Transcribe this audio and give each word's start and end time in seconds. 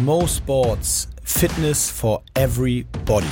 Mo 0.00 0.26
Sports 0.26 1.06
Fitness 1.22 1.90
for 1.90 2.22
Everybody. 2.34 3.26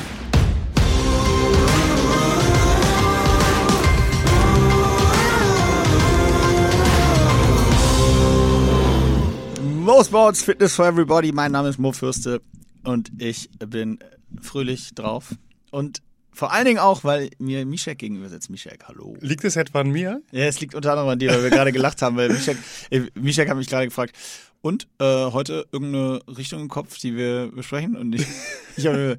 Mo 9.63 10.03
Sports 10.03 10.43
Fitness 10.43 10.77
for 10.77 10.87
Everybody. 10.87 11.33
Mein 11.33 11.53
Name 11.53 11.71
ist 11.71 11.79
Mo 11.79 11.93
Fürste 11.93 12.43
und 12.85 13.11
ich 13.19 13.49
bin 13.59 13.99
fröhlich 14.43 14.95
drauf. 14.95 15.35
Und 15.71 16.03
vor 16.33 16.53
allen 16.53 16.65
Dingen 16.65 16.79
auch, 16.79 17.05
weil 17.05 17.31
mir 17.39 17.65
Mischek 17.67 17.99
gegenüber 17.99 18.29
sitzt. 18.29 18.51
Mischek, 18.51 18.85
hallo. 18.87 19.17
Liegt 19.21 19.45
es 19.45 19.57
etwa 19.57 19.81
an 19.81 19.91
mir? 19.91 20.23
Ja, 20.31 20.45
es 20.45 20.61
liegt 20.61 20.75
unter 20.75 20.93
anderem 20.93 21.11
an 21.11 21.19
dir, 21.19 21.31
weil 21.31 21.43
wir 21.43 21.51
gerade 21.51 21.73
gelacht 21.73 22.03
haben, 22.03 22.17
weil 22.17 22.29
Mischek, 22.31 22.57
äh, 22.91 23.03
Mischek 23.15 23.49
hat 23.49 23.57
mich 23.57 23.69
gerade 23.69 23.87
gefragt, 23.87 24.15
und 24.63 24.89
äh, 24.99 25.05
heute 25.05 25.67
irgendeine 25.73 26.21
Richtung 26.37 26.61
im 26.61 26.69
Kopf, 26.69 26.99
die 26.99 27.17
wir 27.17 27.51
besprechen? 27.55 27.97
Und 27.97 28.15
ich, 28.15 28.27
ich 28.77 28.87
habe 28.87 29.19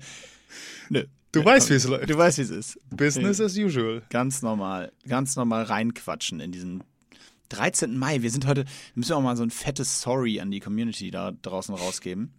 nö. 0.90 1.06
Du 1.32 1.40
Ja, 1.40 1.46
weißt, 1.46 1.70
wie 1.70 1.76
es 1.76 1.88
läuft. 1.88 2.10
Du 2.10 2.18
weißt, 2.18 2.38
wie 2.40 2.42
es 2.42 2.50
ist. 2.50 2.80
Business 2.90 3.40
as 3.40 3.58
usual. 3.58 4.02
Ganz 4.10 4.42
normal, 4.42 4.92
ganz 5.08 5.38
normal 5.38 5.64
reinquatschen 5.64 6.42
in 6.42 6.52
diesen 6.52 6.84
13. 7.50 7.98
Mai. 7.98 8.22
Wir 8.22 8.30
sind 8.32 8.46
heute, 8.46 8.66
müssen 8.96 9.10
wir 9.12 9.18
auch 9.18 9.22
mal 9.22 9.38
so 9.38 9.44
ein 9.44 9.50
fettes 9.50 10.02
Sorry 10.02 10.42
an 10.42 10.52
die 10.52 10.60
Community 10.60 11.10
da 11.10 11.32
draußen 11.32 11.74
rausgeben. 11.74 12.34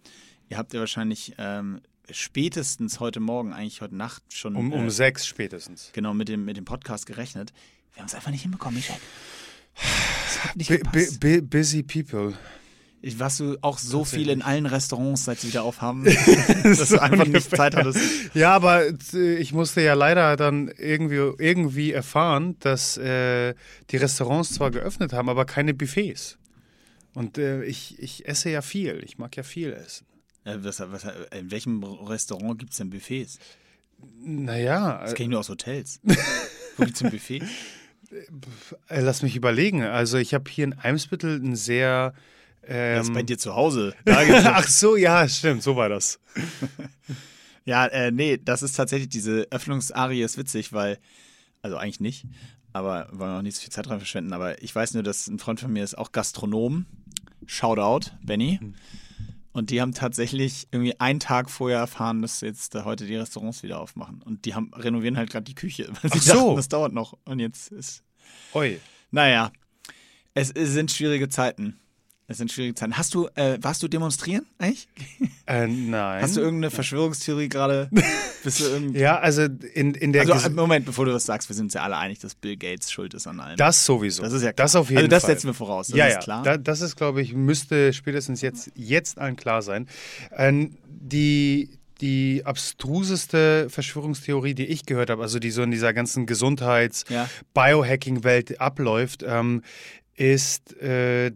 Ihr 0.51 0.59
habt 0.59 0.75
ja 0.75 0.81
wahrscheinlich 0.81 1.35
ähm, 1.39 1.81
spätestens 2.11 3.01
heute 3.01 3.21
Morgen, 3.21 3.53
eigentlich 3.53 3.81
heute 3.81 3.97
Nacht 3.97 4.23
schon 4.33 4.57
Um, 4.57 4.73
um 4.73 4.87
äh, 4.87 4.91
sechs 4.91 5.27
spätestens. 5.27 5.91
genau 5.93 6.15
mit 6.15 6.29
dem, 6.29 6.45
mit 6.45 6.57
dem 6.57 6.65
Podcast 6.65 7.07
gerechnet. 7.07 7.53
Wir 7.95 8.01
haben 8.01 8.09
es 8.09 8.15
einfach 8.15 8.31
nicht 8.31 8.43
hinbekommen, 8.43 8.77
Michael. 8.77 9.01
Nicht 10.55 11.51
busy 11.51 11.83
people. 11.83 12.35
Ich, 13.05 13.19
warst 13.19 13.41
du 13.41 13.57
auch 13.63 13.79
so 13.79 14.05
viel 14.05 14.29
in 14.29 14.43
allen 14.43 14.65
Restaurants, 14.67 15.25
seit 15.25 15.41
sie 15.41 15.49
wieder 15.49 15.65
aufhaben, 15.65 16.05
dass 16.63 16.89
du 16.89 17.03
einfach 17.03 17.27
nicht. 17.27 17.51
Zeit 17.51 17.75
hattest. 17.75 17.99
Ja, 18.35 18.55
aber 18.55 18.85
äh, 19.13 19.35
ich 19.37 19.53
musste 19.53 19.83
ja 19.83 19.95
leider 19.95 20.37
dann 20.37 20.69
irgendwie, 20.69 21.17
irgendwie 21.17 21.93
erfahren, 21.93 22.57
dass 22.61 22.97
äh, 22.97 23.55
die 23.91 23.97
Restaurants 23.97 24.53
zwar 24.53 24.71
geöffnet 24.71 25.13
haben, 25.13 25.29
aber 25.29 25.45
keine 25.47 25.75
Buffets. 25.75 26.39
Und 27.15 27.39
äh, 27.39 27.65
ich, 27.65 27.99
ich 27.99 28.27
esse 28.29 28.51
ja 28.51 28.63
viel. 28.63 29.03
Ich 29.05 29.19
mag 29.19 29.37
ja 29.37 29.43
viel 29.43 29.73
essen. 29.73 30.07
Äh, 30.45 30.57
was, 30.61 30.81
was, 30.81 31.05
in 31.37 31.51
welchem 31.51 31.83
Restaurant 31.85 32.59
gibt 32.59 32.73
es 32.73 32.79
denn 32.79 32.91
Buffets? 32.91 33.39
Naja, 34.21 34.99
Das 35.03 35.13
äh, 35.13 35.15
kenne 35.15 35.25
ich 35.27 35.31
nur 35.31 35.41
aus 35.41 35.49
Hotels. 35.49 36.01
Wo 36.77 36.85
gibt 36.85 36.97
es 36.97 37.03
ein 37.05 37.11
Buffet? 37.11 37.43
äh, 38.89 39.01
lass 39.01 39.23
mich 39.23 39.37
überlegen. 39.37 39.83
Also 39.83 40.19
ich 40.19 40.35
habe 40.35 40.51
hier 40.51 40.65
in 40.65 40.75
Eimsbüttel 40.75 41.41
ein 41.41 41.57
sehr... 41.57 42.13
Ähm, 42.65 42.97
Das 42.99 43.09
ist 43.09 43.15
bei 43.15 43.23
dir 43.23 43.39
zu 43.39 43.55
Hause. 43.55 43.95
Ach 44.07 44.67
so, 44.69 44.97
ja, 44.97 45.27
stimmt, 45.29 45.63
so 45.63 45.77
war 45.77 45.89
das. 45.89 46.19
Ja, 47.65 47.87
äh, 47.87 48.11
nee, 48.11 48.41
das 48.45 48.63
ist 48.63 48.73
tatsächlich, 48.73 49.09
diese 49.09 49.47
Öffnungsarie 49.53 50.23
ist 50.23 50.37
witzig, 50.37 50.73
weil, 50.73 50.99
also 51.63 51.77
eigentlich 51.77 52.01
nicht, 52.01 52.27
aber 52.73 53.07
wollen 53.13 53.31
wir 53.31 53.39
auch 53.39 53.43
nicht 53.43 53.55
so 53.55 53.63
viel 53.63 53.71
Zeit 53.71 53.87
dran 53.87 53.99
verschwenden, 53.99 54.33
aber 54.33 54.61
ich 54.63 54.75
weiß 54.75 54.95
nur, 54.95 55.05
dass 55.05 55.29
ein 55.29 55.39
Freund 55.39 55.61
von 55.61 55.73
mir 55.73 55.85
ist 55.85 55.97
auch 55.97 56.11
Gastronom. 56.11 56.87
Shoutout, 57.47 58.11
Benny. 58.21 58.59
Und 59.53 59.71
die 59.71 59.81
haben 59.81 59.93
tatsächlich 59.93 60.67
irgendwie 60.71 60.99
einen 60.99 61.21
Tag 61.21 61.51
vorher 61.51 61.79
erfahren, 61.79 62.23
dass 62.23 62.41
jetzt 62.41 62.75
da 62.75 62.85
heute 62.85 63.07
die 63.07 63.17
Restaurants 63.17 63.63
wieder 63.63 63.81
aufmachen. 63.81 64.23
Und 64.23 64.47
die 64.47 64.55
haben 64.55 64.73
renovieren 64.75 65.17
halt 65.17 65.31
gerade 65.31 65.45
die 65.45 65.55
Küche, 65.55 65.89
weil 66.03 66.11
sie 66.13 66.19
Ach 66.19 66.23
so. 66.23 66.35
dachten, 66.35 66.57
das 66.57 66.69
dauert 66.69 66.93
noch. 66.93 67.19
Und 67.25 67.39
jetzt 67.39 67.71
ist, 67.71 68.03
Oi. 68.55 68.81
naja, 69.11 69.53
es, 70.35 70.51
es 70.51 70.71
sind 70.71 70.91
schwierige 70.91 71.29
Zeiten. 71.29 71.79
Es 72.33 72.39
sind 72.39 72.51
schwierige 72.51 72.75
Zeiten. 72.75 72.97
Hast 72.97 73.15
du, 73.15 73.29
äh, 73.35 73.59
warst 73.61 73.83
du 73.83 73.89
demonstrieren 73.89 74.47
eigentlich? 74.59 74.89
Äh, 75.45 75.67
nein. 75.67 76.23
Hast 76.23 76.37
du 76.37 76.41
irgendeine 76.41 76.71
Verschwörungstheorie 76.71 77.49
gerade? 77.49 77.91
Bist 78.45 78.61
du 78.61 78.65
irgendwie. 78.65 79.01
ja, 79.01 79.19
also 79.19 79.43
in, 79.43 79.93
in 79.95 80.13
der 80.13 80.23
Also 80.23 80.49
äh, 80.49 80.51
Moment, 80.51 80.87
bevor 80.87 81.05
du 81.05 81.13
das 81.13 81.25
sagst, 81.25 81.49
wir 81.49 81.57
sind 81.57 81.67
uns 81.67 81.75
ja 81.75 81.83
alle 81.83 81.97
einig, 81.97 82.21
dass 82.21 82.37
Bill 82.37 82.57
Gates 82.57 82.93
schuld 82.93 83.13
ist 83.13 83.27
an 83.27 83.41
allem. 83.41 83.57
Das 83.57 83.85
sowieso. 83.85 84.23
Das 84.23 84.33
ist 84.33 84.43
ja 84.43 84.53
klar. 84.53 84.65
Das 84.65 84.77
auf 84.77 84.89
jeden 84.89 84.99
also 84.99 85.09
das 85.09 85.25
setzen 85.25 85.49
wir 85.49 85.55
voraus, 85.55 85.89
das 85.89 85.97
ja, 85.97 86.07
ist 86.07 86.15
ja. 86.15 86.21
klar. 86.21 86.43
Da, 86.45 86.57
das 86.57 86.81
ist, 86.81 86.97
glaube 86.97 87.21
ich, 87.23 87.35
müsste 87.35 87.93
spätestens 87.93 88.41
jetzt, 88.41 88.71
jetzt 88.77 89.19
allen 89.19 89.37
klar 89.37 89.63
sein. 89.63 89.89
Ähm, 90.35 90.77
die, 90.87 91.71
die 92.01 92.43
abstruseste 92.45 93.69
Verschwörungstheorie, 93.69 94.55
die 94.55 94.67
ich 94.67 94.87
gehört 94.87 95.11
habe, 95.11 95.23
also 95.23 95.39
die 95.39 95.51
so 95.51 95.63
in 95.63 95.71
dieser 95.71 95.93
ganzen 95.93 96.27
Gesundheits-, 96.27 97.05
Ja. 97.09 97.29
Biohacking-Welt 97.53 98.61
abläuft, 98.61 99.25
ähm, 99.27 99.63
ist, 100.15 100.81
äh, 100.81 101.33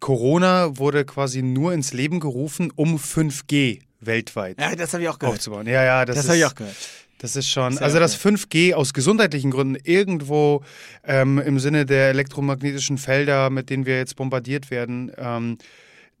Corona 0.00 0.78
wurde 0.78 1.04
quasi 1.04 1.42
nur 1.42 1.72
ins 1.72 1.92
Leben 1.92 2.20
gerufen, 2.20 2.72
um 2.74 2.96
5G 2.96 3.80
weltweit 4.00 4.60
ja, 4.60 4.74
das 4.76 4.94
ich 4.94 5.08
auch 5.08 5.18
gehört. 5.18 5.36
aufzubauen. 5.38 5.66
Ja, 5.66 5.82
ja, 5.84 6.04
das, 6.04 6.16
Das, 6.16 6.28
habe 6.28 6.38
ich 6.38 6.44
auch 6.44 6.54
gehört. 6.54 6.76
das 7.18 7.34
ist 7.36 7.48
schon, 7.48 7.72
Sehr 7.74 7.82
also 7.82 7.98
dass 7.98 8.14
okay. 8.24 8.34
5G 8.36 8.74
aus 8.74 8.92
gesundheitlichen 8.92 9.50
Gründen 9.50 9.76
irgendwo 9.82 10.62
ähm, 11.04 11.38
im 11.38 11.58
Sinne 11.58 11.84
der 11.84 12.10
elektromagnetischen 12.10 12.98
Felder, 12.98 13.50
mit 13.50 13.70
denen 13.70 13.86
wir 13.86 13.96
jetzt 13.96 14.14
bombardiert 14.16 14.70
werden, 14.70 15.10
ähm, 15.16 15.58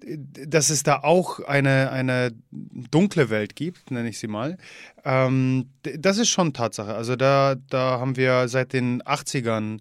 dass 0.00 0.70
es 0.70 0.84
da 0.84 1.00
auch 1.00 1.40
eine, 1.40 1.90
eine 1.90 2.30
dunkle 2.52 3.30
Welt 3.30 3.56
gibt, 3.56 3.90
nenne 3.90 4.08
ich 4.08 4.18
sie 4.20 4.28
mal. 4.28 4.56
Ähm, 5.04 5.70
das 5.82 6.18
ist 6.18 6.28
schon 6.28 6.52
Tatsache. 6.52 6.94
Also 6.94 7.16
da, 7.16 7.56
da 7.68 7.98
haben 7.98 8.16
wir 8.16 8.46
seit 8.48 8.72
den 8.72 9.02
80ern 9.02 9.78
e- 9.78 9.80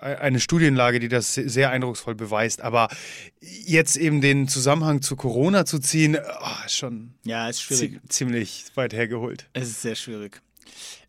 eine 0.00 0.40
Studienlage, 0.40 1.00
die 1.00 1.08
das 1.08 1.34
se- 1.34 1.48
sehr 1.48 1.70
eindrucksvoll 1.70 2.14
beweist. 2.14 2.60
Aber 2.62 2.88
jetzt 3.40 3.96
eben 3.96 4.20
den 4.20 4.48
Zusammenhang 4.48 5.02
zu 5.02 5.16
Corona 5.16 5.64
zu 5.64 5.78
ziehen, 5.78 6.16
ah, 6.18 6.62
ist 6.66 6.76
schon 6.76 7.14
Ja, 7.24 7.48
ist 7.48 7.62
schwierig. 7.62 8.00
zie 8.02 8.08
ziemlich 8.08 8.64
weit 8.74 8.92
hergeholt. 8.92 9.48
Es 9.52 9.68
ist 9.68 9.82
sehr 9.82 9.94
schwierig. 9.94 10.40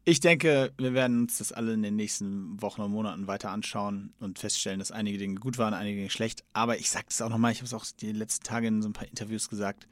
Ich 0.06 0.22
denke, 0.22 0.72
wir 0.78 0.94
werden 0.94 1.24
uns 1.24 1.40
das 1.40 1.52
alle 1.52 1.74
in 1.74 1.81
den 1.84 1.97
nächsten 1.97 2.62
Wochen 2.62 2.81
und 2.81 2.92
Monaten 2.92 3.28
weiter 3.28 3.50
anschauen 3.52 4.14
und 4.22 4.40
feststellen, 4.40 4.80
dass 4.80 4.92
einige 4.92 5.18
Dinge 5.18 5.36
gut 5.36 5.58
waren, 5.58 5.74
einige 5.74 5.97
Dinge 5.97 6.09
schlecht. 6.09 6.46
Aber 6.53 6.78
ich 6.78 6.90
sage 6.90 7.08
es 7.09 7.22
auch 7.22 7.28
nochmal, 7.30 7.52
ich 7.52 7.58
habe 7.58 7.66
es 7.66 7.74
auch 7.74 7.86
die 8.00 8.14
letzten 8.14 8.46
Tage 8.46 8.68
in 8.68 8.81
so 8.81 8.88
ein 8.88 8.94
paar 8.94 9.08
Interviews 9.08 9.50
gesagt. 9.50 9.86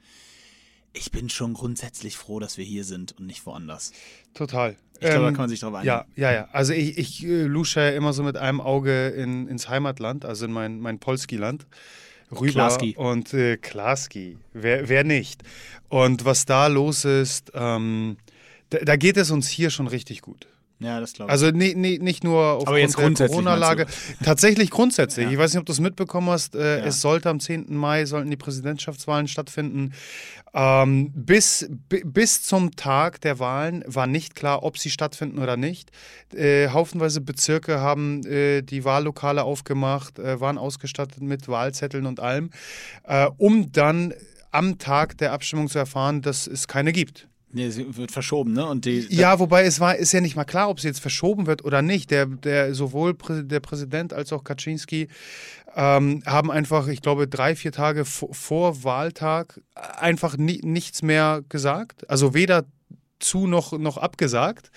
Ich 0.94 1.10
bin 1.10 1.28
schon 1.28 1.52
grundsätzlich 1.52 2.16
froh, 2.16 2.40
dass 2.40 2.56
wir 2.56 2.64
hier 2.64 2.84
sind 2.84 3.12
und 3.18 3.26
nicht 3.26 3.44
woanders. 3.44 3.92
Total. 4.32 4.76
Ich 5.00 5.08
glaube, 5.08 5.22
da 5.22 5.28
Ähm, 5.28 5.34
kann 5.34 5.42
man 5.42 5.48
sich 5.50 5.60
drauf 5.60 5.74
einigen. 5.74 5.86
Ja, 5.86 6.04
ja, 6.16 6.32
ja. 6.32 6.48
Also 6.52 6.72
ich, 6.72 6.98
ich 6.98 7.24
äh, 7.26 7.42
lusche 7.42 7.80
ja 7.80 7.90
immer 7.90 8.12
so 8.12 8.22
mit 8.22 8.36
einem 8.36 8.60
Auge 8.60 9.08
in, 9.08 9.46
ins 9.48 9.68
Heimatland, 9.68 10.24
also 10.24 10.44
in 10.46 10.52
mein, 10.52 10.80
mein 10.80 10.98
Polski-Land. 10.98 11.66
Rüber 12.32 12.50
Klaski. 12.52 12.96
und 12.96 13.32
äh, 13.34 13.56
Klaski. 13.56 14.36
Wer, 14.52 14.88
wer 14.88 15.04
nicht? 15.04 15.42
Und 15.88 16.24
was 16.24 16.44
da 16.44 16.66
los 16.66 17.04
ist, 17.04 17.52
ähm, 17.54 18.16
da, 18.70 18.78
da 18.78 18.96
geht 18.96 19.16
es 19.16 19.30
uns 19.30 19.48
hier 19.48 19.70
schon 19.70 19.86
richtig 19.86 20.22
gut. 20.22 20.48
Ja, 20.78 21.00
das 21.00 21.14
glaube 21.14 21.28
ich. 21.30 21.32
Also 21.32 21.50
nee, 21.50 21.72
nee, 21.74 21.96
nicht 21.98 22.22
nur 22.22 22.42
aufgrund 22.68 23.18
der 23.18 23.28
Corona-Lage, 23.28 23.86
tatsächlich 24.22 24.70
grundsätzlich. 24.70 25.24
Ja. 25.26 25.32
Ich 25.32 25.38
weiß 25.38 25.52
nicht, 25.54 25.60
ob 25.60 25.66
du 25.66 25.72
es 25.72 25.80
mitbekommen 25.80 26.28
hast. 26.28 26.54
Äh, 26.54 26.80
Ja. 26.80 26.84
Es 26.84 27.00
sollte 27.00 27.30
am 27.30 27.40
10. 27.40 27.74
Mai 27.74 28.04
sollten 28.04 28.30
die 28.30 28.36
Präsidentschaftswahlen 28.36 29.26
stattfinden. 29.26 29.92
Ähm, 30.52 31.12
bis, 31.14 31.66
bi- 31.88 32.02
bis 32.04 32.42
zum 32.42 32.76
Tag 32.76 33.20
der 33.22 33.38
Wahlen 33.38 33.84
war 33.86 34.06
nicht 34.06 34.34
klar, 34.34 34.62
ob 34.62 34.78
sie 34.78 34.90
stattfinden 34.90 35.38
oder 35.38 35.56
nicht. 35.56 35.90
Äh, 36.34 36.68
haufenweise 36.68 37.20
Bezirke 37.20 37.80
haben 37.80 38.24
äh, 38.26 38.62
die 38.62 38.84
Wahllokale 38.84 39.44
aufgemacht, 39.44 40.18
äh, 40.18 40.40
waren 40.40 40.58
ausgestattet 40.58 41.22
mit 41.22 41.48
Wahlzetteln 41.48 42.06
und 42.06 42.20
allem, 42.20 42.50
äh, 43.04 43.26
um 43.38 43.72
dann 43.72 44.14
am 44.50 44.78
Tag 44.78 45.18
der 45.18 45.32
Abstimmung 45.32 45.68
zu 45.68 45.78
erfahren, 45.78 46.22
dass 46.22 46.46
es 46.46 46.68
keine 46.68 46.92
gibt. 46.92 47.28
Nee, 47.56 47.70
sie 47.70 47.96
wird 47.96 48.12
verschoben, 48.12 48.52
ne? 48.52 48.66
Und 48.66 48.84
die, 48.84 49.06
Ja, 49.10 49.38
wobei 49.38 49.64
es 49.64 49.80
war, 49.80 49.96
ist 49.96 50.12
ja 50.12 50.20
nicht 50.20 50.36
mal 50.36 50.44
klar, 50.44 50.68
ob 50.68 50.78
sie 50.78 50.88
jetzt 50.88 51.00
verschoben 51.00 51.46
wird 51.46 51.64
oder 51.64 51.80
nicht. 51.82 52.10
Der, 52.10 52.26
der 52.26 52.74
sowohl 52.74 53.14
der 53.14 53.60
Präsident 53.60 54.12
als 54.12 54.32
auch 54.32 54.44
Kaczynski 54.44 55.08
ähm, 55.74 56.22
haben 56.26 56.50
einfach, 56.50 56.86
ich 56.88 57.00
glaube, 57.00 57.26
drei, 57.26 57.56
vier 57.56 57.72
Tage 57.72 58.04
vor, 58.04 58.34
vor 58.34 58.84
Wahltag 58.84 59.60
einfach 59.74 60.36
ni 60.36 60.60
nichts 60.62 61.02
mehr 61.02 61.42
gesagt. 61.48 62.08
Also 62.08 62.34
weder 62.34 62.66
zu 63.18 63.46
noch, 63.46 63.72
noch 63.72 63.96
abgesagt. 63.96 64.70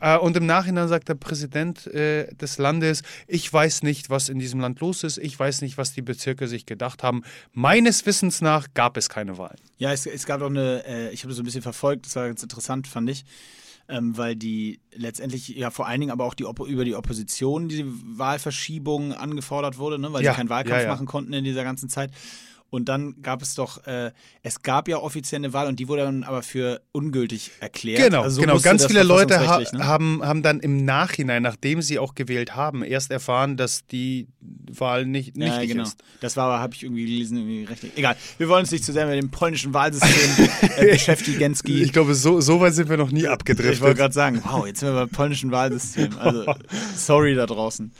Äh, 0.00 0.18
und 0.18 0.36
im 0.36 0.46
Nachhinein 0.46 0.88
sagt 0.88 1.08
der 1.08 1.14
Präsident 1.14 1.86
äh, 1.88 2.32
des 2.34 2.58
Landes, 2.58 3.02
ich 3.26 3.52
weiß 3.52 3.82
nicht, 3.82 4.10
was 4.10 4.28
in 4.28 4.38
diesem 4.38 4.60
Land 4.60 4.80
los 4.80 5.04
ist, 5.04 5.18
ich 5.18 5.38
weiß 5.38 5.62
nicht, 5.62 5.78
was 5.78 5.92
die 5.92 6.02
Bezirke 6.02 6.48
sich 6.48 6.66
gedacht 6.66 7.02
haben. 7.02 7.22
Meines 7.52 8.06
Wissens 8.06 8.40
nach 8.40 8.68
gab 8.74 8.96
es 8.96 9.08
keine 9.08 9.38
Wahlen. 9.38 9.58
Ja, 9.78 9.92
es, 9.92 10.06
es 10.06 10.26
gab 10.26 10.42
auch 10.42 10.46
eine, 10.46 10.84
äh, 10.86 11.10
ich 11.10 11.22
habe 11.22 11.28
das 11.28 11.36
so 11.36 11.42
ein 11.42 11.46
bisschen 11.46 11.62
verfolgt, 11.62 12.06
das 12.06 12.16
war 12.16 12.26
ganz 12.26 12.42
interessant, 12.42 12.86
fand 12.86 13.10
ich, 13.10 13.24
ähm, 13.88 14.16
weil 14.16 14.36
die 14.36 14.80
letztendlich, 14.94 15.48
ja 15.48 15.70
vor 15.70 15.86
allen 15.86 16.00
Dingen 16.00 16.12
aber 16.12 16.24
auch 16.24 16.34
die 16.34 16.46
Oppo 16.46 16.66
über 16.66 16.84
die 16.84 16.94
Opposition 16.94 17.68
die 17.68 17.84
Wahlverschiebung 17.86 19.12
angefordert 19.12 19.78
wurde, 19.78 19.98
ne, 19.98 20.12
weil 20.12 20.22
Ja, 20.22 20.32
sie 20.32 20.36
keinen 20.36 20.50
Wahlkampf 20.50 20.78
ja, 20.78 20.84
ja. 20.84 20.88
machen 20.90 21.06
konnten 21.06 21.32
in 21.32 21.44
dieser 21.44 21.64
ganzen 21.64 21.88
Zeit. 21.88 22.10
Und 22.72 22.88
dann 22.88 23.20
gab 23.20 23.42
es 23.42 23.54
doch, 23.54 23.86
äh, 23.86 24.12
es 24.42 24.62
gab 24.62 24.88
ja 24.88 24.96
offiziell 24.96 25.40
eine 25.40 25.52
Wahl 25.52 25.66
und 25.66 25.78
die 25.78 25.88
wurde 25.88 26.04
dann 26.04 26.24
aber 26.24 26.42
für 26.42 26.80
ungültig 26.92 27.50
erklärt. 27.60 28.02
Genau, 28.02 28.22
Also 28.22 28.36
so 28.36 28.40
genau. 28.40 28.58
Ganz 28.60 28.86
viele 28.86 29.02
Leute 29.02 29.46
ha 29.46 29.58
ne? 29.60 29.86
haben, 29.86 30.22
haben 30.24 30.42
dann 30.42 30.58
im 30.58 30.82
Nachhinein, 30.86 31.42
nachdem 31.42 31.82
sie 31.82 31.98
auch 31.98 32.14
gewählt 32.14 32.56
haben, 32.56 32.82
erst 32.82 33.10
erfahren, 33.10 33.58
dass 33.58 33.86
die 33.86 34.26
Wahl 34.40 35.04
nicht 35.04 35.36
Ja, 35.36 35.48
nichtig 35.48 35.72
genau. 35.72 35.82
ist. 35.82 35.98
Das 36.20 36.38
war 36.38 36.46
aber, 36.46 36.60
habe 36.60 36.74
ich 36.74 36.82
irgendwie 36.82 37.04
gelesen, 37.04 37.36
irgendwie 37.36 37.64
recht. 37.64 37.84
Egal. 37.94 38.16
Wir 38.38 38.48
wollen 38.48 38.60
uns 38.62 38.70
nicht 38.70 38.84
zu 38.84 38.92
sehr 38.94 39.04
mit 39.06 39.16
dem 39.22 39.30
polnischen 39.30 39.74
Wahlsystem 39.74 40.48
äh, 40.78 40.92
beschäftigen. 40.92 41.54
Ich 41.66 41.92
glaube, 41.92 42.14
so, 42.14 42.40
so 42.40 42.58
weit 42.60 42.72
sind 42.72 42.88
wir 42.88 42.96
noch 42.96 43.10
nie 43.10 43.18
Ich 43.18 43.24
wollte 43.26 43.32
abgedriftet. 43.34 43.96
gerade 43.98 44.14
sagen, 44.14 44.42
wow, 44.46 44.66
jetzt 44.66 44.80
sind 44.80 44.88
wir 44.88 44.94
beim 44.94 45.10
polnischen 45.10 45.50
Wahlsystem. 45.50 46.18
Also, 46.18 46.46
sorry 46.96 47.34
da 47.34 47.44
draußen. 47.44 47.92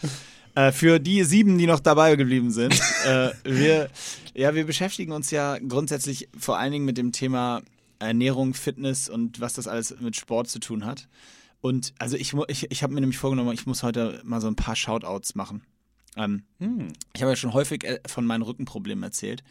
Äh, 0.54 0.72
für 0.72 0.99
die 1.00 1.25
sieben, 1.25 1.56
die 1.58 1.66
noch 1.66 1.81
dabei 1.81 2.14
geblieben 2.16 2.50
sind, 2.50 2.75
äh, 3.06 3.31
wir, 3.44 3.90
ja, 4.34 4.54
wir 4.54 4.66
beschäftigen 4.66 5.12
uns 5.12 5.31
ja 5.31 5.58
grundsätzlich 5.58 6.28
vor 6.38 6.58
allen 6.58 6.72
Dingen 6.72 6.84
mit 6.84 6.99
dem 6.99 7.12
Thema 7.12 7.62
Ernährung, 7.99 8.54
Fitness 8.54 9.08
und 9.08 9.40
was 9.40 9.54
das 9.54 9.69
alles 9.69 9.94
mit 10.00 10.16
Sport 10.16 10.49
zu 10.49 10.58
tun 10.58 10.84
hat. 10.84 11.08
Und 11.60 11.94
also 11.99 12.16
ich, 12.16 12.34
ich, 12.49 12.70
ich 12.70 12.82
habe 12.82 12.93
mir 12.93 13.00
nämlich 13.00 13.19
vorgenommen, 13.19 13.52
ich 13.52 13.66
muss 13.66 13.82
heute 13.82 14.20
mal 14.25 14.40
so 14.40 14.49
ein 14.49 14.56
paar 14.56 14.75
Shoutouts 14.76 15.34
machen. 15.37 15.62
Ähm, 16.16 16.43
Ich 17.14 17.22
habe 17.22 17.32
ja 17.32 17.37
schon 17.37 17.55
häufig 17.55 17.84
äh, 17.84 18.00
von 18.06 18.26
meinen 18.26 18.43
Rückenproblemen 18.43 19.02
erzählt. 19.05 19.43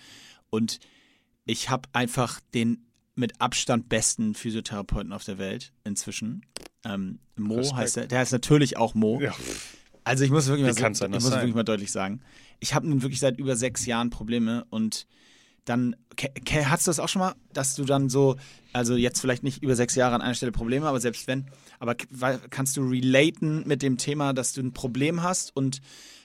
Und 0.50 0.80
ich 1.46 1.70
habe 1.70 1.90
einfach 1.94 2.42
den 2.54 2.86
mit 3.16 3.40
Abstand 3.42 3.90
besten 3.90 4.36
Physiotherapeuten 4.36 5.14
auf 5.14 5.24
der 5.24 5.38
Welt 5.38 5.72
inzwischen. 5.84 6.46
Ähm, 6.84 7.20
Mo 7.38 7.56
Respekt. 7.56 7.78
heißt 7.78 7.98
er. 7.98 8.08
Der 8.08 8.20
heißt 8.20 8.32
natürlich 8.34 8.78
auch 8.78 8.94
Mo. 8.94 9.20
Ja. 9.22 9.34
Also 10.04 10.24
ich 10.24 10.32
muss 10.32 10.48
wirklich 10.48 10.64
mal, 10.64 10.92
ich 10.92 11.10
muss 11.10 11.24
sein? 11.24 11.40
wirklich 11.40 11.56
mal 11.56 11.64
deutlich 11.64 11.92
sagen. 11.92 12.22
Ich 12.60 12.74
habe 12.74 12.88
nun 12.88 13.02
wirklich 13.02 13.20
seit 13.20 13.38
über 13.38 13.56
sechs 13.56 13.86
Jahren 13.86 14.10
Probleme 14.10 14.66
und 14.70 15.08
dann 15.66 15.96
hast 16.64 16.88
du 16.88 16.90
das 16.90 17.00
auch 17.00 17.10
schon 17.10 17.20
mal, 17.20 17.36
dass 17.54 17.76
du 17.76 17.86
dann 17.86 18.10
so, 18.10 18.36
also 18.74 18.96
jetzt 18.96 19.22
vielleicht 19.22 19.44
nicht 19.44 19.62
über 19.62 19.76
sechs 19.76 19.96
Jahre 19.96 20.16
an 20.16 20.22
einer 20.22 20.34
Stelle 20.34 20.52
Probleme, 20.52 20.88
aber 20.88 21.00
selbst 21.00 21.28
wenn, 21.28 21.46
aber 21.80 21.96
kannst 21.96 22.78
du 22.78 22.82
relaten 22.82 23.68
mit 23.68 23.84
dem 23.84 23.98
Thema, 23.98 24.34
dass 24.34 24.54
du 24.54 24.62
ein 24.62 24.74
Problem 24.74 25.22
hast 25.22 25.56
und 25.56 25.82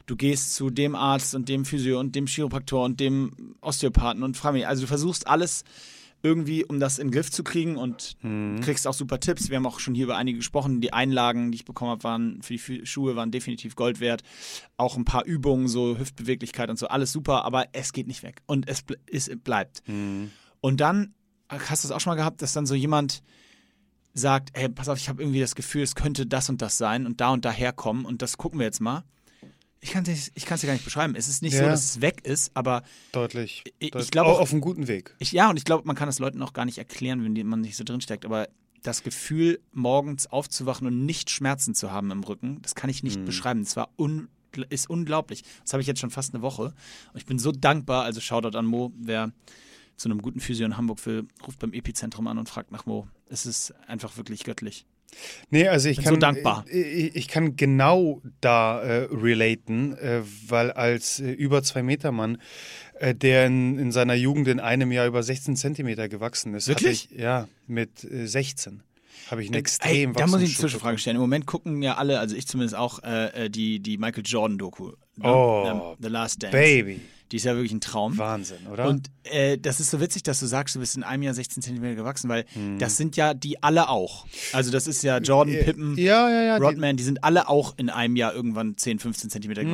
du 0.06 0.16
gehst 0.16 0.54
zu 0.54 0.70
dem 0.70 0.94
Arzt 0.94 1.34
und 1.34 1.48
dem 1.48 1.64
Physio 1.64 2.00
und 2.00 2.14
dem 2.14 2.26
Chiropraktor 2.26 2.84
und 2.84 2.98
dem 2.98 3.56
Osteopathen 3.60 4.22
und 4.22 4.36
frag 4.36 4.52
mich, 4.52 4.66
also 4.66 4.82
du 4.82 4.86
versuchst 4.86 5.26
alles 5.26 5.64
irgendwie, 6.26 6.64
um 6.64 6.80
das 6.80 6.98
in 6.98 7.08
den 7.08 7.12
Griff 7.12 7.30
zu 7.30 7.44
kriegen 7.44 7.76
und 7.76 8.16
kriegst 8.60 8.86
auch 8.86 8.94
super 8.94 9.20
Tipps. 9.20 9.48
Wir 9.48 9.56
haben 9.56 9.66
auch 9.66 9.78
schon 9.78 9.94
hier 9.94 10.04
über 10.04 10.16
einige 10.16 10.38
gesprochen. 10.38 10.80
Die 10.80 10.92
Einlagen, 10.92 11.52
die 11.52 11.56
ich 11.56 11.64
bekommen 11.64 11.92
habe, 11.92 12.04
waren 12.04 12.42
für 12.42 12.54
die 12.54 12.84
Schuhe 12.84 13.16
waren 13.16 13.30
definitiv 13.30 13.76
Gold 13.76 14.00
wert. 14.00 14.22
Auch 14.76 14.96
ein 14.96 15.04
paar 15.04 15.24
Übungen, 15.24 15.68
so 15.68 15.96
Hüftbeweglichkeit 15.98 16.68
und 16.68 16.78
so, 16.78 16.88
alles 16.88 17.12
super, 17.12 17.44
aber 17.44 17.66
es 17.72 17.92
geht 17.92 18.08
nicht 18.08 18.22
weg 18.22 18.42
und 18.46 18.68
es, 18.68 18.82
ble 18.82 18.98
es 19.10 19.30
bleibt. 19.44 19.82
Und 20.60 20.80
dann 20.80 21.14
hast 21.48 21.84
du 21.84 21.88
es 21.88 21.92
auch 21.92 22.00
schon 22.00 22.10
mal 22.10 22.16
gehabt, 22.16 22.42
dass 22.42 22.52
dann 22.52 22.66
so 22.66 22.74
jemand 22.74 23.22
sagt, 24.14 24.50
hey, 24.54 24.68
pass 24.68 24.88
auf, 24.88 24.98
ich 24.98 25.08
habe 25.08 25.22
irgendwie 25.22 25.40
das 25.40 25.54
Gefühl, 25.54 25.82
es 25.82 25.94
könnte 25.94 26.26
das 26.26 26.48
und 26.48 26.62
das 26.62 26.78
sein 26.78 27.06
und 27.06 27.20
da 27.20 27.30
und 27.30 27.44
daher 27.44 27.72
kommen 27.72 28.04
und 28.04 28.22
das 28.22 28.36
gucken 28.36 28.58
wir 28.58 28.66
jetzt 28.66 28.80
mal. 28.80 29.04
Ich 29.80 29.90
kann 29.90 30.04
es 30.06 30.32
ich 30.34 30.46
kann's 30.46 30.62
dir 30.62 30.66
gar 30.66 30.72
nicht 30.72 30.84
beschreiben. 30.84 31.14
Es 31.14 31.28
ist 31.28 31.42
nicht 31.42 31.54
so, 31.54 31.62
Ja. 31.62 31.68
dass 31.68 31.84
es 31.84 32.00
weg 32.00 32.22
ist, 32.24 32.50
aber 32.54 32.82
Deutlich. 33.12 33.62
Ich- 33.78 33.94
ich 33.94 34.10
glaube 34.10 34.30
auch- 34.30 34.40
auf 34.40 34.50
einem 34.52 34.60
guten 34.60 34.88
Weg. 34.88 35.14
ich, 35.18 35.32
ja, 35.32 35.48
und 35.50 35.56
ich 35.56 35.64
glaube, 35.64 35.86
man 35.86 35.94
kann 35.96 36.06
das 36.08 36.18
Leuten 36.18 36.42
auch 36.42 36.52
gar 36.52 36.64
nicht 36.64 36.78
erklären, 36.78 37.22
wenn 37.24 37.34
die, 37.34 37.44
man 37.44 37.60
nicht 37.60 37.76
so 37.76 37.84
drinsteckt. 37.84 38.24
Aber 38.24 38.48
das 38.82 39.02
Gefühl, 39.02 39.60
morgens 39.72 40.26
aufzuwachen 40.28 40.86
und 40.86 41.04
nicht 41.04 41.30
Schmerzen 41.30 41.74
zu 41.74 41.90
haben 41.92 42.10
im 42.10 42.22
Rücken, 42.24 42.60
das 42.62 42.74
kann 42.74 42.88
ich 42.90 43.02
nicht 43.02 43.24
beschreiben. 43.24 43.62
Das 43.64 43.76
war 43.76 43.90
un, 43.98 44.28
ist 44.70 44.88
unglaublich. 44.88 45.44
Das 45.62 45.72
habe 45.74 45.82
ich 45.82 45.86
jetzt 45.86 46.00
schon 46.00 46.10
fast 46.10 46.32
eine 46.34 46.42
Woche. 46.42 46.72
Und 47.12 47.16
ich 47.18 47.26
bin 47.26 47.38
so 47.38 47.52
dankbar. 47.52 48.04
Also 48.04 48.20
Shoutout 48.20 48.56
an 48.56 48.64
Mo, 48.66 48.92
wer 48.98 49.32
zu 49.96 50.08
einem 50.08 50.22
guten 50.22 50.40
Physio 50.40 50.66
in 50.66 50.76
Hamburg 50.76 51.04
will, 51.06 51.26
ruft 51.46 51.58
beim 51.58 51.72
Epizentrum 51.72 52.26
an 52.26 52.38
und 52.38 52.48
fragt 52.48 52.70
nach 52.70 52.86
Mo. 52.86 53.06
Es 53.28 53.44
ist 53.46 53.74
einfach 53.86 54.16
wirklich 54.16 54.44
göttlich. 54.44 54.86
Nee, 55.50 55.68
also 55.68 55.88
ich 55.88 55.96
Bin 55.96 56.04
kann, 56.04 56.14
so 56.14 56.20
dankbar. 56.20 56.64
Ich, 56.68 57.14
ich 57.14 57.28
kann 57.28 57.56
genau 57.56 58.20
da 58.40 58.82
äh, 58.82 59.08
relaten, 59.10 59.96
äh, 59.96 60.22
weil 60.48 60.70
als 60.72 61.20
äh, 61.20 61.30
über 61.30 61.62
zwei 61.62 61.82
Meter 61.82 62.12
Mann, 62.12 62.38
äh, 62.98 63.14
der 63.14 63.46
in, 63.46 63.78
in 63.78 63.92
seiner 63.92 64.14
Jugend 64.14 64.48
in 64.48 64.60
einem 64.60 64.92
Jahr 64.92 65.06
über 65.06 65.22
16 65.22 65.56
Zentimeter 65.56 66.08
gewachsen 66.08 66.54
ist, 66.54 66.68
Wirklich? 66.68 67.08
ich, 67.10 67.18
ja, 67.18 67.48
mit 67.66 68.04
äh, 68.04 68.26
16 68.26 68.82
habe 69.30 69.42
ich 69.42 69.48
einen 69.48 69.58
extrem 69.58 70.12
da 70.12 70.26
muss 70.26 70.40
ich 70.40 70.50
eine 70.50 70.58
Zwischenfrage 70.58 70.98
stellen. 70.98 71.16
Im 71.16 71.22
Moment 71.22 71.46
gucken 71.46 71.82
ja 71.82 71.96
alle, 71.96 72.20
also 72.20 72.36
ich 72.36 72.46
zumindest 72.46 72.76
auch, 72.76 73.02
äh, 73.02 73.46
äh, 73.46 73.50
die, 73.50 73.80
die 73.80 73.98
Michael 73.98 74.22
Jordan-Doku. 74.24 74.92
ne? 75.16 75.24
Oh, 75.24 75.64
Ähm, 75.66 75.96
The 76.00 76.08
Last 76.08 76.42
Dance. 76.42 76.56
Baby. 76.56 77.00
Die 77.32 77.36
ist 77.36 77.44
ja 77.44 77.54
wirklich 77.54 77.72
ein 77.72 77.80
Traum. 77.80 78.16
Wahnsinn, 78.18 78.66
oder? 78.72 78.88
Und 78.88 79.10
äh, 79.24 79.58
das 79.58 79.80
ist 79.80 79.90
so 79.90 80.00
witzig, 80.00 80.22
dass 80.22 80.38
du 80.40 80.46
sagst, 80.46 80.74
du 80.76 80.80
bist 80.80 80.96
in 80.96 81.02
einem 81.02 81.22
Jahr 81.24 81.34
16 81.34 81.62
Zentimeter 81.62 81.96
gewachsen, 81.96 82.28
weil 82.28 82.44
Hm. 82.52 82.78
das 82.78 82.96
sind 82.96 83.16
ja 83.16 83.34
die 83.34 83.62
alle 83.62 83.88
auch. 83.88 84.26
Also 84.52 84.70
das 84.70 84.86
ist 84.86 85.02
ja 85.02 85.18
Jordan, 85.18 85.54
Äh, 85.54 85.64
Pippen, 85.64 85.96
ja, 85.98 86.28
ja, 86.30 86.42
ja. 86.42 86.58
die- 86.58 86.64
Rodman, 86.64 86.96
die 86.96 87.02
sind 87.02 87.24
alle 87.24 87.48
auch 87.48 87.74
in 87.78 87.90
einem 87.90 88.14
Jahr 88.16 88.32
irgendwann 88.34 88.76
10, 88.76 88.98
15 89.00 89.28
Zentimeter 89.30 89.62
Mhm. 89.64 89.70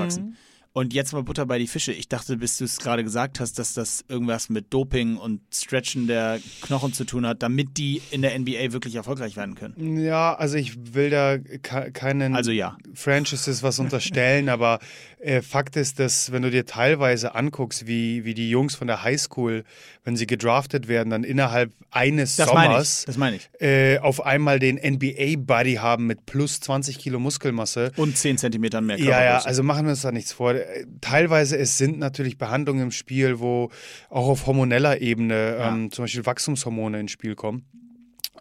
Und 0.74 0.94
jetzt 0.94 1.12
mal 1.12 1.22
Butter 1.22 1.44
bei 1.44 1.58
die 1.58 1.66
Fische. 1.66 1.92
Ich 1.92 2.08
dachte, 2.08 2.38
bis 2.38 2.56
du 2.56 2.64
es 2.64 2.78
gerade 2.78 3.04
gesagt 3.04 3.40
hast, 3.40 3.58
dass 3.58 3.74
das 3.74 4.06
irgendwas 4.08 4.48
mit 4.48 4.72
Doping 4.72 5.18
und 5.18 5.42
Stretchen 5.52 6.06
der 6.06 6.40
Knochen 6.62 6.94
zu 6.94 7.04
tun 7.04 7.26
hat, 7.26 7.42
damit 7.42 7.76
die 7.76 8.00
in 8.10 8.22
der 8.22 8.38
NBA 8.38 8.72
wirklich 8.72 8.94
erfolgreich 8.94 9.36
werden 9.36 9.54
können. 9.54 9.98
Ja, 10.02 10.34
also 10.34 10.56
ich 10.56 10.94
will 10.94 11.10
da 11.10 11.36
ke- 11.36 11.90
keinen 11.92 12.34
Also 12.34 12.52
ja. 12.52 12.78
Franchises 12.94 13.62
was 13.62 13.78
unterstellen, 13.80 14.48
aber 14.48 14.78
äh, 15.20 15.42
Fakt 15.42 15.76
ist, 15.76 15.98
dass 15.98 16.32
wenn 16.32 16.40
du 16.40 16.50
dir 16.50 16.64
teilweise 16.64 17.34
anguckst, 17.34 17.86
wie, 17.86 18.24
wie 18.24 18.32
die 18.32 18.48
Jungs 18.48 18.74
von 18.74 18.86
der 18.86 19.02
Highschool, 19.02 19.64
wenn 20.04 20.16
sie 20.16 20.26
gedraftet 20.26 20.88
werden, 20.88 21.10
dann 21.10 21.22
innerhalb 21.22 21.70
eines 21.90 22.36
Das 22.36 22.52
meine 22.52 22.64
ich. 22.68 22.72
Sommers 22.72 23.04
Das 23.06 23.16
meine 23.18 23.36
ich. 23.36 23.50
äh, 23.60 23.98
auf 23.98 24.24
einmal 24.24 24.58
den 24.58 24.76
NBA-Buddy 24.82 25.74
haben 25.74 26.06
mit 26.06 26.24
plus 26.26 26.60
20 26.60 26.98
Kilo 26.98 27.18
Muskelmasse. 27.20 27.92
Und 27.96 28.16
10 28.16 28.38
Zentimetern 28.38 28.86
mehr 28.86 28.98
Ja, 28.98 29.04
ja, 29.04 29.10
Körpergröße. 29.10 29.48
also 29.48 29.62
machen 29.62 29.84
wir 29.84 29.90
uns 29.90 30.00
da 30.00 30.10
nichts 30.12 30.32
vor. 30.32 30.54
Äh, 30.62 30.86
Teilweise 31.00 31.56
es 31.58 31.78
sind 31.78 31.98
natürlich 31.98 32.38
Behandlungen 32.38 32.82
im 32.82 32.90
Spiel, 32.90 33.40
wo 33.40 33.70
auch 34.10 34.28
auf 34.28 34.46
hormoneller 34.46 35.00
Ebene 35.00 35.56
ähm, 35.60 35.90
zum 35.90 36.04
Beispiel 36.04 36.24
Wachstumshormone 36.26 37.00
ins 37.00 37.12
Spiel 37.12 37.34
kommen. 37.34 37.64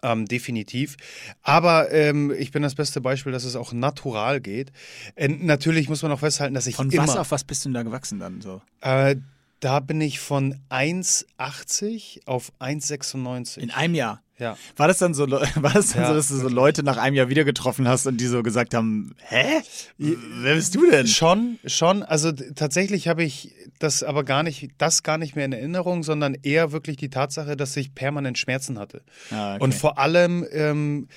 Ähm, 0.04 0.26
definitiv. 0.26 0.98
Aber 1.44 1.92
ähm, 1.92 2.34
ich 2.38 2.52
bin 2.52 2.64
das 2.64 2.76
beste 2.76 3.02
Beispiel, 3.02 3.32
dass 3.32 3.44
es 3.44 3.56
auch 3.56 3.72
natural 3.72 4.42
geht. 4.42 4.72
Äh, 5.16 5.28
natürlich 5.28 5.90
muss 5.90 6.02
man 6.02 6.12
auch 6.12 6.20
festhalten, 6.20 6.56
dass 6.56 6.66
ich 6.66 6.76
Von 6.76 6.90
immer. 6.90 7.04
was 7.04 7.18
auf 7.18 7.32
was 7.32 7.44
bist 7.44 7.66
du 7.66 7.70
denn 7.70 7.76
da 7.76 7.84
gewachsen 7.84 8.20
dann 8.20 8.42
so? 8.42 8.62
Äh, 8.82 9.18
da 9.62 9.80
bin 9.80 10.02
ich 10.02 10.20
von 10.20 10.56
1,80 10.70 12.26
auf 12.26 12.52
1,96. 12.60 13.58
In 13.60 13.72
einem 13.72 13.96
Jahr. 13.96 14.22
Ja. 14.38 14.58
War 14.76 14.88
das 14.88 14.98
dann 14.98 15.14
so, 15.14 15.30
war 15.30 15.74
das 15.74 15.90
dann 15.94 16.02
Ja. 16.02 16.08
so, 16.10 16.14
dass 16.16 16.30
du 16.30 16.36
so 16.38 16.50
Leute 16.50 16.82
nach 16.82 16.98
einem 16.98 17.16
Jahr 17.16 17.30
wieder 17.30 17.44
getroffen 17.44 17.88
hast 17.88 18.08
und 18.08 18.18
die 18.18 18.26
so 18.26 18.42
gesagt 18.42 18.74
haben, 18.74 19.14
hä? 19.20 19.62
Wer 20.00 20.56
bist 20.56 20.74
du 20.74 20.90
denn? 20.90 21.06
Schon, 21.06 21.60
schon. 21.68 22.02
Also 22.02 22.32
tatsächlich 22.32 23.08
habe 23.08 23.24
ich 23.24 23.54
das 23.78 24.02
aber 24.02 24.24
gar 24.24 24.42
nicht, 24.42 24.72
das 24.80 25.04
gar 25.04 25.20
nicht 25.20 25.36
mehr 25.36 25.46
in 25.46 25.54
Erinnerung, 25.54 26.02
sondern 26.02 26.36
eher 26.42 26.72
wirklich 26.72 26.98
die 26.98 27.12
Tatsache, 27.12 27.56
dass 27.56 27.78
ich 27.78 27.94
permanent 27.94 28.40
Schmerzen 28.40 28.80
hatte. 28.80 29.04
Ah, 29.30 29.56
okay. 29.56 29.64
Und 29.64 29.76
vor 29.76 30.00
allem 30.00 30.44
ähm, 30.52 31.08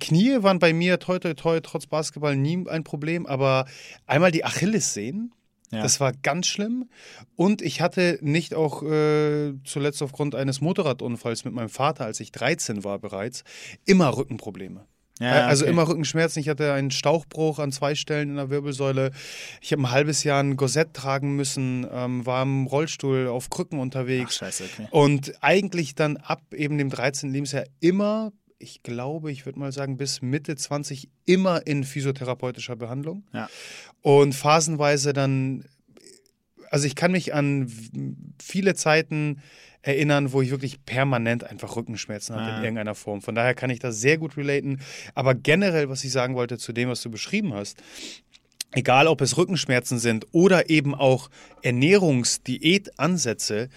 Knie 0.00 0.42
waren 0.42 0.58
bei 0.58 0.72
mir 0.72 0.98
toi 1.00 1.18
toi 1.18 1.34
toi 1.34 1.60
trotz 1.60 1.86
Basketball 1.86 2.34
nie 2.34 2.66
ein 2.66 2.82
Problem, 2.82 3.26
aber 3.26 3.66
einmal 4.06 4.30
die 4.32 4.44
Achillessehnen. 4.46 5.32
Ja. 5.72 5.82
Das 5.82 6.00
war 6.00 6.12
ganz 6.12 6.46
schlimm. 6.48 6.88
Und 7.36 7.62
ich 7.62 7.80
hatte 7.80 8.18
nicht 8.22 8.54
auch 8.54 8.82
äh, 8.82 9.52
zuletzt 9.64 10.02
aufgrund 10.02 10.34
eines 10.34 10.60
Motorradunfalls 10.60 11.44
mit 11.44 11.54
meinem 11.54 11.68
Vater, 11.68 12.04
als 12.04 12.18
ich 12.20 12.32
13 12.32 12.82
war 12.84 12.98
bereits, 12.98 13.44
immer 13.84 14.16
Rückenprobleme. 14.16 14.86
Ja, 15.20 15.46
Also 15.46 15.64
okay. 15.64 15.72
immer 15.72 15.86
Rückenschmerzen. 15.86 16.40
Ich 16.40 16.48
hatte 16.48 16.72
einen 16.72 16.90
Stauchbruch 16.90 17.58
an 17.58 17.72
zwei 17.72 17.94
Stellen 17.94 18.30
in 18.30 18.36
der 18.36 18.48
Wirbelsäule. 18.48 19.10
Ich 19.60 19.70
habe 19.70 19.82
ein 19.82 19.90
halbes 19.90 20.24
Jahr 20.24 20.42
ein 20.42 20.56
Korsett 20.56 20.94
tragen 20.94 21.36
müssen, 21.36 21.86
ähm, 21.92 22.24
war 22.24 22.42
im 22.42 22.66
Rollstuhl 22.66 23.28
auf 23.28 23.50
Krücken 23.50 23.78
Ach, 23.78 23.82
unterwegs. 23.82 24.36
scheiße, 24.36 24.64
okay. 24.64 24.88
Und 24.90 25.34
eigentlich 25.42 25.94
dann 25.94 26.16
ab 26.16 26.42
eben 26.54 26.78
dem 26.78 26.88
13. 26.88 27.30
Lebensjahr 27.30 27.64
immer, 27.80 28.32
ich 28.58 28.82
glaube, 28.82 29.30
ich 29.30 29.44
würde 29.44 29.58
mal 29.58 29.72
sagen, 29.72 29.98
bis 29.98 30.22
Mitte 30.22 30.56
20 30.56 31.10
immer 31.26 31.66
in 31.66 31.84
physiotherapeutischer 31.84 32.76
Behandlung. 32.76 33.24
Ja. 33.34 33.48
Und 34.02 34.34
phasenweise 34.34 35.12
dann, 35.12 35.64
also 36.70 36.86
ich 36.86 36.94
kann 36.94 37.12
mich 37.12 37.34
an 37.34 37.70
viele 38.42 38.74
Zeiten 38.74 39.42
erinnern, 39.82 40.32
wo 40.32 40.42
ich 40.42 40.50
wirklich 40.50 40.84
permanent 40.84 41.44
einfach 41.44 41.76
Rückenschmerzen 41.76 42.34
hatte 42.36 42.52
Ah. 42.52 42.58
in 42.58 42.64
irgendeiner 42.64 42.94
Form. 42.94 43.22
Von 43.22 43.34
daher 43.34 43.54
kann 43.54 43.70
ich 43.70 43.78
das 43.78 43.98
sehr 44.00 44.18
gut 44.18 44.36
relaten. 44.36 44.80
Aber 45.14 45.34
generell, 45.34 45.88
was 45.88 46.04
ich 46.04 46.12
sagen 46.12 46.34
wollte 46.34 46.58
zu 46.58 46.72
dem, 46.72 46.88
was 46.90 47.00
du 47.02 47.10
beschrieben 47.10 47.54
hast, 47.54 47.82
egal 48.72 49.06
ob 49.08 49.20
es 49.22 49.36
Rückenschmerzen 49.38 49.98
sind 49.98 50.26
oder 50.32 50.68
eben 50.70 50.94
auch 50.94 51.30
Ernährungsdiätansätze, 51.62 53.68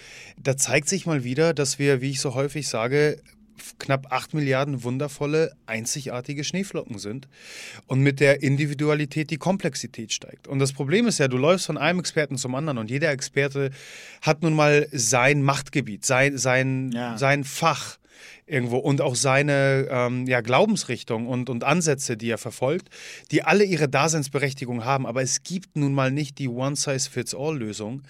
da 0.41 0.57
zeigt 0.57 0.89
sich 0.89 1.05
mal 1.05 1.23
wieder, 1.23 1.53
dass 1.53 1.79
wir, 1.79 2.01
wie 2.01 2.11
ich 2.11 2.19
so 2.19 2.35
häufig 2.35 2.67
sage, 2.67 3.21
knapp 3.79 4.11
8 4.11 4.33
Milliarden 4.33 4.83
wundervolle, 4.83 5.51
einzigartige 5.65 6.43
Schneeflocken 6.43 6.99
sind 6.99 7.27
und 7.87 8.01
mit 8.01 8.19
der 8.19 8.41
Individualität 8.43 9.29
die 9.29 9.37
Komplexität 9.37 10.11
steigt. 10.13 10.47
Und 10.47 10.59
das 10.59 10.73
Problem 10.73 11.07
ist 11.07 11.19
ja, 11.19 11.27
du 11.27 11.37
läufst 11.37 11.65
von 11.67 11.77
einem 11.77 11.99
Experten 11.99 12.37
zum 12.37 12.55
anderen 12.55 12.77
und 12.77 12.89
jeder 12.89 13.11
Experte 13.11 13.71
hat 14.21 14.41
nun 14.41 14.55
mal 14.55 14.87
sein 14.91 15.43
Machtgebiet, 15.43 16.05
sein, 16.05 16.37
sein, 16.37 16.91
Ja. 16.93 17.17
sein 17.17 17.43
Fach 17.43 17.97
irgendwo 18.45 18.77
und 18.77 19.01
auch 19.01 19.15
seine 19.15 19.87
ähm, 19.89 20.27
ja, 20.27 20.41
Glaubensrichtung 20.41 21.27
und, 21.27 21.49
und 21.49 21.63
Ansätze, 21.63 22.17
die 22.17 22.29
er 22.29 22.37
verfolgt, 22.37 22.89
die 23.31 23.43
alle 23.43 23.63
ihre 23.63 23.87
Daseinsberechtigung 23.89 24.83
haben. 24.85 25.05
Aber 25.05 25.21
es 25.21 25.43
gibt 25.43 25.75
nun 25.77 25.93
mal 25.93 26.11
nicht 26.11 26.39
die 26.39 26.47
One-Size-Fits-All-Lösung. 26.49 28.03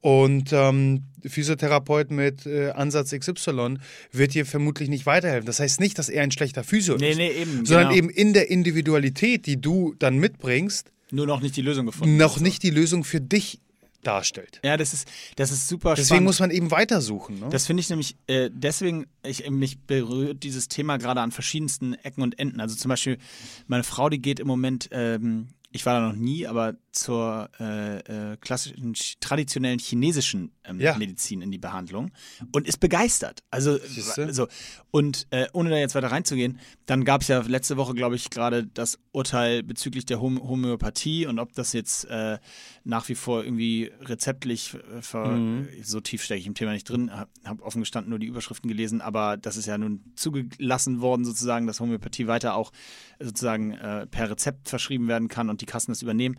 Und 0.00 0.52
ähm, 0.52 1.04
Physiotherapeut 1.24 2.10
mit 2.10 2.44
äh, 2.44 2.70
Ansatz 2.70 3.10
XY 3.12 3.78
wird 4.10 4.34
dir 4.34 4.44
vermutlich 4.44 4.88
nicht 4.88 5.06
weiterhelfen. 5.06 5.46
Das 5.46 5.60
heißt 5.60 5.78
nicht, 5.80 5.96
dass 5.98 6.08
er 6.08 6.22
ein 6.24 6.32
schlechter 6.32 6.64
Physio 6.64 6.96
Nee, 6.96 7.10
ist, 7.12 7.16
nee, 7.18 7.30
eben, 7.30 7.64
sondern 7.64 7.88
genau. 7.90 7.96
eben 7.98 8.10
in 8.10 8.32
der 8.32 8.50
Individualität, 8.50 9.46
die 9.46 9.60
du 9.60 9.94
dann 10.00 10.18
mitbringst, 10.18 10.90
Nur 11.12 11.26
noch 11.26 11.40
nicht 11.40 11.56
die 11.56 11.62
Lösung 11.62 11.86
gefunden. 11.86 12.16
noch 12.16 12.40
nicht 12.40 12.64
die 12.64 12.70
Lösung 12.70 13.04
für 13.04 13.20
dich 13.20 13.60
darstellt. 14.02 14.60
Ja, 14.64 14.76
das 14.76 14.92
ist, 14.92 15.08
das 15.36 15.50
ist 15.50 15.68
super 15.68 15.90
Deswegen 15.90 16.06
spannend. 16.06 16.24
muss 16.26 16.40
man 16.40 16.50
eben 16.50 16.70
weitersuchen. 16.70 17.40
Ne? 17.40 17.48
Das 17.50 17.66
finde 17.66 17.80
ich 17.80 17.90
nämlich, 17.90 18.16
äh, 18.26 18.50
deswegen, 18.52 19.06
ich, 19.24 19.48
mich 19.50 19.78
berührt 19.80 20.42
dieses 20.42 20.68
Thema 20.68 20.96
gerade 20.98 21.20
an 21.20 21.30
verschiedensten 21.32 21.94
Ecken 21.94 22.22
und 22.22 22.38
Enden. 22.38 22.60
Also 22.60 22.76
zum 22.76 22.88
Beispiel, 22.88 23.18
meine 23.66 23.84
Frau, 23.84 24.08
die 24.08 24.20
geht 24.20 24.40
im 24.40 24.46
Moment, 24.46 24.88
ähm, 24.92 25.48
ich 25.72 25.86
war 25.86 26.00
da 26.00 26.08
noch 26.08 26.16
nie, 26.16 26.46
aber 26.46 26.74
zur 26.92 27.48
äh, 27.58 28.32
äh, 28.32 28.36
klassischen, 28.36 28.94
ch- 28.94 29.16
traditionellen 29.20 29.78
chinesischen 29.78 30.52
ähm, 30.64 30.78
Ja. 30.78 30.96
Medizin 30.98 31.40
in 31.40 31.50
die 31.50 31.56
Behandlung 31.58 32.10
und 32.52 32.68
ist 32.68 32.78
begeistert. 32.80 33.42
Also, 33.50 33.78
Siehste? 33.78 34.32
so. 34.34 34.46
Und 34.90 35.26
äh, 35.30 35.46
ohne 35.54 35.70
da 35.70 35.76
jetzt 35.76 35.94
weiter 35.94 36.10
reinzugehen, 36.12 36.58
dann 36.84 37.04
gab 37.04 37.22
es 37.22 37.28
ja 37.28 37.40
letzte 37.40 37.78
Woche, 37.78 37.94
glaube 37.94 38.16
ich, 38.16 38.28
gerade 38.28 38.66
das 38.66 38.98
Urteil 39.12 39.62
bezüglich 39.62 40.04
der 40.04 40.20
Hom 40.20 40.42
Homöopathie 40.46 41.26
und 41.26 41.38
ob 41.38 41.54
das 41.54 41.72
jetzt 41.72 42.04
äh, 42.10 42.38
nach 42.84 43.08
wie 43.08 43.14
vor 43.14 43.42
irgendwie 43.42 43.90
rezeptlich 44.02 44.74
äh, 44.74 45.00
ver 45.00 45.22
Mhm. 45.32 45.68
so 45.82 46.00
tief 46.00 46.22
stecke 46.22 46.40
ich 46.40 46.46
im 46.46 46.54
Thema 46.54 46.72
nicht 46.72 46.88
drin, 46.88 47.10
habe 47.10 47.30
hab 47.44 47.62
offen 47.62 47.80
gestanden 47.80 48.10
nur 48.10 48.18
die 48.18 48.26
Überschriften 48.26 48.68
gelesen, 48.68 49.00
aber 49.00 49.36
das 49.38 49.56
ist 49.56 49.64
ja 49.66 49.78
nun 49.78 50.02
zugelassen 50.16 51.00
worden 51.00 51.24
sozusagen, 51.24 51.66
dass 51.66 51.80
Homöopathie 51.80 52.26
weiter 52.26 52.54
auch 52.54 52.70
sozusagen 53.18 53.72
äh, 53.72 54.06
per 54.06 54.28
Rezept 54.30 54.68
verschrieben 54.68 55.08
werden 55.08 55.28
kann 55.28 55.48
und 55.48 55.61
die 55.62 55.66
Kassen 55.66 55.92
das 55.92 56.02
übernehmen. 56.02 56.36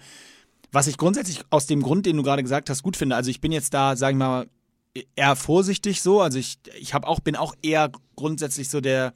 Was 0.71 0.87
ich 0.87 0.97
grundsätzlich 0.97 1.41
aus 1.49 1.67
dem 1.67 1.81
Grund, 1.81 2.05
den 2.05 2.17
du 2.17 2.23
gerade 2.23 2.43
gesagt 2.43 2.69
hast, 2.69 2.83
gut 2.83 2.97
finde. 2.97 3.15
Also 3.15 3.29
ich 3.29 3.41
bin 3.41 3.51
jetzt 3.51 3.73
da, 3.73 3.95
sag 3.95 4.11
ich 4.11 4.17
mal, 4.17 4.47
eher 5.15 5.35
vorsichtig 5.35 6.01
so. 6.01 6.21
Also 6.21 6.37
ich, 6.37 6.57
ich 6.79 6.93
habe 6.93 7.07
auch, 7.07 7.19
bin 7.19 7.35
auch 7.35 7.55
eher 7.61 7.91
grundsätzlich 8.15 8.69
so 8.69 8.81
der, 8.81 9.13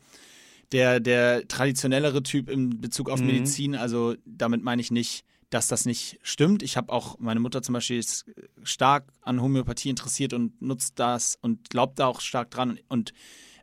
der, 0.71 0.99
der 0.99 1.47
traditionellere 1.47 2.23
Typ 2.23 2.49
in 2.49 2.81
Bezug 2.81 3.09
auf 3.09 3.19
Mhm. 3.19 3.27
Medizin. 3.27 3.75
Also 3.75 4.15
damit 4.25 4.63
meine 4.63 4.81
ich 4.81 4.91
nicht, 4.91 5.23
dass 5.49 5.67
das 5.67 5.85
nicht 5.85 6.19
stimmt. 6.23 6.61
Ich 6.61 6.77
habe 6.77 6.91
auch, 6.91 7.19
meine 7.19 7.39
Mutter 7.39 7.61
zum 7.61 7.73
Beispiel 7.73 7.97
ist 7.99 8.25
stark 8.63 9.07
an 9.21 9.41
Homöopathie 9.41 9.89
interessiert 9.89 10.33
und 10.33 10.61
nutzt 10.61 10.99
das 10.99 11.37
und 11.41 11.69
glaubt 11.69 11.99
da 11.99 12.07
auch 12.07 12.21
stark 12.21 12.51
dran. 12.51 12.79
Und 12.89 13.13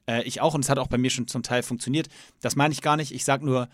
äh, 0.06 0.22
ich 0.24 0.40
auch. 0.40 0.54
Und 0.54 0.64
es 0.64 0.70
hat 0.70 0.78
auch 0.78 0.88
bei 0.88 0.98
mir 0.98 1.10
schon 1.10 1.28
zum 1.28 1.42
Teil 1.42 1.62
funktioniert. 1.62 2.08
Das 2.40 2.56
meine 2.56 2.72
ich 2.72 2.80
gar 2.80 2.96
nicht. 2.96 3.12
Ich 3.12 3.24
sage 3.24 3.44
nur, 3.44 3.68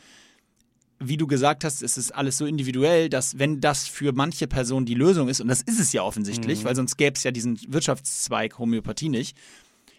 wie 1.03 1.17
du 1.17 1.27
gesagt 1.27 1.65
hast, 1.65 1.83
es 1.83 1.97
ist 1.97 2.13
alles 2.13 2.37
so 2.37 2.45
individuell, 2.45 3.09
dass 3.09 3.39
wenn 3.39 3.61
das 3.61 3.89
für 3.89 4.13
manche 4.13 4.47
Personen 4.47 4.85
die 4.85 4.95
Lösung 4.95 5.29
ist, 5.29 5.41
und 5.41 5.49
das 5.49 5.63
ist 5.63 5.81
es 5.81 5.93
ja 5.93 6.03
offensichtlich, 6.03 6.65
weil 6.65 6.77
sonst 6.77 6.97
gäbe 6.97 7.17
es 7.17 7.25
ja 7.25 7.31
diesen 7.31 7.59
Wirtschaftszweig 7.69 8.59
Homöopathie 8.59 9.09
nicht. 9.09 9.37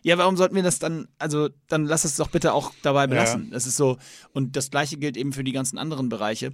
Ja, 0.03 0.17
warum 0.17 0.37
sollten 0.37 0.55
wir 0.55 0.63
das 0.63 0.79
dann, 0.79 1.07
also 1.17 1.49
dann 1.67 1.85
lass 1.85 2.05
es 2.05 2.17
doch 2.17 2.29
bitte 2.29 2.53
auch 2.53 2.71
dabei 2.83 3.07
belassen. 3.07 3.49
Das 3.51 3.65
ist 3.65 3.77
so, 3.77 3.97
und 4.31 4.55
das 4.55 4.69
gleiche 4.69 4.97
gilt 4.97 5.17
eben 5.17 5.33
für 5.33 5.43
die 5.43 5.51
ganzen 5.51 5.77
anderen 5.77 6.09
Bereiche. 6.09 6.53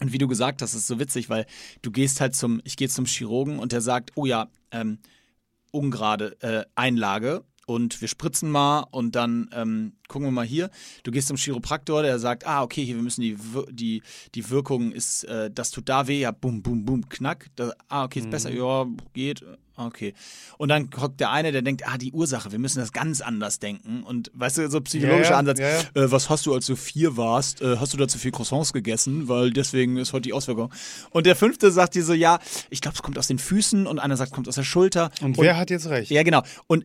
Und 0.00 0.12
wie 0.12 0.18
du 0.18 0.28
gesagt 0.28 0.62
hast, 0.62 0.74
ist 0.74 0.86
so 0.86 0.98
witzig, 0.98 1.30
weil 1.30 1.46
du 1.80 1.90
gehst 1.90 2.20
halt 2.20 2.34
zum, 2.34 2.60
ich 2.64 2.76
gehe 2.76 2.88
zum 2.88 3.06
Chirurgen 3.06 3.58
und 3.58 3.72
der 3.72 3.80
sagt, 3.80 4.12
oh 4.16 4.26
ja, 4.26 4.48
ähm, 4.70 4.98
ungerade 5.70 6.36
äh, 6.40 6.64
Einlage 6.74 7.44
und 7.66 8.00
wir 8.00 8.08
spritzen 8.08 8.50
mal 8.50 8.86
und 8.90 9.14
dann 9.14 9.48
ähm, 9.54 9.92
gucken 10.08 10.26
wir 10.28 10.32
mal 10.32 10.44
hier. 10.46 10.70
Du 11.04 11.10
gehst 11.10 11.28
zum 11.28 11.36
Chiropraktor, 11.36 12.02
der 12.02 12.18
sagt, 12.18 12.46
ah, 12.46 12.62
okay, 12.62 12.84
hier, 12.84 12.96
wir 12.96 13.02
müssen 13.02 13.20
die, 13.22 13.38
Wir- 13.38 13.66
die, 13.70 14.02
die 14.34 14.50
Wirkung 14.50 14.92
ist, 14.92 15.24
äh, 15.24 15.50
das 15.50 15.70
tut 15.70 15.88
da 15.88 16.06
weh, 16.06 16.20
ja, 16.20 16.30
bum, 16.32 16.62
bum, 16.62 16.84
bum, 16.84 17.08
knack. 17.08 17.46
Da, 17.56 17.72
ah, 17.88 18.04
okay, 18.04 18.18
ist 18.20 18.30
besser, 18.30 18.52
ja, 18.52 18.86
geht, 19.14 19.42
okay. 19.76 20.12
Und 20.58 20.68
dann 20.68 20.90
kommt 20.90 21.20
der 21.20 21.30
eine, 21.30 21.50
der 21.52 21.62
denkt, 21.62 21.88
ah, 21.88 21.96
die 21.96 22.12
Ursache, 22.12 22.52
wir 22.52 22.58
müssen 22.58 22.80
das 22.80 22.92
ganz 22.92 23.20
anders 23.22 23.58
denken. 23.58 24.02
Und 24.02 24.30
weißt 24.34 24.58
du, 24.58 24.68
so 24.70 24.80
psychologischer 24.82 25.22
Ja, 25.24 25.30
ja, 25.30 25.38
Ansatz, 25.38 25.58
ja, 25.60 25.78
äh, 26.02 26.10
was 26.10 26.28
hast 26.28 26.44
du, 26.46 26.52
als 26.54 26.66
du 26.66 26.76
vier 26.76 27.16
warst? 27.16 27.62
Äh, 27.62 27.76
hast 27.78 27.92
du 27.94 27.96
da 27.96 28.06
zu 28.08 28.18
viel 28.18 28.32
Croissants 28.32 28.72
gegessen? 28.74 29.28
Weil 29.28 29.50
deswegen 29.50 29.96
ist 29.96 30.12
heute 30.12 30.22
die 30.22 30.32
Auswirkung. 30.34 30.70
Und 31.10 31.24
der 31.26 31.36
fünfte 31.36 31.70
sagt 31.70 31.94
dir 31.94 32.04
so, 32.04 32.12
ja, 32.12 32.38
ich 32.70 32.80
glaube, 32.82 32.96
es 32.96 33.02
kommt 33.02 33.18
aus 33.18 33.28
den 33.28 33.38
Füßen 33.38 33.86
und 33.86 33.98
einer 33.98 34.16
sagt, 34.18 34.32
kommt 34.32 34.48
aus 34.48 34.56
der 34.56 34.64
Schulter. 34.64 35.10
Und 35.22 35.38
wer 35.38 35.56
hat 35.56 35.70
jetzt 35.70 35.86
recht? 35.88 36.10
Ja, 36.10 36.22
genau. 36.22 36.42
Und 36.66 36.84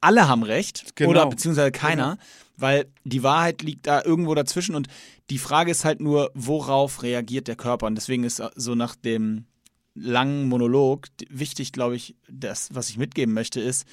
alle 0.00 0.28
haben 0.28 0.42
recht 0.42 0.96
Genau. 0.96 1.10
oder 1.10 1.26
beziehungsweise 1.26 1.72
keiner, 1.72 2.18
weil 2.56 2.86
die 3.04 3.22
Wahrheit 3.22 3.62
liegt 3.62 3.86
da 3.86 4.02
irgendwo 4.04 4.34
dazwischen 4.34 4.74
und 4.74 4.88
die 5.30 5.38
Frage 5.38 5.70
ist 5.70 5.84
halt 5.84 6.00
nur, 6.00 6.30
worauf 6.34 7.02
reagiert 7.02 7.48
der 7.48 7.56
Körper? 7.56 7.86
Und 7.86 7.94
deswegen 7.94 8.24
ist 8.24 8.42
so 8.56 8.74
nach 8.74 8.94
dem 8.94 9.46
langen 9.94 10.48
Monolog 10.48 11.06
wichtig, 11.28 11.72
glaube 11.72 11.96
ich, 11.96 12.16
das, 12.28 12.68
was 12.72 12.90
ich 12.90 12.98
mitgeben 12.98 13.34
möchte, 13.34 13.60
ist, 13.60 13.86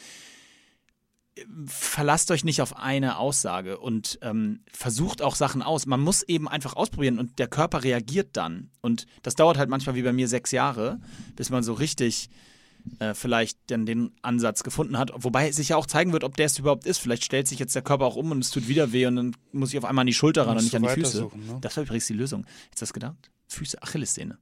verlasst 1.66 2.32
euch 2.32 2.44
nicht 2.44 2.62
auf 2.62 2.76
eine 2.78 3.18
Aussage 3.18 3.78
und 3.80 4.20
ähm, 4.22 4.62
versucht 4.72 5.22
auch 5.22 5.36
Sachen 5.36 5.62
aus. 5.62 5.86
Man 5.86 6.02
muss 6.02 6.22
eben 6.24 6.48
einfach 6.50 6.76
ausprobieren 6.76 7.20
und 7.20 7.40
der 7.40 7.48
Körper 7.48 7.84
reagiert 7.84 8.30
dann. 8.34 8.72
Und 8.82 9.06
das 9.24 9.36
dauert 9.36 9.58
halt 9.58 9.70
manchmal 9.70 9.96
wie 9.96 10.02
bei 10.04 10.12
mir 10.12 10.28
sechs 10.28 10.52
Jahre, 10.52 11.00
bis 11.36 11.50
man 11.50 11.64
so 11.64 11.74
richtig 11.74 12.30
äh, 13.00 13.14
vielleicht 13.14 13.58
dann 13.68 13.86
den 13.86 14.12
Ansatz 14.22 14.64
gefunden 14.64 14.98
hat. 14.98 15.12
Wobei 15.16 15.52
sich 15.52 15.70
ja 15.70 15.76
auch 15.78 15.86
zeigen 15.86 16.12
wird, 16.14 16.24
ob 16.24 16.36
der 16.38 16.46
es 16.48 16.58
überhaupt 16.60 16.86
ist. 16.86 16.98
Vielleicht 17.00 17.24
stellt 17.26 17.48
sich 17.48 17.60
jetzt 17.60 17.76
der 17.76 17.82
Körper 17.82 18.06
auch 18.06 18.16
um 18.16 18.32
und 18.32 18.40
es 18.44 18.52
tut 18.52 18.68
wieder 18.68 18.92
weh 18.92 19.06
und 19.06 19.16
dann 19.16 19.36
muss 19.52 19.72
ich 19.72 19.78
auf 19.78 19.86
einmal 19.86 20.04
an 20.04 20.08
die 20.08 20.14
Schulter 20.14 20.48
ran 20.48 20.58
und 20.58 20.64
nicht 20.64 20.76
an 20.76 20.84
die 20.84 20.90
Füße. 20.90 21.22
ne? 21.36 21.58
Das 21.62 21.76
war 21.78 21.84
übrigens 21.84 22.08
die 22.08 22.14
Lösung. 22.14 22.46
Jetzt 22.72 22.82
hast 22.82 22.90
du 22.90 22.94
gedacht? 22.94 23.32
Füße, 23.48 23.82
Achillessehne. 23.82 24.38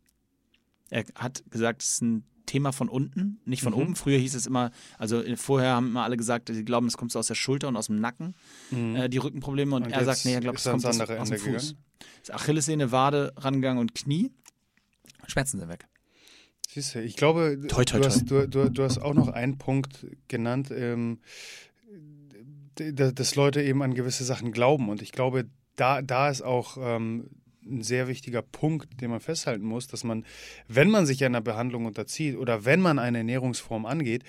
Er 0.90 1.04
hat 1.16 1.44
gesagt, 1.52 1.82
es 1.82 1.94
ist 1.94 2.02
ein 2.02 2.24
Thema 2.46 2.72
von 2.72 2.88
unten, 2.88 3.42
nicht 3.44 3.62
Mhm. 3.62 3.72
von 3.72 3.74
oben. 3.74 3.96
Früher 3.98 4.18
hieß 4.20 4.34
es 4.36 4.46
immer, 4.46 4.72
also 4.98 5.22
vorher 5.36 5.72
haben 5.72 5.88
immer 5.88 6.04
alle 6.04 6.16
gesagt, 6.16 6.50
sie 6.54 6.64
glauben, 6.64 6.88
es 6.88 6.96
kommt 6.96 7.12
so 7.12 7.20
aus 7.20 7.28
der 7.28 7.36
Schulter 7.36 7.68
und 7.68 7.76
aus 7.76 7.88
dem 7.88 8.00
Nacken, 8.00 8.36
äh, 8.72 9.10
die 9.10 9.18
Rückenprobleme. 9.18 9.76
Und, 9.76 9.82
Mhm. 9.82 9.88
Und 9.88 9.94
er 9.94 10.06
sagt, 10.06 10.24
nee, 10.24 10.34
er 10.34 10.40
glaubt, 10.40 10.60
es 10.60 10.64
kommt 10.64 10.86
aus, 10.86 10.98
aus 11.00 11.30
dem 11.30 11.38
Fuß. 11.40 11.44
gegangen. 11.44 11.78
Achillessehne, 12.32 12.92
Wade, 12.94 13.34
Rangang 13.38 13.78
und 13.80 13.96
Knie. 13.96 14.32
Schmerzen 15.28 15.60
sind 15.60 15.68
weg. 15.70 15.88
Siehst 16.78 16.94
du, 16.94 17.02
ich 17.02 17.16
glaube, 17.16 17.58
Toi, 17.70 17.86
toi, 17.86 17.98
du, 17.98 18.06
hast, 18.06 18.30
du, 18.30 18.48
du, 18.48 18.70
du 18.70 18.84
hast 18.84 19.00
auch 19.00 19.16
noch 19.16 19.30
einen 19.30 19.58
Punkt 19.58 20.06
genannt, 20.28 20.70
ähm, 20.70 21.18
dass 22.76 23.34
Leute 23.34 23.64
eben 23.64 23.82
an 23.82 23.96
gewisse 23.96 24.24
Sachen 24.24 24.52
glauben. 24.52 24.88
Und 24.90 25.02
ich 25.02 25.12
glaube, 25.12 25.46
da, 25.76 26.04
da 26.04 26.30
ist 26.30 26.44
auch 26.44 26.78
ähm, 26.80 27.32
ein 27.66 27.82
sehr 27.82 28.08
wichtiger 28.08 28.44
Punkt, 28.44 29.02
den 29.02 29.10
man 29.10 29.22
festhalten 29.22 29.66
muss, 29.66 29.88
dass 29.88 30.04
man, 30.04 30.24
wenn 30.68 30.92
man 30.92 31.08
sich 31.08 31.26
einer 31.26 31.42
Behandlung 31.42 31.88
unterzieht 31.88 32.38
oder 32.38 32.64
wenn 32.64 32.80
man 32.82 33.00
eine 33.00 33.18
Ernährungsform 33.18 33.88
angeht, 33.88 34.24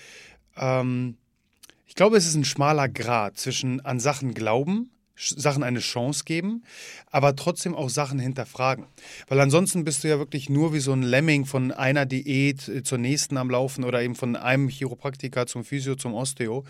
ähm, 0.56 1.18
ich 1.84 1.96
glaube, 1.96 2.16
es 2.16 2.26
ist 2.26 2.34
ein 2.34 2.46
schmaler 2.46 2.88
Grad 2.88 3.36
zwischen 3.36 3.84
an 3.84 4.00
Sachen 4.00 4.32
glauben, 4.32 4.88
Sachen 5.18 5.62
eine 5.64 5.80
Chance 5.80 6.25
geben, 6.25 6.62
aber 7.10 7.34
trotzdem 7.34 7.75
auch 7.75 7.90
Sachen 7.90 8.18
hinterfragen. 8.18 8.87
Weil 9.26 9.40
ansonsten 9.40 9.84
bist 9.84 10.04
du 10.04 10.08
ja 10.08 10.18
wirklich 10.18 10.48
nur 10.48 10.72
wie 10.72 10.78
so 10.78 10.92
ein 10.92 11.02
Lemming 11.02 11.44
von 11.44 11.72
einer 11.72 12.06
Diät 12.06 12.68
äh, 12.68 12.82
zur 12.82 12.98
nächsten 12.98 13.37
am 13.37 13.50
Laufen 13.50 13.84
oder 13.84 14.00
eben 14.02 14.14
von 14.14 14.37
einem 14.37 14.68
Chiropraktiker 14.68 15.46
zum 15.46 15.64
Physio, 15.64 15.96
zum 15.96 16.14
Osteo. 16.14 16.64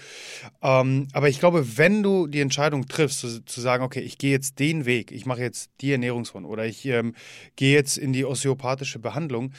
Ähm, 0.63 1.09
aber 1.13 1.29
ich 1.29 1.41
glaube, 1.41 1.77
wenn 1.77 2.03
du 2.03 2.27
die 2.27 2.41
Entscheidung 2.41 2.89
triffst, 2.89 3.21
zu, 3.21 3.45
zu 3.45 3.61
sagen, 3.61 3.85
okay, 3.85 4.01
ich 4.01 4.19
gehe 4.19 4.31
jetzt 4.31 4.59
den 4.59 4.87
Weg, 4.87 5.13
ich 5.13 5.27
mache 5.27 5.43
jetzt 5.43 5.71
die 5.81 5.93
Ernährungsform 5.93 6.47
oder 6.47 6.65
ich 6.65 6.87
ähm, 6.87 7.15
gehe 7.57 7.75
jetzt 7.75 7.99
in 7.99 8.13
die 8.13 8.25
osteopathische 8.25 8.99
Behandlung, 8.99 9.53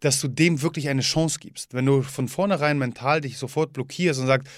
dass 0.00 0.20
du 0.20 0.28
dem 0.28 0.62
wirklich 0.62 0.88
eine 0.88 1.02
Chance 1.02 1.38
gibst. 1.40 1.74
Wenn 1.74 1.86
du 1.86 2.02
von 2.02 2.28
vornherein 2.28 2.78
mental 2.78 3.20
dich 3.20 3.38
sofort 3.38 3.72
blockierst 3.72 4.20
und 4.20 4.26
sagst, 4.26 4.48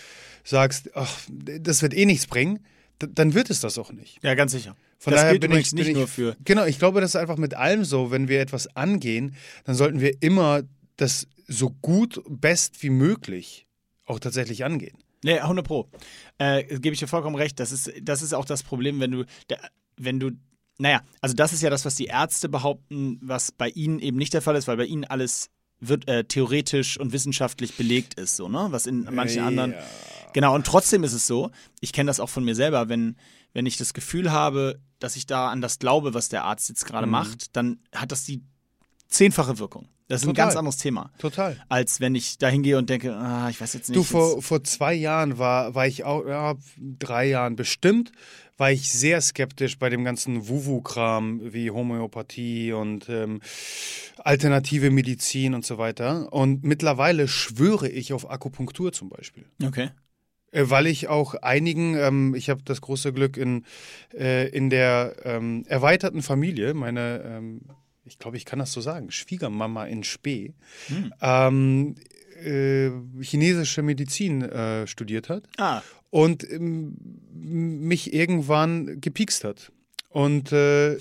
sagst 0.45 0.91
ach, 0.95 1.21
das 1.29 1.83
wird 1.83 1.95
eh 1.95 2.07
nichts 2.07 2.27
bringen, 2.27 2.61
dann 2.99 3.35
wird 3.35 3.51
es 3.51 3.61
das 3.61 3.79
auch 3.79 3.93
nicht. 3.93 4.23
Ja, 4.23 4.35
ganz 4.35 4.53
sicher. 4.53 4.77
Von 4.99 5.13
das 5.13 5.23
daher 5.23 5.39
bin 5.39 5.53
ich, 5.53 5.73
nicht 5.73 5.87
bin 5.87 5.97
nur 5.97 6.09
für. 6.09 6.37
Genau, 6.45 6.65
ich 6.65 6.79
glaube, 6.79 7.01
das 7.01 7.11
ist 7.11 7.17
einfach 7.17 7.37
mit 7.37 7.55
allem 7.55 7.85
so. 7.85 8.11
Wenn 8.11 8.29
wir 8.29 8.41
etwas 8.41 8.75
angehen, 8.77 9.35
dann 9.65 9.75
sollten 9.77 10.01
wir 10.01 10.21
immer 10.21 10.63
das 10.97 11.27
so 11.47 11.71
gut, 11.71 12.23
best 12.29 12.83
wie 12.83 12.91
möglich 12.91 13.67
auch 14.05 14.19
tatsächlich 14.19 14.65
angehen. 14.65 14.97
Nee, 15.25 15.39
100 15.39 15.67
Pro. 15.67 15.89
Äh, 16.39 16.65
Gebe 16.65 16.93
ich 16.95 16.99
dir 17.01 17.07
vollkommen 17.09 17.37
recht. 17.37 17.59
Das 17.61 17.73
ist, 17.73 17.93
das 18.03 18.23
ist 18.23 18.35
auch 18.35 18.45
das 18.45 18.63
Problem, 18.63 19.01
wenn 19.01 19.11
du, 19.11 19.25
wenn 19.97 20.21
du, 20.21 20.31
naja, 20.79 21.03
also 21.21 21.35
das 21.35 21.53
ist 21.53 21.63
ja 21.63 21.71
das, 21.71 21.85
was 21.85 21.95
die 21.97 22.07
Ärzte 22.07 22.49
behaupten, 22.49 23.19
was 23.23 23.51
bei 23.53 23.69
ihnen 23.71 23.99
eben 23.99 24.17
nicht 24.17 24.33
der 24.35 24.43
Fall 24.43 24.57
ist, 24.57 24.69
weil 24.69 24.77
bei 24.77 24.85
ihnen 24.87 25.05
alles 25.05 25.51
wird, 25.81 26.09
äh, 26.09 26.25
theoretisch 26.25 26.99
und 26.99 27.13
wissenschaftlich 27.13 27.77
belegt 27.77 28.15
ist, 28.15 28.37
so, 28.37 28.49
ne? 28.49 28.69
Was 28.71 28.87
in 28.87 29.09
manchen 29.13 29.39
Ja. 29.39 29.47
anderen 29.47 29.75
Genau, 30.33 30.55
und 30.55 30.67
trotzdem 30.67 31.05
ist 31.05 31.13
es 31.13 31.27
so, 31.27 31.51
ich 31.81 31.93
kenne 31.93 32.09
das 32.09 32.21
auch 32.21 32.29
von 32.29 32.45
mir 32.45 32.55
selber, 32.55 32.89
wenn, 32.89 33.17
wenn 33.53 33.67
ich 33.67 33.77
das 33.77 33.95
Gefühl 33.95 34.31
habe, 34.33 34.81
dass 34.99 35.17
ich 35.17 35.27
da 35.27 35.49
an 35.51 35.61
das 35.61 35.79
glaube, 35.79 36.15
was 36.15 36.29
der 36.29 36.45
Arzt 36.45 36.69
jetzt 36.69 36.85
gerade 36.87 37.07
Mhm. 37.07 37.13
macht, 37.13 37.57
dann 37.57 37.79
hat 37.95 38.13
das 38.13 38.25
die 38.25 38.43
zehnfache 39.09 39.59
Wirkung. 39.59 39.89
Das 40.09 40.23
ist 40.23 40.27
ein 40.27 40.31
Total. 40.31 40.47
ganz 40.47 40.57
anderes 40.57 40.79
Thema. 40.79 41.11
Total. 41.19 41.63
Als 41.69 42.01
wenn 42.01 42.15
ich 42.15 42.39
da 42.39 42.49
hingehe 42.49 42.79
und 42.79 42.89
denke, 42.89 43.15
ah, 43.15 43.49
ich 43.51 43.61
weiß 43.61 43.75
jetzt 43.75 43.91
nicht. 43.91 43.97
Du, 43.99 44.03
vor, 44.03 44.41
vor 44.41 44.65
zwei 44.65 44.95
Jahren 44.95 45.37
war, 45.37 45.75
war 45.75 45.87
ich 45.87 46.05
auch, 46.05 46.27
ja, 46.27 46.55
drei 46.79 47.27
Jahren 47.29 47.57
bestimmt, 47.57 48.11
war 48.57 48.71
ich 48.73 48.91
sehr 48.91 49.21
skeptisch 49.21 49.79
bei 49.79 49.91
dem 49.91 50.05
ganzen 50.05 50.49
Wuwu-Kram 50.49 51.53
wie 51.53 51.71
Homöopathie 51.71 52.73
und 52.73 53.09
ähm, 53.11 53.41
alternative 54.17 54.91
Medizin 54.91 55.55
und 55.55 55.65
so 55.67 55.77
weiter. 55.77 56.33
Und 56.33 56.65
mittlerweile 56.65 57.29
schwöre 57.29 57.89
ich 57.89 58.13
auf 58.15 58.31
Akupunktur 58.31 58.93
zum 58.93 59.11
Beispiel. 59.11 59.45
Okay. 59.63 59.91
Äh, 60.51 60.65
Weil 60.69 60.87
ich 60.87 61.09
auch 61.09 61.35
einigen, 61.35 61.95
ähm, 61.97 62.35
ich 62.35 62.49
habe 62.51 62.63
das 62.65 62.81
große 62.81 63.13
Glück 63.13 63.37
in, 63.37 63.65
äh, 64.17 64.49
in 64.49 64.71
der 64.71 65.17
ähm, 65.25 65.65
erweiterten 65.69 66.23
Familie, 66.23 66.75
meine, 66.75 67.23
ähm, 67.25 67.61
ich 68.05 68.19
glaube, 68.19 68.37
ich 68.37 68.45
kann 68.45 68.59
das 68.59 68.73
so 68.73 68.81
sagen, 68.81 69.11
Schwiegermama 69.11 69.85
in 69.87 70.05
Spee, 70.05 70.55
Hm. 70.89 71.13
ähm, 71.21 71.95
äh, 72.43 72.91
chinesische 73.21 73.83
Medizin 73.83 74.43
äh, 74.43 74.87
studiert 74.87 75.29
hat 75.29 75.49
Ah, 75.59 75.83
und 76.11 76.49
ähm, 76.49 76.97
mich 77.35 78.13
irgendwann 78.15 79.01
gepikst 79.01 79.45
hat. 79.45 79.73
Und 80.19 80.51
äh, 80.51 80.99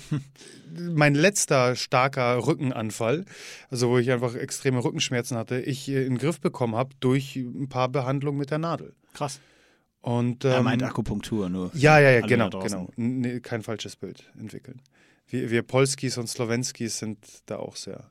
mein 0.78 1.16
letzter 1.16 1.74
starker 1.74 2.46
Rückenanfall, 2.46 3.24
also 3.68 3.88
wo 3.90 3.98
ich 3.98 4.12
einfach 4.12 4.36
extreme 4.36 4.84
Rückenschmerzen 4.84 5.36
hatte, 5.36 5.60
ich 5.60 5.88
äh, 5.88 6.04
in 6.04 6.14
den 6.14 6.18
Griff 6.18 6.40
bekommen 6.40 6.76
habe 6.76 6.90
durch 7.00 7.34
ein 7.34 7.68
paar 7.68 7.88
Behandlungen 7.88 8.38
mit 8.38 8.52
der 8.52 8.58
Nadel. 8.58 8.94
krass. 9.14 9.40
Und, 10.02 10.44
er 10.44 10.58
ähm, 10.58 10.64
meint 10.64 10.84
Akupunktur 10.84 11.48
nur. 11.48 11.72
ja, 11.74 11.98
ja, 11.98 12.10
ja, 12.10 12.20
genau, 12.20 12.48
genau. 12.48 12.88
Nee, 12.94 13.40
kein 13.40 13.62
falsches 13.62 13.96
Bild 13.96 14.30
entwickeln. 14.38 14.80
Wir, 15.26 15.50
wir 15.50 15.62
Polskis 15.62 16.16
und 16.16 16.28
Slowenskis 16.28 16.98
sind 16.98 17.18
da 17.46 17.56
auch 17.56 17.74
sehr 17.74 18.08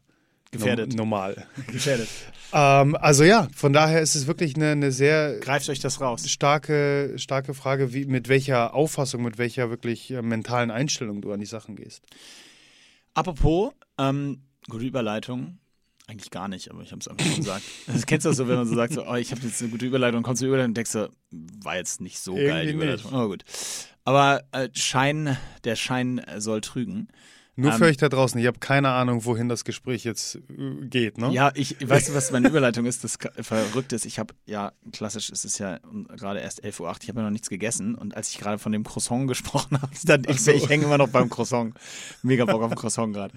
Gefährdet. 0.52 0.90
no- 0.92 0.98
normal. 0.98 1.46
Gefährdet. 1.68 2.08
ähm, 2.54 2.96
also 2.96 3.24
ja, 3.24 3.48
von 3.56 3.74
daher 3.74 4.02
ist 4.02 4.16
es 4.16 4.28
wirklich 4.28 4.56
eine, 4.56 4.72
eine 4.72 4.92
sehr 4.92 5.40
Greift 5.40 5.70
euch 5.70 5.80
das 5.80 6.00
raus. 6.02 6.30
starke, 6.30 7.14
starke 7.18 7.54
Frage, 7.54 7.94
wie, 7.94 8.06
mit 8.06 8.30
welcher 8.30 8.74
Auffassung, 8.74 9.24
mit 9.24 9.38
welcher 9.38 9.70
wirklich 9.70 10.12
äh, 10.12 10.22
mentalen 10.22 10.72
Einstellung 10.72 11.22
du 11.22 11.32
an 11.32 11.40
die 11.40 11.46
Sachen 11.46 11.76
gehst. 11.76 12.04
Apropos, 13.14 13.74
ähm, 13.98 14.44
gute 14.70 14.86
Überleitung. 14.86 15.58
Eigentlich 16.10 16.32
gar 16.32 16.48
nicht, 16.48 16.72
aber 16.72 16.84
ich 16.84 16.92
habe 16.92 17.02
es 17.02 17.08
einfach 17.10 17.26
schon 17.26 17.36
gesagt. 17.38 17.64
Das 17.88 18.06
kennst 18.06 18.26
du 18.26 18.30
das 18.30 18.38
so, 18.38 18.48
wenn 18.48 18.56
man 18.56 18.68
so 18.68 18.76
sagt, 18.76 18.94
so, 18.94 19.06
oh, 19.06 19.16
ich 19.16 19.32
habe 19.32 19.42
jetzt 19.42 19.62
eine 19.62 19.70
gute 19.72 19.86
Überleitung, 19.86 20.24
kommst 20.24 20.42
du 20.42 20.46
Überleitung 20.46 20.70
und 20.72 20.78
denkst 20.78 20.92
so, 20.92 21.10
war 21.32 21.76
jetzt 21.76 22.00
nicht 22.00 22.20
so 22.20 22.34
geil, 22.36 22.46
die 22.46 22.50
Irgendwie 22.70 22.86
Überleitung. 22.86 23.14
Aber 23.14 23.28
gut. 23.28 23.44
Aber 24.06 24.44
äh, 24.54 24.70
Schein, 24.74 25.36
der 25.66 25.76
Schein 25.76 26.22
soll 26.38 26.62
trügen. 26.62 27.10
Nur 27.60 27.72
Ähm, 27.72 27.78
für 27.80 27.86
euch 27.86 27.98
da 27.98 28.08
draußen, 28.08 28.40
ich 28.40 28.46
habe 28.46 28.60
keine 28.60 28.90
Ahnung, 28.90 29.26
wohin 29.26 29.50
das 29.50 29.66
Gespräch 29.66 30.04
jetzt 30.04 30.36
äh, 30.36 30.86
geht, 30.86 31.18
ne? 31.18 31.32
Ja, 31.32 31.52
ich 31.56 31.76
weißt 31.82 32.10
du, 32.10 32.14
was 32.14 32.32
meine 32.32 32.50
Überleitung 32.50 32.86
ist? 32.86 33.04
Das 33.04 33.18
verrückt 33.42 33.94
ist. 33.94 34.06
Ich 34.06 34.20
habe 34.20 34.36
ja 34.46 34.74
klassisch, 34.92 35.32
es 35.32 35.44
ist 35.44 35.58
ja 35.58 35.80
gerade 36.16 36.40
erst 36.40 36.64
11.08 36.64 36.82
Uhr, 36.82 36.96
ich 37.02 37.10
habe 37.10 37.20
ja 37.20 37.26
noch 37.26 37.32
nichts 37.32 37.50
gegessen 37.50 37.96
und 37.96 38.16
als 38.16 38.30
ich 38.30 38.38
gerade 38.38 38.60
von 38.60 38.72
dem 38.72 38.84
Croissant 38.84 39.28
gesprochen 39.28 39.82
habe, 39.82 39.92
dann 40.06 40.24
ich, 40.28 40.42
so. 40.42 40.52
ich 40.52 40.70
hänge 40.70 40.86
immer 40.86 41.00
noch 41.00 41.10
beim 41.10 41.30
Croissant. 41.32 41.74
Mega 42.22 42.46
Bock 42.46 42.62
auf 42.62 42.76
Croissant 42.76 43.12
gerade. 43.12 43.34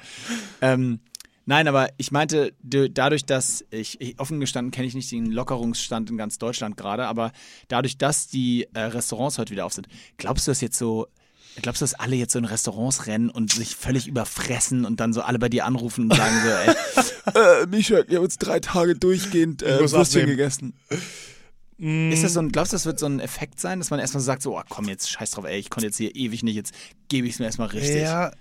Ähm, 0.61 1.01
nein, 1.47 1.67
aber 1.67 1.89
ich 1.97 2.13
meinte, 2.13 2.53
dadurch, 2.63 3.25
dass 3.25 3.65
ich, 3.71 4.03
ich 4.03 4.21
offen 4.21 4.39
gestanden 4.39 4.71
kenne 4.71 4.87
ich 4.87 4.95
nicht 4.95 5.11
den 5.11 5.33
Lockerungsstand 5.33 6.11
in 6.11 6.19
ganz 6.19 6.37
Deutschland 6.37 6.77
gerade, 6.77 7.07
aber 7.07 7.33
dadurch, 7.69 7.97
dass 7.97 8.29
die 8.29 8.69
äh, 8.75 8.81
Restaurants 8.81 9.39
heute 9.39 9.51
wieder 9.51 9.65
auf 9.65 9.73
sind, 9.73 9.89
glaubst 10.19 10.47
du, 10.47 10.51
dass 10.51 10.61
jetzt 10.61 10.77
so 10.77 11.07
Glaubst 11.57 11.83
du, 11.83 11.85
dass 11.85 11.95
alle 11.95 12.17
jetzt 12.17 12.33
so 12.33 12.39
in 12.39 12.45
Restaurants 12.45 13.07
rennen 13.07 13.29
und 13.29 13.53
sich 13.53 13.77
völlig 13.77 14.07
überfressen 14.07 14.85
und 14.85 15.01
dann 15.01 15.13
so 15.13 15.23
alle 15.23 15.39
bei 15.39 15.49
dir 15.49 15.67
anrufen 15.67 16.05
und 16.05 16.17
sagen 16.17 16.35
so, 16.43 16.49
ey, 16.49 17.63
äh, 17.63 17.67
Micha, 17.67 18.09
wir 18.09 18.17
haben 18.17 18.25
uns 18.25 18.39
drei 18.39 18.61
Tage 18.61 18.95
durchgehend 18.95 19.63
äh, 19.63 19.81
Würstchen 19.81 20.27
gegessen. 20.27 20.75
Ist 22.13 22.25
das 22.25 22.35
so 22.35 22.41
ein, 22.41 22.53
glaubst 22.53 22.73
du, 22.73 22.75
das 22.75 22.85
wird 22.85 22.99
so 22.99 23.07
ein 23.07 23.21
Effekt 23.21 23.59
sein, 23.59 23.79
dass 23.79 23.89
man 23.91 24.01
erstmal 24.01 24.21
so 24.21 24.27
sagt, 24.27 24.43
so, 24.43 24.59
oh, 24.59 24.63
komm 24.69 24.89
jetzt, 24.89 25.11
scheiß 25.11 25.31
drauf, 25.31 25.47
ey, 25.47 25.59
ich 25.59 25.71
konnte 25.71 25.87
jetzt 25.87 25.97
hier 25.97 26.15
ewig 26.15 26.43
nicht, 26.43 26.55
jetzt 26.55 26.75
gebe 27.09 27.27
ich 27.27 27.35
es 27.35 27.39
mir 27.39 27.47
erstmal 27.47 27.69
richtig. 27.69 28.03
Ja. 28.03 28.33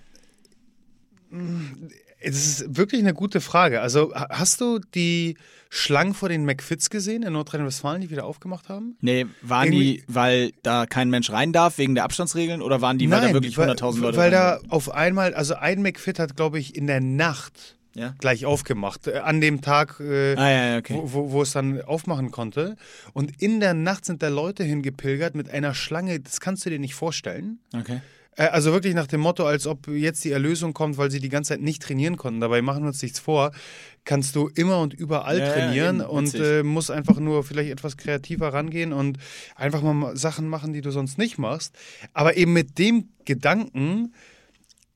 Es 2.20 2.36
ist 2.60 2.76
wirklich 2.76 3.00
eine 3.00 3.14
gute 3.14 3.40
Frage. 3.40 3.80
Also, 3.80 4.14
ha- 4.14 4.28
hast 4.30 4.60
du 4.60 4.78
die 4.94 5.36
Schlangen 5.70 6.14
vor 6.14 6.28
den 6.28 6.44
McFits 6.44 6.90
gesehen 6.90 7.22
in 7.22 7.32
Nordrhein-Westfalen, 7.32 8.00
die 8.02 8.10
wieder 8.10 8.24
aufgemacht 8.24 8.68
haben? 8.68 8.96
Nee, 9.00 9.26
waren 9.42 9.70
die, 9.70 10.02
weil 10.08 10.52
da 10.62 10.86
kein 10.86 11.10
Mensch 11.10 11.30
rein 11.30 11.52
darf 11.52 11.78
wegen 11.78 11.94
der 11.94 12.04
Abstandsregeln 12.04 12.60
oder 12.60 12.80
waren 12.80 12.98
die, 12.98 13.10
weil 13.10 13.20
da 13.20 13.32
wirklich 13.32 13.56
100.000 13.56 14.00
Leute 14.00 14.18
Weil 14.18 14.30
da 14.30 14.60
auf 14.68 14.90
einmal, 14.90 15.34
also 15.34 15.54
ein 15.54 15.80
McFit 15.82 16.18
hat, 16.18 16.36
glaube 16.36 16.58
ich, 16.58 16.74
in 16.76 16.86
der 16.88 17.00
Nacht 17.00 17.76
Ja? 17.94 18.14
gleich 18.18 18.44
aufgemacht. 18.46 19.06
Äh, 19.06 19.18
An 19.18 19.40
dem 19.40 19.60
Tag, 19.62 20.00
äh, 20.00 20.34
Ah, 20.36 20.50
ja, 20.50 20.78
okay. 20.78 20.94
wo, 20.96 21.12
wo, 21.12 21.30
wo 21.32 21.42
es 21.42 21.52
dann 21.52 21.80
aufmachen 21.82 22.30
konnte. 22.32 22.76
Und 23.12 23.40
in 23.40 23.60
der 23.60 23.74
Nacht 23.74 24.04
sind 24.04 24.22
da 24.22 24.28
Leute 24.28 24.64
hingepilgert 24.64 25.34
mit 25.36 25.48
einer 25.50 25.72
Schlange, 25.74 26.18
das 26.20 26.40
kannst 26.40 26.66
du 26.66 26.70
dir 26.70 26.78
nicht 26.80 26.94
vorstellen. 26.94 27.60
Okay. 27.74 28.00
Äh, 28.36 28.44
Also 28.44 28.72
wirklich 28.72 28.94
nach 28.94 29.06
dem 29.06 29.20
Motto, 29.20 29.46
als 29.46 29.66
ob 29.66 29.88
jetzt 29.88 30.24
die 30.24 30.30
Erlösung 30.30 30.72
kommt, 30.74 30.98
weil 30.98 31.10
sie 31.10 31.20
die 31.20 31.28
ganze 31.28 31.50
Zeit 31.50 31.60
nicht 31.60 31.82
trainieren 31.82 32.16
konnten. 32.16 32.40
Dabei 32.40 32.62
machen 32.62 32.82
wir 32.84 32.88
uns 32.88 33.02
nichts 33.02 33.18
vor. 33.18 33.52
Kannst 34.04 34.34
du 34.34 34.48
immer 34.54 34.80
und 34.80 34.94
überall 34.94 35.38
Ja, 35.38 35.46
ja, 35.46 35.52
trainieren 35.52 36.00
eben, 36.00 36.08
und 36.08 36.34
äh, 36.34 36.62
musst 36.62 36.90
einfach 36.90 37.18
nur 37.18 37.44
vielleicht 37.44 37.70
etwas 37.70 37.96
kreativer 37.96 38.52
rangehen 38.52 38.92
und 38.92 39.18
einfach 39.56 39.82
mal 39.82 40.16
Sachen 40.16 40.48
machen, 40.48 40.72
die 40.72 40.80
du 40.80 40.90
sonst 40.90 41.18
nicht 41.18 41.38
machst. 41.38 41.76
Aber 42.14 42.36
eben 42.36 42.52
mit 42.52 42.78
dem 42.78 43.10
Gedanken 43.24 44.14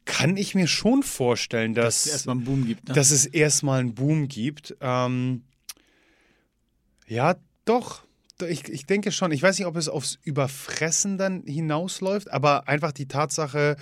kann 0.06 0.36
ich 0.36 0.54
mir 0.54 0.66
schon 0.66 1.02
vorstellen, 1.02 1.74
Dass 1.74 1.84
dass, 2.04 2.06
es 2.06 2.12
erstmal 2.12 2.36
einen 2.36 2.44
Boom 2.44 2.66
gibt. 2.66 2.88
Ne? 2.88 2.94
dass 2.94 3.10
es 3.10 3.26
erstmal 3.26 3.80
einen 3.80 3.94
Boom 3.94 4.28
gibt. 4.28 4.76
Ähm, 4.80 5.44
ja, 7.06 7.36
doch. 7.64 8.02
Ich, 8.48 8.68
ich 8.68 8.86
denke 8.86 9.12
schon. 9.12 9.32
Ich 9.32 9.42
weiß 9.42 9.58
nicht, 9.58 9.66
ob 9.66 9.76
es 9.76 9.88
aufs 9.88 10.18
Überfressen 10.24 11.18
dann 11.18 11.42
hinausläuft, 11.44 12.32
aber 12.32 12.68
einfach 12.68 12.92
die 12.92 13.06
Tatsache, 13.06 13.76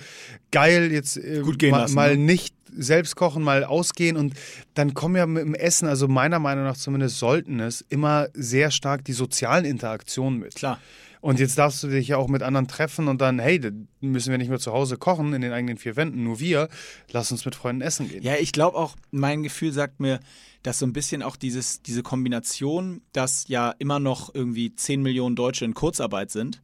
geil, 0.51 0.91
jetzt 0.91 1.17
äh, 1.17 1.41
Gut 1.41 1.59
gehen 1.59 1.71
mal, 1.71 1.81
lassen, 1.81 1.95
mal 1.95 2.17
ne? 2.17 2.23
nicht 2.23 2.55
selbst 2.75 3.15
kochen, 3.15 3.43
mal 3.43 3.63
ausgehen 3.63 4.17
und 4.17 4.33
dann 4.73 4.93
kommen 4.93 5.15
ja 5.15 5.25
mit 5.25 5.43
dem 5.43 5.53
Essen, 5.53 5.87
also 5.87 6.07
meiner 6.07 6.39
Meinung 6.39 6.63
nach 6.63 6.77
zumindest 6.77 7.19
sollten 7.19 7.59
es, 7.59 7.81
immer 7.89 8.27
sehr 8.33 8.71
stark 8.71 9.05
die 9.05 9.13
sozialen 9.13 9.65
Interaktionen 9.65 10.39
mit. 10.39 10.55
Klar. 10.55 10.79
Und 11.23 11.39
jetzt 11.39 11.57
darfst 11.57 11.81
du 11.81 11.87
dich 11.87 12.09
ja 12.09 12.17
auch 12.17 12.27
mit 12.27 12.43
anderen 12.43 12.67
treffen 12.67 13.07
und 13.07 13.21
dann, 13.21 13.39
hey, 13.39 13.57
müssen 14.01 14.31
wir 14.31 14.37
nicht 14.37 14.49
mehr 14.49 14.59
zu 14.59 14.73
Hause 14.73 14.97
kochen 14.97 15.31
in 15.33 15.39
den 15.39 15.53
eigenen 15.53 15.77
vier 15.77 15.95
Wänden, 15.95 16.25
nur 16.25 16.41
wir. 16.41 16.67
Lass 17.13 17.31
uns 17.31 17.45
mit 17.45 17.55
Freunden 17.55 17.81
essen 17.81 18.09
gehen. 18.09 18.21
Ja, 18.21 18.35
ich 18.35 18.51
glaube 18.51 18.77
auch, 18.77 18.97
mein 19.11 19.41
Gefühl 19.41 19.71
sagt 19.71 20.01
mir, 20.01 20.19
dass 20.63 20.79
so 20.79 20.85
ein 20.85 20.91
bisschen 20.91 21.23
auch 21.23 21.37
dieses, 21.37 21.81
diese 21.81 22.03
Kombination, 22.03 22.99
dass 23.13 23.47
ja 23.47 23.73
immer 23.79 23.99
noch 23.99 24.35
irgendwie 24.35 24.75
10 24.75 25.01
Millionen 25.01 25.37
Deutsche 25.37 25.63
in 25.63 25.73
Kurzarbeit 25.73 26.29
sind. 26.29 26.61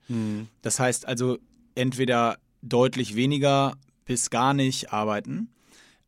Das 0.61 0.77
heißt 0.77 1.07
also 1.07 1.37
entweder 1.75 2.37
deutlich 2.61 3.15
weniger 3.15 3.77
bis 4.03 4.29
gar 4.29 4.53
nicht 4.53 4.91
arbeiten, 4.91 5.47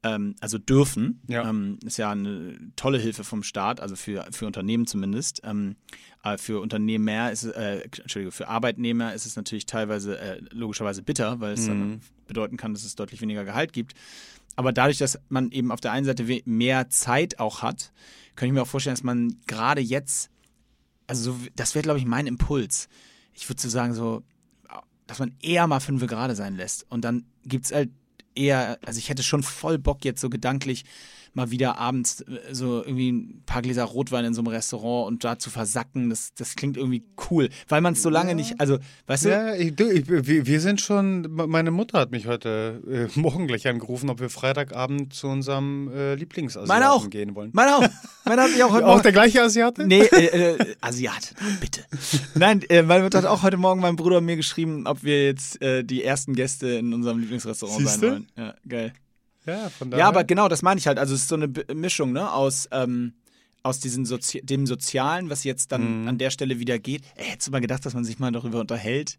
ähm, 0.04 0.36
also 0.40 0.58
dürfen. 0.58 1.22
Ja. 1.28 1.48
Ähm, 1.48 1.80
ist 1.86 1.98
ja 1.98 2.12
eine 2.12 2.58
tolle 2.76 2.98
Hilfe 2.98 3.24
vom 3.24 3.44
Staat, 3.44 3.80
also 3.80 3.96
für, 3.96 4.28
für 4.32 4.48
Unternehmen 4.48 4.88
zumindest. 4.88 5.42
Ähm, 5.44 5.76
äh, 6.24 6.38
für 6.38 6.62
Unternehmer 6.62 7.32
ist 7.32 7.44
es, 7.44 7.52
äh, 7.54 7.82
Entschuldigung, 7.82 8.32
für 8.32 8.48
Arbeitnehmer 8.48 9.14
ist 9.14 9.26
es 9.26 9.36
natürlich 9.36 9.66
teilweise 9.66 10.20
äh, 10.20 10.42
logischerweise 10.52 11.04
bitter, 11.04 11.40
weil 11.40 11.54
es 11.54 11.66
dann 11.66 12.02
bedeuten 12.28 12.58
kann, 12.58 12.74
dass 12.74 12.84
es 12.84 12.96
deutlich 12.96 13.22
weniger 13.22 13.44
Gehalt 13.44 13.74
gibt. 13.74 13.94
Aber 14.56 14.74
dadurch, 14.74 14.98
dass 14.98 15.20
man 15.30 15.52
eben 15.52 15.72
auf 15.72 15.82
der 15.82 15.92
einen 15.92 16.06
Seite 16.06 16.26
mehr 16.46 16.90
Zeit 16.90 17.40
auch 17.40 17.62
hat, 17.62 17.92
kann 18.36 18.48
ich 18.48 18.54
mir 18.54 18.62
auch 18.62 18.68
vorstellen, 18.68 18.96
dass 18.96 19.04
man 19.04 19.38
gerade 19.48 19.82
jetzt, 19.82 20.30
also 21.08 21.34
so, 21.34 21.40
das 21.56 21.76
wäre, 21.76 21.84
glaube 21.84 22.00
ich, 22.00 22.06
mein 22.06 22.28
Impuls. 22.28 22.90
Ich 23.34 23.48
würde 23.50 23.62
so 23.62 23.70
sagen, 23.70 23.94
so, 23.94 24.24
dass 25.08 25.20
man 25.20 25.36
eher 25.42 25.68
mal 25.68 25.80
fünf 25.80 26.06
gerade 26.08 26.36
sein 26.36 26.56
lässt. 26.56 26.86
Und 26.90 27.02
dann 27.06 27.26
gibt 27.46 27.66
es 27.66 27.72
halt 27.72 27.90
eher, 28.36 28.80
also 28.86 28.98
ich 29.00 29.10
hätte 29.10 29.24
schon 29.24 29.44
voll 29.44 29.78
Bock 29.78 30.06
jetzt 30.06 30.22
so 30.22 30.30
gedanklich 30.30 30.86
mal 31.34 31.52
wieder 31.52 31.78
abends 31.78 32.22
äh, 32.22 32.54
so 32.54 32.84
irgendwie 32.84 33.12
ein 33.12 33.44
paar 33.46 33.62
Gläser 33.62 33.84
Rotwein 33.84 34.26
in 34.26 34.34
so 34.34 34.42
einem 34.42 34.48
Restaurant 34.48 35.08
und 35.08 35.24
da 35.24 35.40
zu 35.40 35.50
versacken, 35.50 36.10
das, 36.10 36.34
das 36.34 36.56
klingt 36.56 36.78
irgendwie 36.78 37.04
cool, 37.30 37.50
weil 37.68 37.82
man 37.82 37.94
es 37.94 38.02
so 38.02 38.10
lange 38.10 38.36
nicht, 38.36 38.60
also, 38.60 38.78
weißt 39.08 39.26
du, 39.26 39.30
Ja, 39.30 39.56
ich, 39.56 39.76
du, 39.76 39.90
ich, 39.90 40.08
wir, 40.08 40.62
sind 40.62 40.82
schon, 40.82 41.28
meine 41.32 41.72
Mutter 41.72 42.00
hat 42.00 42.12
mich 42.12 42.28
heute 42.28 43.10
äh, 43.16 43.20
morgen 43.20 43.48
gleich 43.48 43.68
angerufen, 43.68 44.10
ob 44.10 44.20
wir 44.20 44.30
Freitagabend 44.30 45.14
zu 45.14 45.28
unserem 45.28 45.92
äh, 45.94 46.16
Lieblingsasiaten 46.16 47.10
gehen 47.10 47.36
wollen. 47.36 47.52
meine 47.54 47.78
auch, 47.78 47.88
meine 48.26 48.42
hat 48.44 48.52
mich 48.52 48.64
auch 48.64 48.72
heute 48.74 48.88
Auch 48.88 49.02
der 49.02 49.12
gleiche 49.12 49.42
Asiate? 49.42 49.88
Nee, 49.88 50.02
äh, 50.02 50.54
äh, 50.54 50.76
Asiat, 50.82 51.34
bitte. 51.60 51.82
Nein, 52.36 52.62
äh, 52.70 52.84
meine 52.84 53.04
Mutter 53.04 53.20
hat 53.20 53.26
auch 53.26 53.44
heute 53.44 53.58
Morgen 53.58 53.82
meinem 53.82 53.96
Bruder 53.96 54.18
und 54.18 54.26
mir 54.26 54.36
geschrieben, 54.36 54.88
ob 54.88 55.04
wir 55.04 55.26
jetzt 55.26 55.62
äh, 55.62 55.84
die 55.84 56.04
ersten 56.04 56.34
Gäste 56.34 56.68
in 56.68 56.94
unserem 56.94 57.20
Lieblingsrestaurant 57.20 57.78
sein 57.78 57.88
Siehste? 57.88 58.12
wollen. 58.12 58.28
Ja, 58.38 58.56
geil. 58.68 58.94
Ja, 59.46 59.70
von 59.72 59.90
daher. 59.92 60.04
Ja, 60.04 60.08
aber 60.08 60.24
genau, 60.24 60.48
das 60.48 60.62
meine 60.62 60.78
ich 60.80 60.88
halt. 60.88 61.00
Also 61.00 61.16
es 61.16 61.22
ist 61.22 61.30
so 61.30 61.36
eine 61.36 61.52
Mischung, 61.74 62.12
ne, 62.12 62.32
aus, 62.32 62.68
ähm, 62.72 63.14
aus 63.64 63.80
diesem 63.80 64.06
Sozi 64.06 64.42
dem 64.44 64.66
Sozialen, 64.68 65.30
was 65.30 65.44
jetzt 65.44 65.72
dann 65.72 66.02
Mhm. 66.02 66.08
an 66.08 66.18
der 66.18 66.30
Stelle 66.32 66.60
wieder 66.60 66.80
geht. 66.80 67.04
Ey, 67.16 67.26
hättest 67.26 67.48
du 67.48 67.52
mal 67.52 67.62
gedacht, 67.62 67.86
dass 67.86 67.94
man 67.94 68.04
sich 68.04 68.20
mal 68.20 68.32
darüber 68.32 68.60
unterhält, 68.60 69.18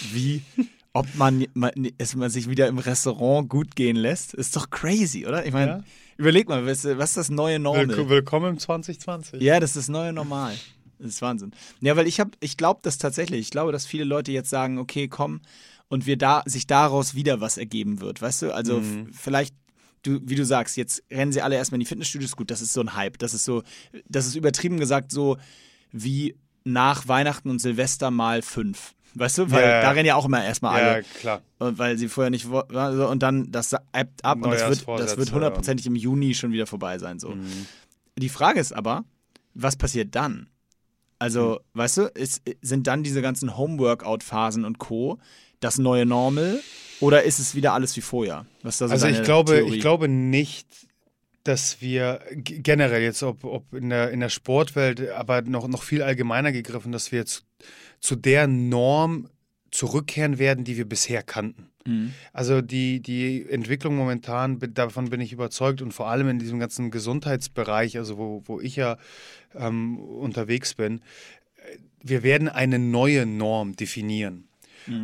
wie, 0.00 0.42
ob 0.92 1.14
man, 1.14 1.46
man 1.54 1.70
es 1.98 2.14
man 2.16 2.30
sich 2.30 2.48
wieder 2.48 2.66
im 2.68 2.78
Restaurant 2.78 3.48
gut 3.48 3.76
gehen 3.76 3.96
lässt? 3.96 4.34
Ist 4.34 4.56
doch 4.56 4.70
crazy, 4.70 5.26
oder? 5.26 5.46
Ich 5.46 5.52
meine, 5.52 5.70
Ja. 5.72 5.84
überleg 6.16 6.48
mal, 6.48 6.66
was, 6.66 6.84
was 6.84 7.10
ist 7.10 7.16
das 7.16 7.30
neue 7.30 7.58
Normal? 7.58 7.88
Willk 7.88 8.08
willkommen 8.08 8.50
im 8.50 8.58
2020. 8.58 9.40
Ja, 9.42 9.60
das 9.60 9.70
ist 9.70 9.76
das 9.76 9.88
neue 9.88 10.12
Normal. 10.12 10.60
Das 10.98 11.08
ist 11.08 11.22
Wahnsinn. 11.22 11.52
Ja, 11.80 11.96
weil 11.96 12.06
ich 12.06 12.20
habe, 12.20 12.32
ich 12.40 12.56
glaube 12.56 12.80
das 12.82 12.98
tatsächlich. 12.98 13.40
Ich 13.40 13.50
glaube, 13.50 13.72
dass 13.72 13.86
viele 13.86 14.04
Leute 14.04 14.32
jetzt 14.32 14.50
sagen, 14.50 14.78
okay, 14.78 15.08
komm, 15.08 15.40
und 15.88 16.06
wir 16.06 16.16
da 16.18 16.42
sich 16.44 16.66
daraus 16.68 17.14
wieder 17.14 17.40
was 17.40 17.56
ergeben 17.58 18.00
wird, 18.00 18.20
weißt 18.22 18.42
du? 18.42 18.54
Also 18.54 18.80
Mhm. 18.80 19.08
vielleicht, 19.12 19.54
du, 20.02 20.20
wie 20.24 20.34
du 20.34 20.44
sagst, 20.44 20.76
jetzt 20.76 21.02
rennen 21.10 21.32
sie 21.32 21.42
alle 21.42 21.56
erstmal 21.56 21.76
in 21.76 21.80
die 21.80 21.86
Fitnessstudios. 21.86 22.36
Gut, 22.36 22.50
das 22.50 22.60
ist 22.62 22.72
so 22.72 22.80
ein 22.80 22.94
Hype. 22.94 23.18
Das 23.18 23.34
ist 23.34 23.44
so, 23.44 23.62
das 24.08 24.26
ist 24.26 24.34
übertrieben 24.36 24.78
gesagt 24.78 25.12
so 25.12 25.36
wie 25.92 26.36
nach 26.64 27.08
Weihnachten 27.08 27.50
und 27.50 27.58
Silvester 27.58 28.10
mal 28.10 28.42
fünf. 28.42 28.94
Weißt 29.14 29.38
du? 29.38 29.50
Weil 29.50 29.62
Ja, 29.62 29.68
ja. 29.70 29.80
da 29.82 29.90
rennen 29.90 30.06
ja 30.06 30.14
auch 30.14 30.24
immer 30.26 30.44
erstmal 30.44 30.80
Ja, 30.80 30.88
alle. 30.92 31.02
klar. 31.02 31.42
Und 31.58 31.78
weil 31.78 31.98
sie 31.98 32.08
vorher 32.08 32.30
nicht 32.30 32.48
wo- 32.50 32.62
war, 32.68 32.94
so, 32.94 33.08
und 33.08 33.22
dann 33.22 33.50
das 33.50 33.74
ebbt 33.92 34.24
ab 34.24 34.38
und 34.42 34.50
das 34.52 34.86
wird, 34.86 35.00
das 35.00 35.16
wird 35.16 35.32
hundertprozentig 35.32 35.86
im 35.86 35.96
Juni 35.96 36.34
schon 36.34 36.52
wieder 36.52 36.66
vorbei 36.66 36.98
sein. 36.98 37.18
So. 37.18 37.34
Die 38.16 38.28
Frage 38.28 38.60
ist 38.60 38.72
aber, 38.72 39.04
was 39.54 39.74
passiert 39.76 40.14
dann? 40.14 40.48
Also, 41.18 41.60
weißt 41.74 41.96
du, 41.98 42.02
ist, 42.14 42.42
sind 42.62 42.86
dann 42.86 43.02
diese 43.02 43.20
ganzen 43.20 43.56
Homeworkout-Phasen 43.56 44.64
und 44.64 44.78
Co. 44.78 45.18
das 45.60 45.78
neue 45.78 46.06
Normal 46.06 46.60
oder 47.00 47.22
ist 47.22 47.38
es 47.38 47.54
wieder 47.54 47.72
alles 47.72 47.96
wie 47.96 48.00
vorher? 48.00 48.46
Also 48.62 49.06
ich 49.06 49.22
glaube, 49.22 49.54
Theorie? 49.54 49.76
ich 49.76 49.80
glaube 49.80 50.08
nicht, 50.08 50.66
dass 51.44 51.80
wir 51.80 52.20
generell 52.32 53.02
jetzt, 53.02 53.22
ob, 53.22 53.44
ob 53.44 53.72
in, 53.72 53.88
der, 53.88 54.10
in 54.10 54.20
der 54.20 54.28
Sportwelt, 54.28 55.08
aber 55.10 55.42
noch, 55.42 55.68
noch 55.68 55.82
viel 55.82 56.02
allgemeiner 56.02 56.52
gegriffen, 56.52 56.92
dass 56.92 57.12
wir 57.12 57.20
jetzt 57.20 57.44
zu 58.00 58.16
der 58.16 58.46
Norm 58.46 59.28
zurückkehren 59.70 60.38
werden, 60.38 60.64
die 60.64 60.76
wir 60.76 60.88
bisher 60.88 61.22
kannten. 61.22 61.70
Mhm. 61.86 62.12
Also 62.32 62.60
die, 62.60 63.00
die 63.00 63.46
Entwicklung 63.48 63.96
momentan, 63.96 64.58
davon 64.74 65.08
bin 65.08 65.20
ich 65.20 65.32
überzeugt 65.32 65.80
und 65.80 65.92
vor 65.92 66.08
allem 66.08 66.28
in 66.28 66.38
diesem 66.38 66.58
ganzen 66.58 66.90
Gesundheitsbereich, 66.90 67.96
also 67.96 68.18
wo, 68.18 68.42
wo 68.44 68.60
ich 68.60 68.76
ja 68.76 68.98
ähm, 69.54 69.98
unterwegs 69.98 70.74
bin, 70.74 70.98
äh, 71.56 71.78
wir 72.02 72.22
werden 72.22 72.48
eine 72.48 72.78
neue 72.78 73.24
Norm 73.24 73.76
definieren. 73.76 74.49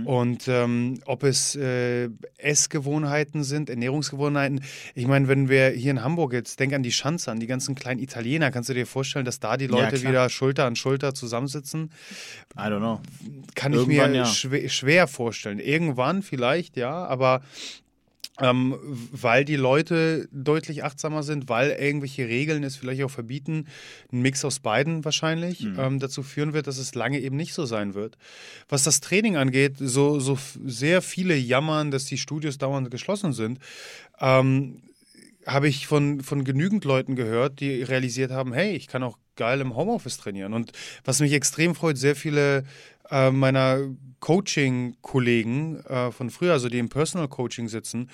Und 0.05 0.49
ähm, 0.49 1.01
ob 1.05 1.23
es 1.23 1.55
äh, 1.57 2.09
Essgewohnheiten 2.39 3.45
sind, 3.45 3.71
Ernährungsgewohnheiten. 3.71 4.63
Ich 4.95 5.07
meine, 5.07 5.29
wenn 5.29 5.49
wir 5.49 5.71
hier 5.71 5.91
in 5.91 6.03
Hamburg 6.03 6.33
jetzt, 6.33 6.59
denk 6.61 6.73
an 6.73 6.83
die 6.83 6.93
Schanze, 6.93 7.31
an 7.31 7.41
die 7.41 7.47
ganzen 7.47 7.75
kleinen 7.75 8.01
Italiener, 8.01 8.51
kannst 8.51 8.69
du 8.69 8.75
dir 8.75 8.87
vorstellen, 8.87 9.25
dass 9.25 9.41
da 9.41 9.57
die 9.57 9.67
Leute 9.67 9.97
klar. 9.97 10.13
wieder 10.13 10.29
Schulter 10.29 10.65
an 10.65 10.77
Schulter 10.77 11.15
zusammensitzen? 11.15 11.91
I 12.57 12.63
don't 12.63 12.79
know. 12.79 13.01
Kann 13.55 13.73
ich 13.73 13.81
Irgendwann, 13.81 14.13
mir 14.13 14.19
ja. 14.19 14.27
schwer, 14.27 14.69
schwer 14.69 15.07
vorstellen. 15.07 15.59
Irgendwann 15.59 16.23
vielleicht, 16.23 16.77
ja, 16.77 17.05
aber 17.05 17.43
ähm, 18.41 18.77
weil 19.13 19.45
die 19.45 19.57
Leute 19.57 20.29
deutlich 20.31 20.85
achtsamer 20.85 21.23
sind, 21.23 21.49
weil 21.49 21.71
irgendwelche 21.71 22.27
Regeln 22.29 22.65
es 22.65 22.77
vielleicht 22.77 23.03
auch 23.03 23.11
verbieten, 23.11 23.67
ein 24.13 24.21
Mix 24.21 24.45
aus 24.45 24.61
beiden 24.61 25.05
wahrscheinlich 25.05 25.63
Mhm. 25.63 25.79
ähm, 25.79 25.99
dazu 26.01 26.23
führen 26.23 26.53
wird, 26.53 26.67
dass 26.67 26.79
es 26.79 26.95
lange 26.95 27.21
eben 27.21 27.37
nicht 27.37 27.55
so 27.55 27.65
sein 27.67 27.95
wird. 27.95 28.17
Was 28.69 28.83
das 28.85 29.01
Training 29.01 29.37
angeht, 29.37 29.75
so, 29.79 30.21
so 30.21 30.39
sehr 30.65 31.03
viele 31.03 31.37
jammern, 31.37 31.91
dass 31.91 32.05
die 32.05 32.19
Studios 32.19 32.59
dauernd 32.59 32.91
geschlossen 32.91 33.33
sind. 33.33 33.59
Ähm, 34.21 34.83
habe 35.47 35.69
ich 35.69 35.87
von, 35.87 36.23
von 36.23 36.43
genügend 36.43 36.85
Leuten 36.85 37.15
gehört, 37.15 37.61
die 37.61 37.83
realisiert 37.83 38.33
haben, 38.33 38.53
hey, 38.53 38.75
ich 38.75 38.89
kann 38.89 39.05
auch 39.05 39.17
geil 39.37 39.61
im 39.61 39.77
Homeoffice 39.77 40.17
trainieren. 40.19 40.53
Und 40.53 40.73
was 41.05 41.21
mich 41.21 41.33
extrem 41.33 41.77
freut, 41.77 41.97
sehr 41.99 42.17
viele 42.17 42.65
äh, 43.11 43.31
meiner 43.31 43.81
Coaching-Kollegen 44.21 45.81
äh, 45.85 46.11
von 46.11 46.31
früher, 46.31 46.53
also 46.53 46.69
die 46.69 46.79
im 46.79 46.89
Personal 46.89 47.29
Coaching 47.29 47.69
sitzen, 47.69 48.11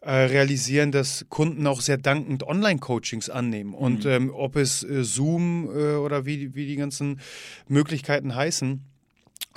äh, 0.00 0.12
realisieren, 0.12 0.92
dass 0.92 1.26
Kunden 1.28 1.66
auch 1.66 1.80
sehr 1.80 1.96
dankend 1.96 2.42
Online-Coachings 2.42 3.30
annehmen. 3.30 3.72
Und 3.72 4.04
ähm, 4.04 4.30
ob 4.34 4.56
es 4.56 4.82
äh, 4.82 5.04
Zoom 5.04 5.68
äh, 5.74 5.94
oder 5.94 6.26
wie, 6.26 6.54
wie 6.54 6.66
die 6.66 6.76
ganzen 6.76 7.20
Möglichkeiten 7.68 8.34
heißen, 8.34 8.84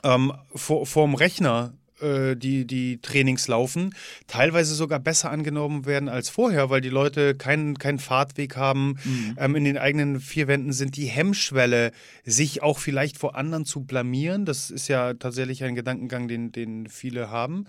ähm, 0.04 0.34
vor, 0.56 0.86
vorm 0.86 1.16
Rechner 1.16 1.74
die, 2.00 2.66
die 2.66 3.00
Trainings 3.02 3.48
laufen, 3.48 3.96
teilweise 4.28 4.76
sogar 4.76 5.00
besser 5.00 5.32
angenommen 5.32 5.86
werden 5.86 6.10
als 6.10 6.30
vorher, 6.30 6.70
weil 6.70 6.82
die 6.82 6.90
Leute 6.90 7.36
keinen 7.36 7.78
keinen 7.78 8.00
Fahrtweg 8.00 8.56
haben, 8.56 8.96
ähm, 9.38 9.56
in 9.56 9.64
den 9.64 9.78
eigenen 9.78 10.20
vier 10.20 10.48
Wänden 10.48 10.74
sind 10.74 10.96
die 10.96 11.06
Hemmschwelle, 11.06 11.92
sich 12.24 12.62
auch 12.62 12.80
vielleicht 12.80 13.18
vor 13.18 13.36
anderen 13.36 13.66
zu 13.66 13.82
blamieren, 13.82 14.46
das 14.46 14.70
ist 14.70 14.88
ja 14.88 15.14
tatsächlich 15.14 15.64
ein 15.64 15.76
Gedankengang, 15.76 16.28
den, 16.28 16.52
den 16.52 16.88
viele 16.88 17.30
haben, 17.30 17.66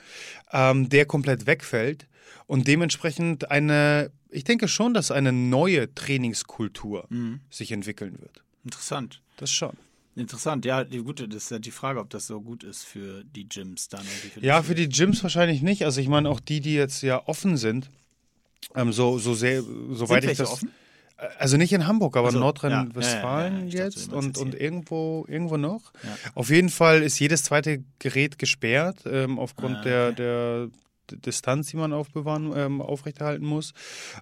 ähm, 0.53 0.89
der 0.89 1.07
komplett 1.07 1.47
wegfällt 1.47 2.07
und 2.47 2.69
dementsprechend 2.69 3.51
eine, 3.51 4.11
ich 4.31 4.45
denke 4.45 4.69
schon, 4.69 4.95
dass 4.95 5.11
eine 5.11 5.33
neue 5.33 5.95
Trainingskultur 5.95 7.07
sich 7.51 7.73
entwickeln 7.73 8.21
wird. 8.21 8.43
Interessant. 8.65 9.23
Das 9.37 9.51
schon. 9.51 9.77
Interessant, 10.19 10.65
ja, 10.65 10.85
die 10.85 10.99
gute, 10.99 11.29
das 11.29 11.45
ist 11.45 11.51
ja 11.51 11.59
die 11.59 11.71
Frage, 11.71 12.01
ob 12.01 12.11
das 12.11 12.27
so 12.27 12.41
gut 12.41 12.65
ist 12.65 12.85
für 12.85 13.23
die 13.25 13.49
Gyms 13.49 13.89
dann. 13.89 14.05
Für 14.05 14.41
Ja, 14.41 14.63
für 14.63 14.75
die 14.75 14.89
Gyms 14.89 15.23
wahrscheinlich 15.23 15.63
nicht. 15.63 15.85
Also 15.85 16.01
ich 16.01 16.09
meine 16.09 16.29
auch 16.29 16.41
die, 16.41 16.61
die 16.61 16.75
jetzt 16.75 17.03
ja 17.03 17.23
offen 17.27 17.57
sind, 17.57 17.89
ähm, 18.75 18.93
so, 18.93 19.19
so 19.19 19.35
sehr, 19.35 19.63
soweit 19.93 20.25
ich 20.25 20.37
das. 20.37 20.51
offen? 20.51 20.73
Also 21.39 21.57
nicht 21.57 21.73
in 21.73 21.87
Hamburg, 21.87 22.17
aber 22.17 22.29
Ach 22.29 22.33
so, 22.33 22.39
Nordrhein-Westfalen 22.39 23.67
ja, 23.69 23.73
ja, 23.73 23.79
ja, 23.79 23.85
jetzt 23.85 24.13
und, 24.13 24.27
jetzt 24.27 24.39
und 24.39 24.55
irgendwo, 24.55 25.25
irgendwo 25.29 25.57
noch. 25.57 25.93
Auf 26.35 26.49
jeden 26.51 26.69
Fall 26.69 27.03
ist 27.03 27.19
jedes 27.19 27.43
zweite 27.43 27.83
Gerät 27.99 28.39
gesperrt, 28.39 28.99
ähm, 29.05 29.39
aufgrund 29.39 29.79
Ah, 29.79 29.83
der, 29.83 30.07
okay. 30.07 30.15
der 30.17 30.69
D- 31.11 31.17
Distanz, 31.17 31.69
die 31.71 31.77
man 31.77 31.93
aufbewahren, 31.93 32.53
ähm, 32.55 32.81
aufrechterhalten 32.81 33.45
muss. 33.47 33.73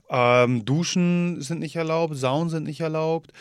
Ähm, 0.08 0.64
Duschen 0.64 1.42
sind 1.42 1.58
nicht 1.58 1.76
erlaubt, 1.76 2.16
Saunen 2.16 2.48
sind 2.48 2.64
nicht 2.64 2.80
erlaubt. 2.80 3.32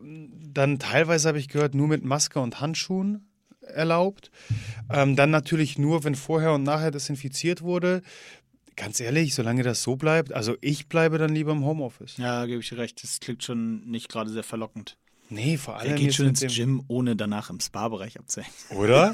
Ähm, 0.00 0.30
dann 0.52 0.78
teilweise 0.78 1.28
habe 1.28 1.38
ich 1.38 1.48
gehört, 1.48 1.74
nur 1.74 1.88
mit 1.88 2.04
Maske 2.04 2.40
und 2.40 2.60
Handschuhen 2.60 3.24
erlaubt. 3.60 4.30
Ähm, 4.90 5.16
dann 5.16 5.30
natürlich 5.30 5.78
nur, 5.78 6.04
wenn 6.04 6.14
vorher 6.14 6.52
und 6.52 6.62
nachher 6.62 6.90
desinfiziert 6.90 7.62
wurde. 7.62 8.02
Ganz 8.76 9.00
ehrlich, 9.00 9.34
solange 9.34 9.62
das 9.64 9.82
so 9.82 9.96
bleibt, 9.96 10.32
also 10.32 10.56
ich 10.60 10.88
bleibe 10.88 11.18
dann 11.18 11.34
lieber 11.34 11.50
im 11.52 11.64
Homeoffice. 11.64 12.16
Ja, 12.16 12.46
gebe 12.46 12.60
ich 12.60 12.68
dir 12.68 12.78
recht. 12.78 13.02
Das 13.02 13.18
klingt 13.20 13.42
schon 13.42 13.84
nicht 13.90 14.08
gerade 14.08 14.30
sehr 14.30 14.44
verlockend. 14.44 14.96
Nee, 15.30 15.58
vor 15.58 15.76
allem 15.76 15.90
Wer 15.90 15.96
geht 15.96 16.14
schon 16.14 16.28
ins 16.28 16.40
Gym, 16.40 16.82
ohne 16.88 17.14
danach 17.14 17.50
im 17.50 17.60
Spa-Bereich 17.60 18.18
abzuhängen? 18.18 18.52
Oder? 18.70 19.12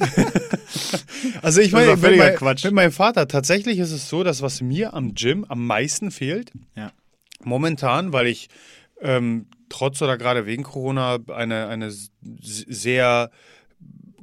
also 1.43 1.61
ich 1.61 1.73
meine, 1.73 1.97
mit, 1.97 2.17
mein, 2.17 2.37
Quatsch. 2.37 2.63
mit 2.65 2.73
meinem 2.73 2.93
Vater, 2.93 3.27
tatsächlich 3.27 3.79
ist 3.79 3.91
es 3.91 4.09
so, 4.09 4.23
dass 4.23 4.41
was 4.43 4.61
mir 4.61 4.95
am 4.95 5.15
Gym 5.15 5.45
am 5.49 5.67
meisten 5.67 6.11
fehlt, 6.13 6.53
Ja. 6.77 6.93
momentan, 7.43 8.13
weil 8.13 8.29
ich 8.29 8.49
ähm, 9.01 9.47
trotz 9.69 10.01
oder 10.03 10.17
gerade 10.19 10.47
wegen 10.47 10.63
Corona 10.63 11.19
eine, 11.29 11.67
eine 11.69 11.91
sehr 11.91 13.31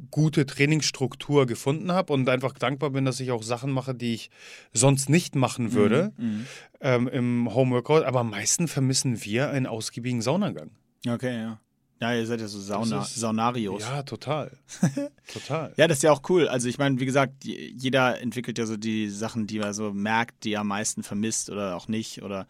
gute 0.10 0.46
Trainingsstruktur 0.46 1.46
gefunden 1.46 1.92
habe 1.92 2.12
und 2.12 2.28
einfach 2.28 2.54
dankbar 2.54 2.90
bin, 2.90 3.06
dass 3.06 3.20
ich 3.22 3.32
auch 3.32 3.44
Sachen 3.44 3.72
mache, 3.72 3.96
die 3.96 4.14
ich 4.14 4.30
sonst 4.74 5.10
nicht 5.10 5.36
machen 5.36 5.72
würde 5.74 6.12
Mhm. 6.18 6.46
ähm, 6.82 7.08
im 7.08 7.54
Homeworkout. 7.54 8.04
Aber 8.04 8.20
am 8.20 8.32
meisten 8.32 8.68
vermissen 8.68 9.24
wir 9.24 9.50
einen 9.52 9.68
ausgiebigen 9.68 10.22
Saunagang. 10.22 10.72
Okay, 11.08 11.38
ja. 11.42 11.60
Ja, 12.02 12.16
ihr 12.16 12.26
seid 12.26 12.42
ja 12.42 12.48
so 12.48 12.60
Sauna, 12.60 13.04
ist- 13.04 13.16
Saunarios. 13.16 13.84
Ja, 13.84 14.02
total. 14.04 14.58
total. 15.32 15.72
Ja, 15.78 15.88
das 15.88 15.98
ist 16.00 16.04
ja 16.04 16.12
auch 16.12 16.24
cool. 16.30 16.48
Also 16.48 16.68
ich 16.68 16.78
meine, 16.80 17.00
wie 17.00 17.06
gesagt, 17.06 17.46
jeder 17.46 18.20
entwickelt 18.20 18.58
ja 18.58 18.66
so 18.66 18.76
die 18.76 19.08
Sachen, 19.08 19.46
die 19.48 19.60
er 19.60 19.74
so 19.76 19.94
merkt, 19.94 20.44
die 20.44 20.54
er 20.54 20.62
am 20.62 20.68
meisten 20.68 21.04
vermisst 21.04 21.52
oder 21.52 21.76
auch 21.78 21.88
nicht. 21.88 22.24
Oder 22.24 22.48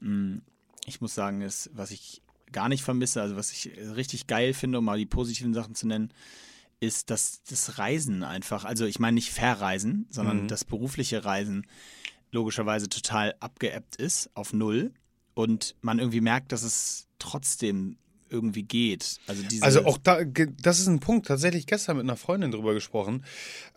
mh, 0.00 0.38
ich 0.86 1.00
muss 1.00 1.14
sagen, 1.14 1.40
ist, 1.40 1.70
was 1.74 1.90
ich 1.90 2.22
gar 2.52 2.68
nicht 2.68 2.82
vermisse, 2.82 3.20
also 3.20 3.36
was 3.36 3.50
ich 3.52 3.70
richtig 3.96 4.26
geil 4.26 4.54
finde, 4.54 4.78
um 4.78 4.84
mal 4.84 4.98
die 4.98 5.06
positiven 5.06 5.54
Sachen 5.54 5.74
zu 5.74 5.86
nennen, 5.86 6.12
ist, 6.80 7.10
dass 7.10 7.42
das 7.44 7.78
Reisen 7.78 8.22
einfach, 8.22 8.64
also 8.64 8.84
ich 8.84 8.98
meine 8.98 9.14
nicht 9.14 9.30
Verreisen, 9.30 10.06
sondern 10.10 10.44
Mhm. 10.44 10.48
das 10.48 10.64
berufliche 10.64 11.24
Reisen 11.24 11.66
logischerweise 12.30 12.88
total 12.88 13.34
abgeebbt 13.40 13.96
ist 13.96 14.28
auf 14.34 14.52
Null 14.52 14.92
und 15.34 15.74
man 15.80 15.98
irgendwie 15.98 16.20
merkt, 16.20 16.52
dass 16.52 16.62
es 16.62 17.06
trotzdem 17.18 17.96
irgendwie 18.28 18.64
geht. 18.64 19.18
Also, 19.26 19.42
diese, 19.44 19.64
Also 19.64 19.84
auch 19.84 19.98
da, 19.98 20.24
das 20.24 20.80
ist 20.80 20.88
ein 20.88 20.98
Punkt, 21.00 21.26
tatsächlich 21.26 21.66
gestern 21.66 21.96
mit 21.96 22.04
einer 22.04 22.16
Freundin 22.16 22.50
drüber 22.50 22.74
gesprochen. 22.74 23.24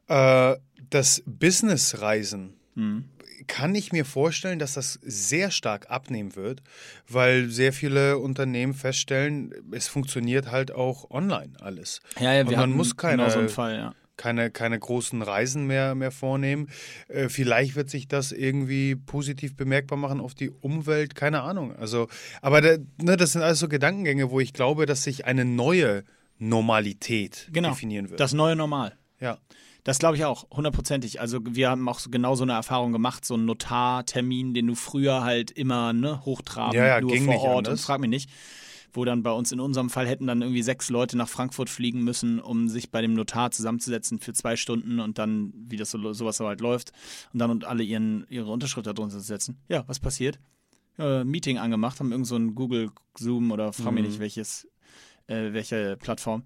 Äh, 0.07 0.55
das 0.89 1.23
Businessreisen 1.25 2.53
Mhm. 2.75 3.05
Kann 3.45 3.75
ich 3.75 3.91
mir 3.91 4.05
vorstellen, 4.05 4.57
dass 4.59 4.73
das 4.73 4.99
sehr 5.03 5.51
stark 5.51 5.89
abnehmen 5.91 6.35
wird, 6.35 6.61
weil 7.07 7.49
sehr 7.49 7.71
viele 7.73 8.17
Unternehmen 8.17 8.73
feststellen, 8.73 9.53
es 9.71 9.87
funktioniert 9.87 10.49
halt 10.51 10.71
auch 10.71 11.11
online 11.11 11.53
alles. 11.61 12.01
Ja, 12.19 12.33
ja, 12.33 12.41
Und 12.41 12.49
wir 12.49 12.57
man 12.57 12.71
muss 12.71 12.95
keine- 12.97 13.17
genau 13.23 13.29
so 13.29 13.39
einen 13.39 13.49
Fall, 13.49 13.75
ja. 13.77 13.93
keine, 14.17 14.49
keine 14.49 14.79
großen 14.79 15.21
Reisen 15.21 15.67
mehr, 15.67 15.93
mehr 15.93 16.09
vornehmen. 16.11 16.69
Äh, 17.07 17.29
vielleicht 17.29 17.75
wird 17.75 17.89
sich 17.91 18.07
das 18.07 18.31
irgendwie 18.31 18.95
positiv 18.95 19.55
bemerkbar 19.55 19.97
machen 19.99 20.19
auf 20.19 20.33
die 20.33 20.49
Umwelt, 20.49 21.13
keine 21.13 21.41
Ahnung. 21.43 21.75
Also, 21.75 22.07
aber 22.41 22.61
da, 22.61 22.77
ne, 23.01 23.17
das 23.17 23.33
sind 23.33 23.43
alles 23.43 23.59
so 23.59 23.67
Gedankengänge, 23.67 24.31
wo 24.31 24.39
ich 24.39 24.53
glaube, 24.53 24.85
dass 24.87 25.03
sich 25.03 25.25
eine 25.25 25.45
neue 25.45 26.03
Normalität 26.57 27.47
genau, 27.51 27.69
definieren 27.69 28.09
wird. 28.09 28.19
Das 28.19 28.33
neue 28.33 28.55
Normal. 28.55 28.97
Ja. 29.19 29.37
Das 29.87 29.99
glaube 29.99 30.17
ich 30.17 30.25
auch, 30.25 30.49
hundertprozentig. 30.51 31.21
Also 31.21 31.39
wir 31.41 31.69
haben 31.69 31.87
auch 31.87 32.01
genau 32.11 32.35
so 32.35 32.43
eine 32.43 32.51
Erfahrung 32.51 32.91
gemacht, 32.91 33.23
so 33.23 33.35
einen 33.35 33.45
Notartermin, 33.45 34.53
den 34.53 34.67
du 34.67 34.75
früher 34.75 35.23
halt 35.23 35.49
immer 35.49 35.93
ne, 35.93 36.25
hochtraben, 36.25 36.77
Ja, 36.77 36.87
ja, 36.87 36.99
nur 36.99 37.15
vor 37.15 37.39
Ort 37.39 37.69
und 37.69 37.79
frag 37.79 38.01
mich 38.01 38.09
nicht. 38.09 38.29
Wo 38.91 39.05
dann 39.05 39.23
bei 39.23 39.31
uns 39.31 39.53
in 39.53 39.61
unserem 39.61 39.89
Fall 39.89 40.05
hätten 40.05 40.27
dann 40.27 40.41
irgendwie 40.41 40.61
sechs 40.61 40.89
Leute 40.89 41.15
nach 41.15 41.29
Frankfurt 41.29 41.69
fliegen 41.69 42.03
müssen, 42.03 42.41
um 42.41 42.67
sich 42.67 42.91
bei 42.91 43.01
dem 43.01 43.13
Notar 43.13 43.51
zusammenzusetzen 43.51 44.19
für 44.19 44.33
zwei 44.33 44.57
Stunden 44.57 44.99
und 44.99 45.19
dann, 45.19 45.53
wie 45.55 45.77
das 45.77 45.91
so, 45.91 46.11
sowas 46.11 46.35
so 46.35 46.47
halt 46.47 46.59
läuft, 46.59 46.91
und 47.31 47.39
dann 47.39 47.49
und 47.49 47.63
alle 47.63 47.83
ihren, 47.83 48.25
ihre 48.29 48.51
Unterschrift 48.51 48.87
da 48.87 48.91
drunter 48.91 49.19
zu 49.19 49.23
setzen. 49.23 49.57
Ja, 49.69 49.85
was 49.87 50.01
passiert? 50.01 50.37
Äh, 50.99 51.23
Meeting 51.23 51.59
angemacht, 51.59 52.01
haben 52.01 52.11
irgend 52.11 52.27
so 52.27 52.35
ein 52.35 52.55
Google 52.55 52.91
Zoom 53.17 53.51
oder 53.51 53.71
frag 53.71 53.93
mich 53.93 54.03
Mhm. 54.03 54.09
nicht 54.09 54.19
welches, 54.19 54.67
äh, 55.27 55.53
welche 55.53 55.95
Plattform. 55.95 56.43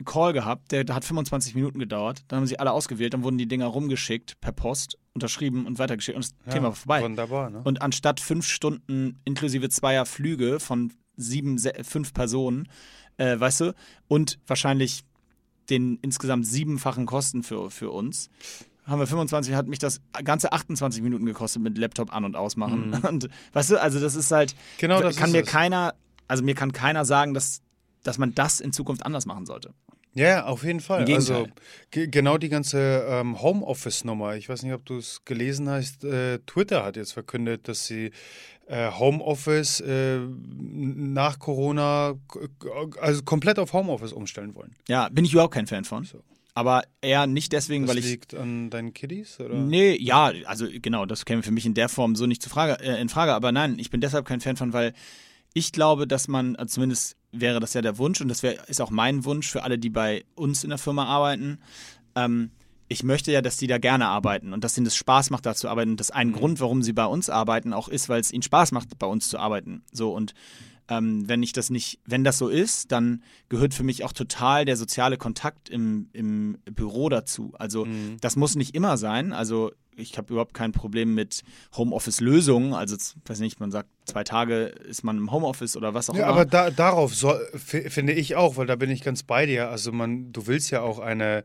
Einen 0.00 0.06
Call 0.06 0.32
gehabt, 0.32 0.72
der, 0.72 0.84
hat 0.88 1.04
25 1.04 1.54
Minuten 1.54 1.78
gedauert. 1.78 2.24
Dann 2.28 2.38
haben 2.38 2.46
sie 2.46 2.58
alle 2.58 2.72
ausgewählt, 2.72 3.14
dann 3.14 3.22
wurden 3.22 3.38
die 3.38 3.46
Dinger 3.46 3.66
rumgeschickt 3.66 4.40
per 4.40 4.52
Post, 4.52 4.98
unterschrieben 5.12 5.66
und 5.66 5.78
weitergeschickt 5.78 6.16
und 6.16 6.24
das 6.24 6.34
ja, 6.46 6.52
Thema 6.52 6.68
war 6.68 6.74
vorbei. 6.74 7.02
Wunderbar, 7.02 7.50
ne? 7.50 7.60
Und 7.64 7.82
anstatt 7.82 8.20
fünf 8.20 8.46
Stunden 8.46 9.20
inklusive 9.24 9.68
zweier 9.68 10.06
Flüge 10.06 10.60
von 10.60 10.92
sieben, 11.16 11.58
fünf 11.82 12.14
Personen, 12.14 12.68
äh, 13.18 13.38
weißt 13.38 13.60
du, 13.60 13.74
und 14.08 14.38
wahrscheinlich 14.46 15.04
den 15.68 15.98
insgesamt 16.02 16.46
siebenfachen 16.46 17.06
Kosten 17.06 17.42
für, 17.42 17.70
für 17.70 17.90
uns, 17.90 18.30
haben 18.86 18.98
wir 18.98 19.06
25, 19.06 19.54
hat 19.54 19.68
mich 19.68 19.78
das 19.78 20.00
ganze 20.24 20.52
28 20.52 21.02
Minuten 21.02 21.24
gekostet 21.26 21.62
mit 21.62 21.78
Laptop 21.78 22.12
an- 22.12 22.24
und 22.24 22.34
ausmachen. 22.34 22.94
Und 23.08 23.28
weißt 23.52 23.70
du, 23.70 23.80
also 23.80 24.00
das 24.00 24.14
ist 24.16 24.32
halt, 24.32 24.54
Mhm. 24.54 24.56
Genau, 24.78 25.00
das 25.00 25.16
kann 25.16 25.30
mir 25.30 25.42
es. 25.42 25.48
keiner, 25.48 25.94
also 26.26 26.42
mir 26.42 26.54
kann 26.54 26.72
keiner 26.72 27.04
sagen, 27.04 27.34
dass, 27.34 27.62
dass 28.02 28.18
man 28.18 28.34
das 28.34 28.58
in 28.60 28.72
Zukunft 28.72 29.04
anders 29.06 29.26
machen 29.26 29.46
sollte. 29.46 29.74
Ja, 30.14 30.46
auf 30.46 30.64
jeden 30.64 30.80
Fall. 30.80 31.10
Also 31.12 31.46
genau 31.90 32.36
die 32.36 32.48
ganze 32.48 33.06
ähm, 33.08 33.40
Homeoffice-Nummer. 33.40 34.36
Ich 34.36 34.48
weiß 34.48 34.62
nicht, 34.64 34.72
ob 34.72 34.84
du 34.84 34.98
es 34.98 35.24
gelesen 35.24 35.68
hast. 35.68 36.04
Äh, 36.04 36.40
Twitter 36.46 36.84
hat 36.84 36.96
jetzt 36.96 37.12
verkündet, 37.12 37.68
dass 37.68 37.86
sie 37.86 38.10
äh, 38.66 38.90
Homeoffice 38.90 39.80
äh, 39.80 40.18
nach 40.18 41.38
Corona 41.38 42.14
also 43.00 43.22
komplett 43.22 43.58
auf 43.58 43.72
Homeoffice 43.72 44.12
umstellen 44.12 44.54
wollen. 44.54 44.74
Ja, 44.88 45.08
bin 45.08 45.24
ich 45.24 45.32
überhaupt 45.32 45.54
kein 45.54 45.66
Fan 45.66 45.84
von. 45.84 46.04
So. 46.04 46.22
Aber 46.54 46.82
eher 47.00 47.26
nicht 47.26 47.52
deswegen, 47.52 47.86
Das 47.86 47.94
weil 47.94 48.02
ich 48.02 48.10
liegt 48.10 48.34
an 48.34 48.70
deinen 48.70 48.92
Kiddies? 48.92 49.38
Oder? 49.40 49.54
Nee, 49.54 49.96
ja, 49.96 50.32
also 50.44 50.66
genau, 50.70 51.06
das 51.06 51.24
käme 51.24 51.42
für 51.42 51.52
mich 51.52 51.66
in 51.66 51.74
der 51.74 51.88
Form 51.88 52.16
so 52.16 52.26
nicht 52.26 52.42
zu 52.42 52.50
Frage, 52.50 52.82
äh, 52.82 53.00
in 53.00 53.08
Frage. 53.08 53.32
Aber 53.32 53.52
nein, 53.52 53.78
ich 53.78 53.90
bin 53.90 54.00
deshalb 54.00 54.26
kein 54.26 54.40
Fan 54.40 54.56
von, 54.56 54.72
weil 54.72 54.92
ich 55.54 55.72
glaube, 55.72 56.06
dass 56.06 56.28
man, 56.28 56.56
also 56.56 56.74
zumindest 56.74 57.16
wäre 57.32 57.60
das 57.60 57.74
ja 57.74 57.82
der 57.82 57.98
Wunsch 57.98 58.20
und 58.20 58.28
das 58.28 58.42
wär, 58.42 58.68
ist 58.68 58.80
auch 58.80 58.90
mein 58.90 59.24
Wunsch 59.24 59.48
für 59.48 59.62
alle, 59.62 59.78
die 59.78 59.90
bei 59.90 60.24
uns 60.34 60.64
in 60.64 60.70
der 60.70 60.78
Firma 60.78 61.04
arbeiten. 61.04 61.58
Ähm, 62.14 62.50
ich 62.88 63.04
möchte 63.04 63.30
ja, 63.30 63.40
dass 63.40 63.56
die 63.56 63.68
da 63.68 63.78
gerne 63.78 64.08
arbeiten 64.08 64.52
und 64.52 64.64
dass 64.64 64.76
ihnen 64.76 64.84
das 64.84 64.96
Spaß 64.96 65.30
macht, 65.30 65.46
da 65.46 65.54
zu 65.54 65.68
arbeiten. 65.68 65.92
Und 65.92 66.00
das 66.00 66.10
ein 66.10 66.32
Grund, 66.32 66.60
warum 66.60 66.82
sie 66.82 66.92
bei 66.92 67.06
uns 67.06 67.30
arbeiten, 67.30 67.72
auch 67.72 67.88
ist, 67.88 68.08
weil 68.08 68.20
es 68.20 68.32
ihnen 68.32 68.42
Spaß 68.42 68.72
macht, 68.72 68.98
bei 68.98 69.06
uns 69.06 69.28
zu 69.28 69.38
arbeiten. 69.38 69.82
So 69.92 70.12
und 70.12 70.34
ähm, 70.88 71.28
wenn 71.28 71.42
ich 71.44 71.52
das 71.52 71.70
nicht, 71.70 72.00
wenn 72.04 72.24
das 72.24 72.36
so 72.36 72.48
ist, 72.48 72.90
dann 72.90 73.22
gehört 73.48 73.74
für 73.74 73.84
mich 73.84 74.04
auch 74.04 74.12
total 74.12 74.64
der 74.64 74.76
soziale 74.76 75.18
Kontakt 75.18 75.68
im, 75.68 76.08
im 76.12 76.58
Büro 76.64 77.08
dazu. 77.08 77.52
Also 77.58 77.86
das 78.20 78.34
muss 78.34 78.56
nicht 78.56 78.74
immer 78.74 78.96
sein. 78.96 79.32
Also 79.32 79.70
ich 80.00 80.16
habe 80.18 80.32
überhaupt 80.32 80.54
kein 80.54 80.72
Problem 80.72 81.14
mit 81.14 81.42
Homeoffice-Lösungen. 81.76 82.72
Also 82.74 82.96
weiß 83.26 83.40
nicht, 83.40 83.60
man 83.60 83.70
sagt 83.70 83.88
zwei 84.06 84.24
Tage 84.24 84.64
ist 84.64 85.04
man 85.04 85.16
im 85.18 85.30
Homeoffice 85.32 85.76
oder 85.76 85.94
was 85.94 86.10
auch 86.10 86.14
Ja, 86.14 86.22
immer. 86.24 86.32
aber 86.32 86.44
da, 86.44 86.70
darauf 86.70 87.14
soll, 87.14 87.46
finde 87.56 88.12
ich 88.12 88.36
auch, 88.36 88.56
weil 88.56 88.66
da 88.66 88.76
bin 88.76 88.90
ich 88.90 89.02
ganz 89.02 89.22
bei 89.22 89.46
dir. 89.46 89.68
Also 89.70 89.92
man, 89.92 90.32
du 90.32 90.46
willst 90.46 90.70
ja 90.70 90.82
auch 90.82 90.98
eine 90.98 91.44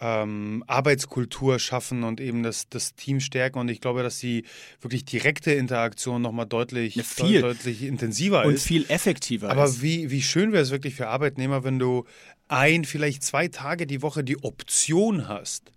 ähm, 0.00 0.62
Arbeitskultur 0.68 1.58
schaffen 1.58 2.04
und 2.04 2.20
eben 2.20 2.42
das, 2.44 2.68
das 2.68 2.94
Team 2.94 3.18
stärken. 3.20 3.58
Und 3.58 3.68
ich 3.68 3.80
glaube, 3.80 4.02
dass 4.04 4.18
die 4.20 4.44
wirklich 4.80 5.04
direkte 5.04 5.50
Interaktion 5.52 6.22
nochmal 6.22 6.46
deutlich, 6.46 6.94
Ja, 6.94 7.02
viel. 7.02 7.40
deut- 7.42 7.56
deutlich 7.58 7.82
intensiver 7.82 8.44
und 8.44 8.54
ist. 8.54 8.64
viel 8.66 8.86
effektiver 8.88 9.50
Aber 9.50 9.64
ist. 9.64 9.82
wie, 9.82 10.10
wie 10.10 10.22
schön 10.22 10.52
wäre 10.52 10.62
es 10.62 10.70
wirklich 10.70 10.94
für 10.94 11.08
Arbeitnehmer, 11.08 11.64
wenn 11.64 11.78
du 11.80 12.04
ein, 12.46 12.84
vielleicht 12.84 13.24
zwei 13.24 13.48
Tage 13.48 13.86
die 13.86 14.00
Woche 14.00 14.22
die 14.24 14.42
Option 14.42 15.26
hast, 15.28 15.72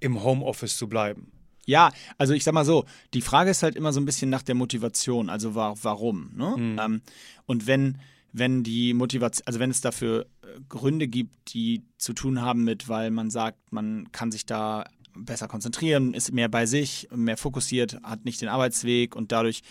im 0.00 0.22
Homeoffice 0.22 0.76
zu 0.76 0.88
bleiben. 0.88 1.32
Ja, 1.66 1.90
also 2.18 2.34
ich 2.34 2.44
sag 2.44 2.54
mal 2.54 2.64
so, 2.64 2.84
die 3.14 3.20
Frage 3.20 3.50
ist 3.50 3.62
halt 3.62 3.76
immer 3.76 3.92
so 3.92 4.00
ein 4.00 4.04
bisschen 4.04 4.30
nach 4.30 4.42
der 4.42 4.54
Motivation, 4.54 5.30
also 5.30 5.54
wa 5.54 5.74
warum. 5.82 6.30
Ne? 6.34 6.54
Ähm, 6.80 7.02
und 7.46 7.66
wenn, 7.66 7.98
wenn 8.32 8.62
die 8.62 8.94
Motivation, 8.94 9.46
also 9.46 9.60
wenn 9.60 9.70
es 9.70 9.80
dafür 9.80 10.26
äh, 10.42 10.60
Gründe 10.68 11.08
gibt, 11.08 11.54
die 11.54 11.82
zu 11.98 12.12
tun 12.12 12.40
haben 12.42 12.64
mit, 12.64 12.88
weil 12.88 13.10
man 13.10 13.30
sagt, 13.30 13.72
man 13.72 14.10
kann 14.12 14.30
sich 14.30 14.46
da 14.46 14.84
besser 15.16 15.48
konzentrieren, 15.48 16.12
ist 16.12 16.32
mehr 16.32 16.48
bei 16.48 16.66
sich, 16.66 17.08
mehr 17.14 17.36
fokussiert, 17.36 18.00
hat 18.02 18.24
nicht 18.24 18.40
den 18.40 18.48
Arbeitsweg 18.48 19.14
und 19.14 19.32
dadurch 19.32 19.62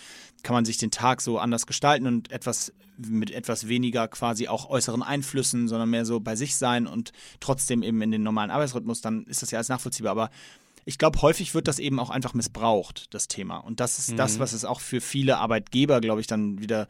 kann 0.42 0.54
man 0.54 0.64
sich 0.64 0.78
den 0.78 0.90
Tag 0.90 1.20
so 1.20 1.38
anders 1.38 1.66
gestalten 1.66 2.06
und 2.06 2.32
etwas 2.32 2.72
mit 2.96 3.30
etwas 3.30 3.68
weniger 3.68 4.08
quasi 4.08 4.48
auch 4.48 4.70
äußeren 4.70 5.02
Einflüssen, 5.02 5.68
sondern 5.68 5.90
mehr 5.90 6.04
so 6.04 6.20
bei 6.20 6.36
sich 6.36 6.56
sein 6.56 6.86
und 6.86 7.12
trotzdem 7.40 7.82
eben 7.82 8.00
in 8.02 8.10
den 8.10 8.22
normalen 8.22 8.50
Arbeitsrhythmus, 8.50 9.00
dann 9.00 9.24
ist 9.24 9.42
das 9.42 9.50
ja 9.50 9.58
alles 9.58 9.68
nachvollziehbar. 9.68 10.12
Aber 10.12 10.30
ich 10.84 10.98
glaube, 10.98 11.20
häufig 11.22 11.54
wird 11.54 11.68
das 11.68 11.78
eben 11.78 11.98
auch 11.98 12.10
einfach 12.10 12.34
missbraucht, 12.34 13.06
das 13.14 13.28
Thema. 13.28 13.58
Und 13.58 13.80
das 13.80 13.98
ist 13.98 14.18
das, 14.18 14.38
was 14.40 14.52
es 14.52 14.64
auch 14.64 14.80
für 14.80 15.00
viele 15.00 15.38
Arbeitgeber, 15.38 16.00
glaube 16.00 16.20
ich, 16.20 16.26
dann 16.26 16.60
wieder 16.60 16.88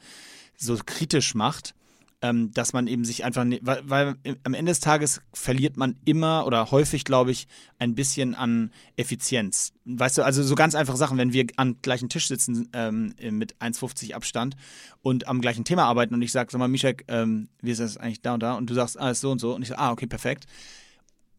so 0.57 0.77
kritisch 0.85 1.35
macht, 1.35 1.75
ähm, 2.23 2.53
dass 2.55 2.73
man 2.73 2.87
eben 2.87 3.05
sich 3.05 3.23
einfach, 3.25 3.45
ne- 3.45 3.61
weil, 3.63 3.83
weil 3.89 4.15
am 4.45 4.55
Ende 4.55 4.71
des 4.71 4.81
Tages 4.81 5.21
verliert 5.35 5.77
man 5.77 5.97
immer 6.07 6.47
oder 6.47 6.71
häufig, 6.71 7.05
glaube 7.05 7.33
ich, 7.33 7.47
ein 7.79 7.95
bisschen 7.95 8.35
an 8.35 8.71
Effizienz. 8.97 9.73
Weißt 9.85 10.17
du, 10.19 10.23
also 10.23 10.43
so 10.43 10.55
ganz 10.55 10.75
einfache 10.75 10.97
Sachen, 10.97 11.19
wenn 11.19 11.33
wir 11.35 11.47
am 11.57 11.83
gleichen 11.83 12.09
Tisch 12.09 12.29
sitzen 12.29 12.71
ähm, 12.73 13.15
mit 13.31 13.57
1,50 13.57 14.15
Abstand 14.15 14.57
und 15.03 15.29
am 15.29 15.41
gleichen 15.43 15.65
Thema 15.65 15.85
arbeiten 15.85 16.15
und 16.15 16.23
ich 16.23 16.33
sage, 16.33 16.51
sag 16.51 16.59
mal, 16.61 16.69
Mischek, 16.69 17.05
ähm, 17.09 17.49
wie 17.61 17.73
ist 17.73 17.81
das 17.81 17.99
eigentlich 17.99 18.23
da 18.23 18.35
und 18.35 18.43
da? 18.43 18.55
Und 18.55 18.71
du 18.71 18.75
sagst, 18.75 18.99
ah, 18.99 19.11
ist 19.11 19.21
so 19.21 19.31
und 19.31 19.39
so. 19.41 19.55
Und 19.55 19.63
ich 19.63 19.69
sage, 19.69 19.81
ah, 19.81 19.91
okay, 19.93 20.07
perfekt. 20.07 20.47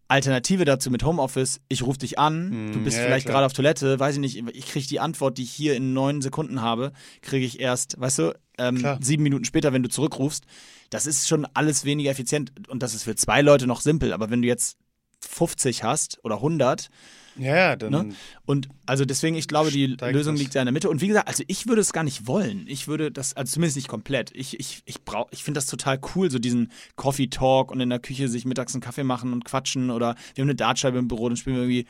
Alternative 0.08 0.66
dazu 0.66 0.92
mit 0.92 1.04
Homeoffice, 1.04 1.62
ich 1.68 1.84
rufe 1.84 1.98
dich 2.00 2.20
an, 2.20 2.70
du 2.72 2.80
Mm, 2.80 2.84
bist 2.84 2.98
ja, 2.98 3.04
vielleicht 3.04 3.28
gerade 3.28 3.46
auf 3.46 3.54
Toilette, 3.54 4.00
weiß 4.00 4.16
ich 4.16 4.22
nicht, 4.22 4.38
ich 4.56 4.68
kriege 4.68 4.88
die 4.88 5.00
Antwort, 5.00 5.38
die 5.38 5.44
ich 5.44 5.52
hier 5.52 5.76
in 5.76 5.94
neun 5.94 6.22
Sekunden 6.22 6.62
habe, 6.62 6.92
kriege 7.22 7.46
ich 7.46 7.60
erst, 7.60 8.00
weißt 8.00 8.20
du, 8.20 8.40
ähm, 8.58 8.98
sieben 9.02 9.24
Minuten 9.24 9.46
später, 9.46 9.74
wenn 9.74 9.84
du 9.84 9.90
zurückrufst. 9.90 10.46
Das 10.90 11.08
ist 11.08 11.28
schon 11.28 11.46
alles 11.54 11.86
weniger 11.86 12.12
effizient 12.12 12.52
und 12.70 12.84
das 12.84 12.94
ist 12.94 13.04
für 13.04 13.16
zwei 13.16 13.42
Leute 13.42 13.68
noch 13.68 13.82
simpel, 13.82 14.14
aber 14.14 14.30
wenn 14.30 14.42
du 14.42 14.48
jetzt 14.48 14.78
50 15.22 15.84
hast 15.84 16.24
oder 16.24 16.36
100, 16.36 16.90
Ja, 17.38 17.56
ja, 17.56 17.76
dann. 17.76 17.92
Ne? 17.92 18.16
Und 18.46 18.70
also 18.86 19.06
deswegen, 19.06 19.36
ich 19.36 19.48
glaube, 19.48 19.72
die 19.72 19.88
Lösung 19.88 20.36
das. 20.36 20.42
liegt 20.42 20.56
da 20.56 20.62
in 20.62 20.66
der 20.66 20.74
Mitte. 20.74 20.90
Und 20.90 21.02
wie 21.02 21.08
gesagt, 21.08 21.28
also 21.28 21.44
ich 21.48 21.68
würde 21.68 21.82
es 21.82 21.92
gar 21.92 22.04
nicht 22.04 22.28
wollen. 22.28 22.66
Ich 22.68 22.88
würde 22.88 23.12
das, 23.12 23.34
also 23.34 23.54
zumindest 23.54 23.76
nicht 23.76 23.88
komplett. 23.88 24.32
Ich, 24.34 24.60
ich, 24.60 24.82
ich 24.86 25.04
brauch, 25.04 25.28
ich 25.32 25.44
finde 25.44 25.58
das 25.58 25.68
total 25.68 26.00
cool, 26.16 26.32
so 26.32 26.40
diesen 26.40 26.72
Coffee 26.96 27.28
Talk 27.28 27.72
und 27.72 27.82
in 27.82 27.90
der 27.90 28.00
Küche 28.00 28.28
sich 28.30 28.46
mittags 28.46 28.74
einen 28.74 28.82
Kaffee 28.82 29.04
machen 29.04 29.34
und 29.34 29.44
quatschen. 29.44 29.90
Oder 29.90 30.16
wir 30.34 30.42
haben 30.42 30.50
eine 30.50 30.56
Dartscheibe 30.56 30.98
im 30.98 31.08
Büro, 31.08 31.28
dann 31.28 31.38
spielen 31.38 31.56
wir 31.58 31.64
irgendwie 31.64 31.86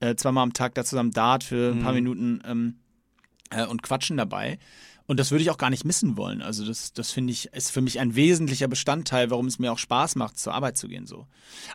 äh, 0.00 0.14
zweimal 0.16 0.42
am 0.42 0.52
Tag 0.52 0.74
da 0.74 0.84
zusammen 0.84 1.12
Dart 1.12 1.44
für 1.44 1.72
ein 1.72 1.82
paar 1.82 1.92
Minuten 1.92 2.40
ähm, 2.44 2.76
äh, 3.50 3.66
und 3.66 3.82
quatschen 3.82 4.16
dabei. 4.16 4.58
Und 5.06 5.18
das 5.18 5.32
würde 5.32 5.42
ich 5.42 5.50
auch 5.50 5.58
gar 5.58 5.70
nicht 5.70 5.84
missen 5.84 6.16
wollen. 6.16 6.40
Also 6.40 6.64
das, 6.64 6.92
das 6.92 7.10
finde 7.10 7.32
ich, 7.32 7.46
ist 7.52 7.72
für 7.72 7.80
mich 7.80 7.98
ein 7.98 8.14
wesentlicher 8.14 8.68
Bestandteil, 8.68 9.28
warum 9.30 9.46
es 9.46 9.58
mir 9.58 9.72
auch 9.72 9.78
Spaß 9.78 10.14
macht, 10.14 10.38
zur 10.38 10.54
Arbeit 10.54 10.76
zu 10.76 10.86
gehen. 10.86 11.06
So. 11.06 11.26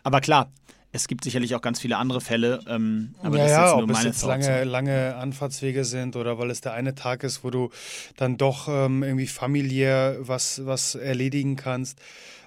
Aber 0.02 0.22
klar, 0.22 0.50
es 0.92 1.08
gibt 1.08 1.24
sicherlich 1.24 1.54
auch 1.54 1.60
ganz 1.60 1.80
viele 1.80 1.96
andere 1.98 2.20
Fälle. 2.20 2.60
Ähm, 2.68 3.14
aber 3.22 3.38
ja, 3.38 3.42
das 3.42 3.52
ist 3.52 3.56
ja, 3.56 3.64
jetzt 3.64 3.74
nur 3.74 3.82
ob 3.84 3.90
es 3.90 3.96
meine 3.96 4.08
jetzt 4.08 4.20
Thoughts. 4.20 4.46
lange, 4.46 4.64
lange 4.64 5.16
Anfahrtswege 5.16 5.84
sind 5.84 6.16
oder 6.16 6.38
weil 6.38 6.50
es 6.50 6.60
der 6.60 6.72
eine 6.72 6.94
Tag 6.94 7.22
ist, 7.22 7.44
wo 7.44 7.50
du 7.50 7.70
dann 8.16 8.36
doch 8.36 8.68
ähm, 8.68 9.02
irgendwie 9.02 9.26
familiär 9.26 10.16
was, 10.20 10.64
was 10.64 10.94
erledigen 10.94 11.56
kannst. 11.56 11.98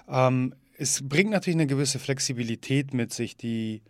Ähm, 0.08 0.54
es 0.76 1.06
bringt 1.06 1.30
natürlich 1.30 1.56
eine 1.56 1.66
gewisse 1.66 1.98
Flexibilität 1.98 2.94
mit 2.94 3.12
sich, 3.12 3.36
die, 3.36 3.82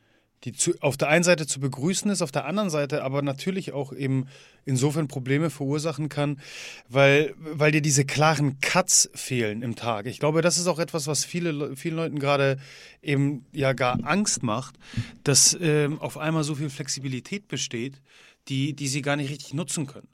die 0.44 0.53
zu, 0.53 0.72
auf 0.81 0.96
der 0.96 1.09
einen 1.09 1.24
Seite 1.24 1.46
zu 1.46 1.61
begrüßen 1.61 2.11
ist, 2.11 2.22
auf 2.22 2.33
der 2.33 2.46
anderen 2.46 2.70
Seite 2.70 3.03
aber 3.03 3.22
natürlich 3.22 3.72
auch 3.72 3.92
eben 3.92 4.26
insofern 4.64 5.07
Probleme 5.09 5.50
verursachen 5.50 6.09
kann, 6.09 6.40
weil, 6.88 7.35
weil 7.38 7.72
dir 7.72 7.83
diese 7.83 8.05
klaren 8.05 8.59
Cuts 8.61 9.11
fehlen 9.14 9.62
im 9.62 9.76
Tag. 9.76 10.07
Ich 10.07 10.18
glaube, 10.18 10.40
das 10.42 10.59
ist 10.59 10.66
auch 10.66 10.79
etwas, 10.79 11.07
was 11.07 11.24
viele, 11.24 11.53
Le- 11.53 11.76
vielen 11.76 11.96
Leuten 11.96 12.18
gerade 12.18 12.59
eben 13.03 13.44
ja 13.53 13.72
gar 13.74 14.05
Angst 14.05 14.42
macht, 14.42 14.76
dass 15.24 15.57
ähm, 15.61 16.00
auf 16.00 16.16
einmal 16.16 16.44
so 16.44 16.55
viel 16.55 16.70
Flexibilität 16.70 17.48
besteht, 17.48 18.00
die, 18.48 18.74
die 18.74 18.88
sie 18.88 19.03
gar 19.03 19.16
nicht 19.16 19.31
richtig 19.31 19.53
nutzen 19.55 19.87
können. 19.87 20.09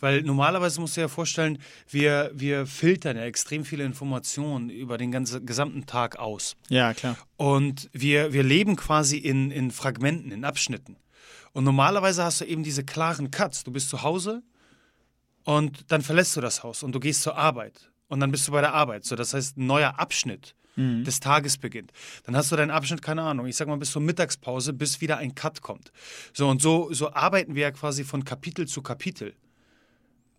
Weil 0.00 0.22
normalerweise 0.22 0.80
musst 0.80 0.96
du 0.96 1.00
dir 1.00 1.04
ja 1.04 1.08
vorstellen, 1.08 1.58
wir, 1.88 2.30
wir 2.34 2.66
filtern 2.66 3.16
ja 3.16 3.24
extrem 3.24 3.64
viele 3.64 3.84
Informationen 3.84 4.70
über 4.70 4.98
den 4.98 5.12
ganzen, 5.12 5.46
gesamten 5.46 5.86
Tag 5.86 6.18
aus. 6.18 6.56
Ja, 6.68 6.94
klar. 6.94 7.16
Und 7.36 7.88
wir, 7.92 8.32
wir 8.32 8.42
leben 8.42 8.76
quasi 8.76 9.18
in, 9.18 9.50
in 9.50 9.70
Fragmenten, 9.70 10.32
in 10.32 10.44
Abschnitten. 10.44 10.96
Und 11.52 11.64
normalerweise 11.64 12.24
hast 12.24 12.40
du 12.40 12.44
eben 12.44 12.62
diese 12.62 12.84
klaren 12.84 13.30
Cuts. 13.30 13.64
Du 13.64 13.72
bist 13.72 13.90
zu 13.90 14.02
Hause 14.02 14.42
und 15.44 15.90
dann 15.90 16.02
verlässt 16.02 16.36
du 16.36 16.40
das 16.40 16.62
Haus 16.62 16.82
und 16.82 16.92
du 16.92 17.00
gehst 17.00 17.22
zur 17.22 17.36
Arbeit. 17.36 17.90
Und 18.08 18.20
dann 18.20 18.30
bist 18.30 18.46
du 18.48 18.52
bei 18.52 18.60
der 18.60 18.74
Arbeit. 18.74 19.04
So, 19.04 19.16
das 19.16 19.34
heißt, 19.34 19.56
ein 19.56 19.66
neuer 19.66 19.98
Abschnitt 19.98 20.54
des 21.04 21.20
Tages 21.20 21.58
beginnt. 21.58 21.92
Dann 22.24 22.36
hast 22.36 22.50
du 22.50 22.56
deinen 22.56 22.70
Abschnitt, 22.70 23.02
keine 23.02 23.22
Ahnung, 23.22 23.46
ich 23.46 23.56
sag 23.56 23.68
mal 23.68 23.76
bis 23.76 23.92
zur 23.92 24.02
Mittagspause, 24.02 24.72
bis 24.72 25.00
wieder 25.00 25.18
ein 25.18 25.34
Cut 25.34 25.60
kommt. 25.62 25.92
So, 26.32 26.48
und 26.48 26.62
so, 26.62 26.92
so 26.92 27.12
arbeiten 27.12 27.54
wir 27.54 27.62
ja 27.62 27.70
quasi 27.70 28.04
von 28.04 28.24
Kapitel 28.24 28.66
zu 28.66 28.82
Kapitel. 28.82 29.34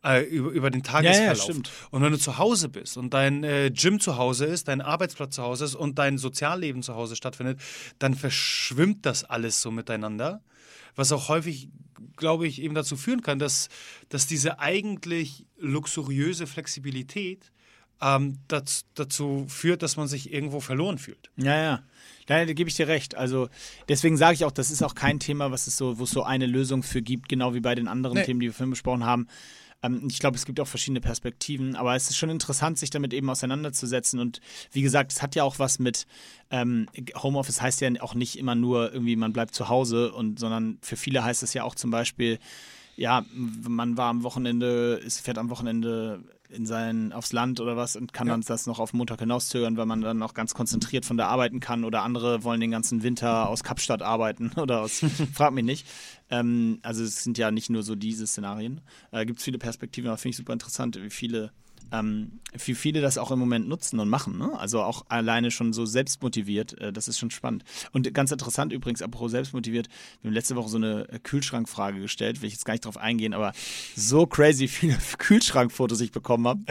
Äh, 0.04 0.24
über, 0.24 0.50
über 0.50 0.72
den 0.72 0.82
Tagesverlauf. 0.82 1.44
stimmt. 1.44 1.72
und 1.92 2.02
wenn 2.02 2.12
du 2.12 2.18
zu 2.18 2.40
Hause 2.40 2.70
bist 2.70 2.98
und 2.98 3.14
dein 3.14 3.44
äh, 3.44 3.70
Gym 3.72 4.00
zu 4.00 4.18
Hause 4.18 4.46
ist, 4.46 4.68
dein 4.68 4.82
Arbeitsplatz 4.82 5.36
zu 5.36 5.44
Hause 5.44 5.66
ist 5.66 5.76
und 5.76 6.00
dein 6.00 6.18
Sozialleben 6.18 6.82
zu 6.82 6.96
Hause 6.96 7.16
stattfindet, 7.16 7.60
dann 8.00 8.16
verschwimmt 8.16 9.06
das 9.06 9.24
alles 9.24 9.62
so 9.62 9.70
miteinander. 9.70 10.42
Was 10.96 11.12
auch 11.12 11.30
häufig, 11.30 11.70
glaube 12.18 12.48
ich, 12.48 12.64
eben 12.64 12.74
dazu 12.74 12.98
führen 12.98 13.22
kann, 13.22 13.38
dass, 13.38 13.70
dass 14.10 14.26
diese 14.26 14.58
eigentlich 14.58 15.46
luxuriöse 15.58 16.48
Flexibilität 16.48 17.52
ähm, 18.02 18.40
dazu, 18.48 18.84
dazu 18.96 19.46
führt, 19.48 19.84
dass 19.84 19.98
man 19.98 20.08
sich 20.08 20.34
irgendwo 20.34 20.60
verloren 20.60 20.98
fühlt. 20.98 21.30
Ja, 21.38 21.56
ja. 21.56 21.84
Da, 22.26 22.46
da 22.46 22.54
gebe 22.54 22.70
ich 22.70 22.76
dir 22.76 22.88
recht. 22.88 23.16
Also 23.16 23.50
deswegen 23.90 24.18
sage 24.18 24.36
ich 24.36 24.46
auch, 24.46 24.52
das 24.52 24.72
ist 24.72 24.82
auch 24.84 24.96
kein 24.96 25.20
Thema, 25.20 25.52
was 25.52 25.68
es 25.68 25.78
so, 25.78 26.00
wo 26.00 26.04
es 26.04 26.12
so 26.12 26.24
eine 26.24 26.46
Lösung 26.46 26.84
für 26.84 27.02
gibt, 27.02 27.30
genau 27.30 27.54
wie 27.54 27.60
bei 27.60 27.76
den 27.76 27.88
anderen 27.88 28.18
Nee. 28.18 28.24
Themen, 28.24 28.40
die 28.40 28.48
wir 28.48 28.54
vorhin 28.54 28.72
besprochen 28.72 29.06
haben. 29.06 29.28
Ähm, 29.84 30.08
ich 30.10 30.20
glaube, 30.20 30.38
es 30.38 30.46
gibt 30.46 30.60
auch 30.60 30.68
verschiedene 30.68 31.02
Perspektiven, 31.02 31.76
aber 31.76 31.96
es 31.96 32.10
ist 32.10 32.18
schon 32.18 32.30
interessant, 32.30 32.78
sich 32.78 32.90
damit 32.90 33.14
eben 33.14 33.30
auseinanderzusetzen. 33.30 34.20
Und 34.20 34.42
wie 34.72 34.82
gesagt, 34.82 35.12
es 35.12 35.22
hat 35.22 35.36
ja 35.36 35.44
auch 35.44 35.60
was 35.60 35.80
mit 35.80 36.06
ähm, 36.50 36.88
Homeoffice 37.16 37.62
heißt 37.62 37.82
ja 37.82 37.90
auch 38.00 38.16
nicht 38.16 38.38
immer 38.38 38.56
nur 38.56 38.94
irgendwie, 38.94 39.16
man 39.16 39.34
bleibt 39.34 39.56
zu 39.56 39.70
Hause 39.70 40.12
und 40.14 40.40
sondern 40.40 40.78
für 40.82 40.98
viele 40.98 41.24
heißt 41.24 41.44
es 41.44 41.54
ja 41.54 41.64
auch 41.64 41.76
zum 41.76 41.92
Beispiel, 41.92 42.40
ja, 42.98 43.26
man 43.34 43.98
war 43.98 44.10
am 44.10 44.24
Wochenende, 44.24 45.02
ist, 45.04 45.20
fährt 45.22 45.38
am 45.38 45.50
Wochenende 45.50 46.24
in 46.50 46.66
sein, 46.66 47.14
aufs 47.14 47.32
Land 47.32 47.62
oder 47.62 47.78
was 47.78 47.96
und 47.96 48.12
kann 48.12 48.28
Ja. 48.28 48.34
dann 48.34 48.42
das 48.42 48.68
noch 48.68 48.80
auf 48.80 48.92
Montag 48.94 49.20
hinauszögern, 49.20 49.78
weil 49.78 49.86
man 49.86 50.02
dann 50.02 50.18
noch 50.18 50.34
ganz 50.34 50.54
konzentriert 50.54 51.06
von 51.06 51.16
da 51.16 51.28
arbeiten 51.28 51.62
kann 51.62 51.86
oder 51.86 52.04
andere 52.04 52.44
wollen 52.44 52.60
den 52.60 52.72
ganzen 52.72 53.04
Winter 53.04 53.48
aus 53.48 53.64
Kapstadt 53.64 54.02
arbeiten 54.02 54.52
oder 54.58 54.82
aus, 54.82 55.02
frag 55.34 55.54
mich 55.54 55.64
nicht. 55.64 55.88
Ähm, 56.30 56.80
also 56.82 57.04
es 57.04 57.24
sind 57.24 57.38
ja 57.38 57.52
nicht 57.52 57.70
nur 57.70 57.84
so 57.84 57.96
diese 57.96 58.28
Szenarien. 58.28 58.82
Äh, 59.12 59.26
Gibt 59.26 59.40
es 59.40 59.46
viele 59.46 59.60
Perspektiven, 59.60 60.10
aber 60.10 60.18
finde 60.18 60.32
ich 60.32 60.38
super 60.38 60.52
interessant, 60.54 61.00
wie 61.02 61.10
viele 61.10 61.52
ähm, 61.92 62.40
wie 62.66 62.76
viele 62.76 63.02
das 63.02 63.18
auch 63.18 63.32
im 63.32 63.40
Moment 63.40 63.68
nutzen 63.68 64.00
und 64.00 64.10
machen. 64.10 64.38
Ne? 64.38 64.58
Also 64.58 64.82
auch 64.82 65.06
alleine 65.10 65.52
schon 65.52 65.74
so 65.74 65.86
selbstmotiviert. 65.86 66.80
Äh, 66.80 66.94
das 66.94 67.08
ist 67.08 67.20
schon 67.20 67.32
spannend. 67.32 67.64
Und 67.92 68.14
ganz 68.14 68.32
interessant 68.32 68.74
übrigens, 68.74 69.02
apropos 69.02 69.32
selbstmotiviert, 69.32 69.88
wir 70.22 70.30
haben 70.30 70.34
letzte 70.34 70.56
Woche 70.56 70.70
so 70.70 70.78
eine 70.78 71.08
äh, 71.10 71.20
Kühlschrankfrage 71.20 72.00
gestellt, 72.00 72.42
will 72.42 72.48
ich 72.48 72.54
jetzt 72.54 72.66
gar 72.66 72.74
nicht 72.74 72.86
drauf 72.86 72.98
eingehen, 72.98 73.34
aber 73.34 73.52
so 73.96 74.26
crazy 74.26 74.68
viele 74.70 74.98
Kühlschrankfotos 75.18 76.02
ich 76.02 76.12
bekommen 76.12 76.48
habe. 76.48 76.62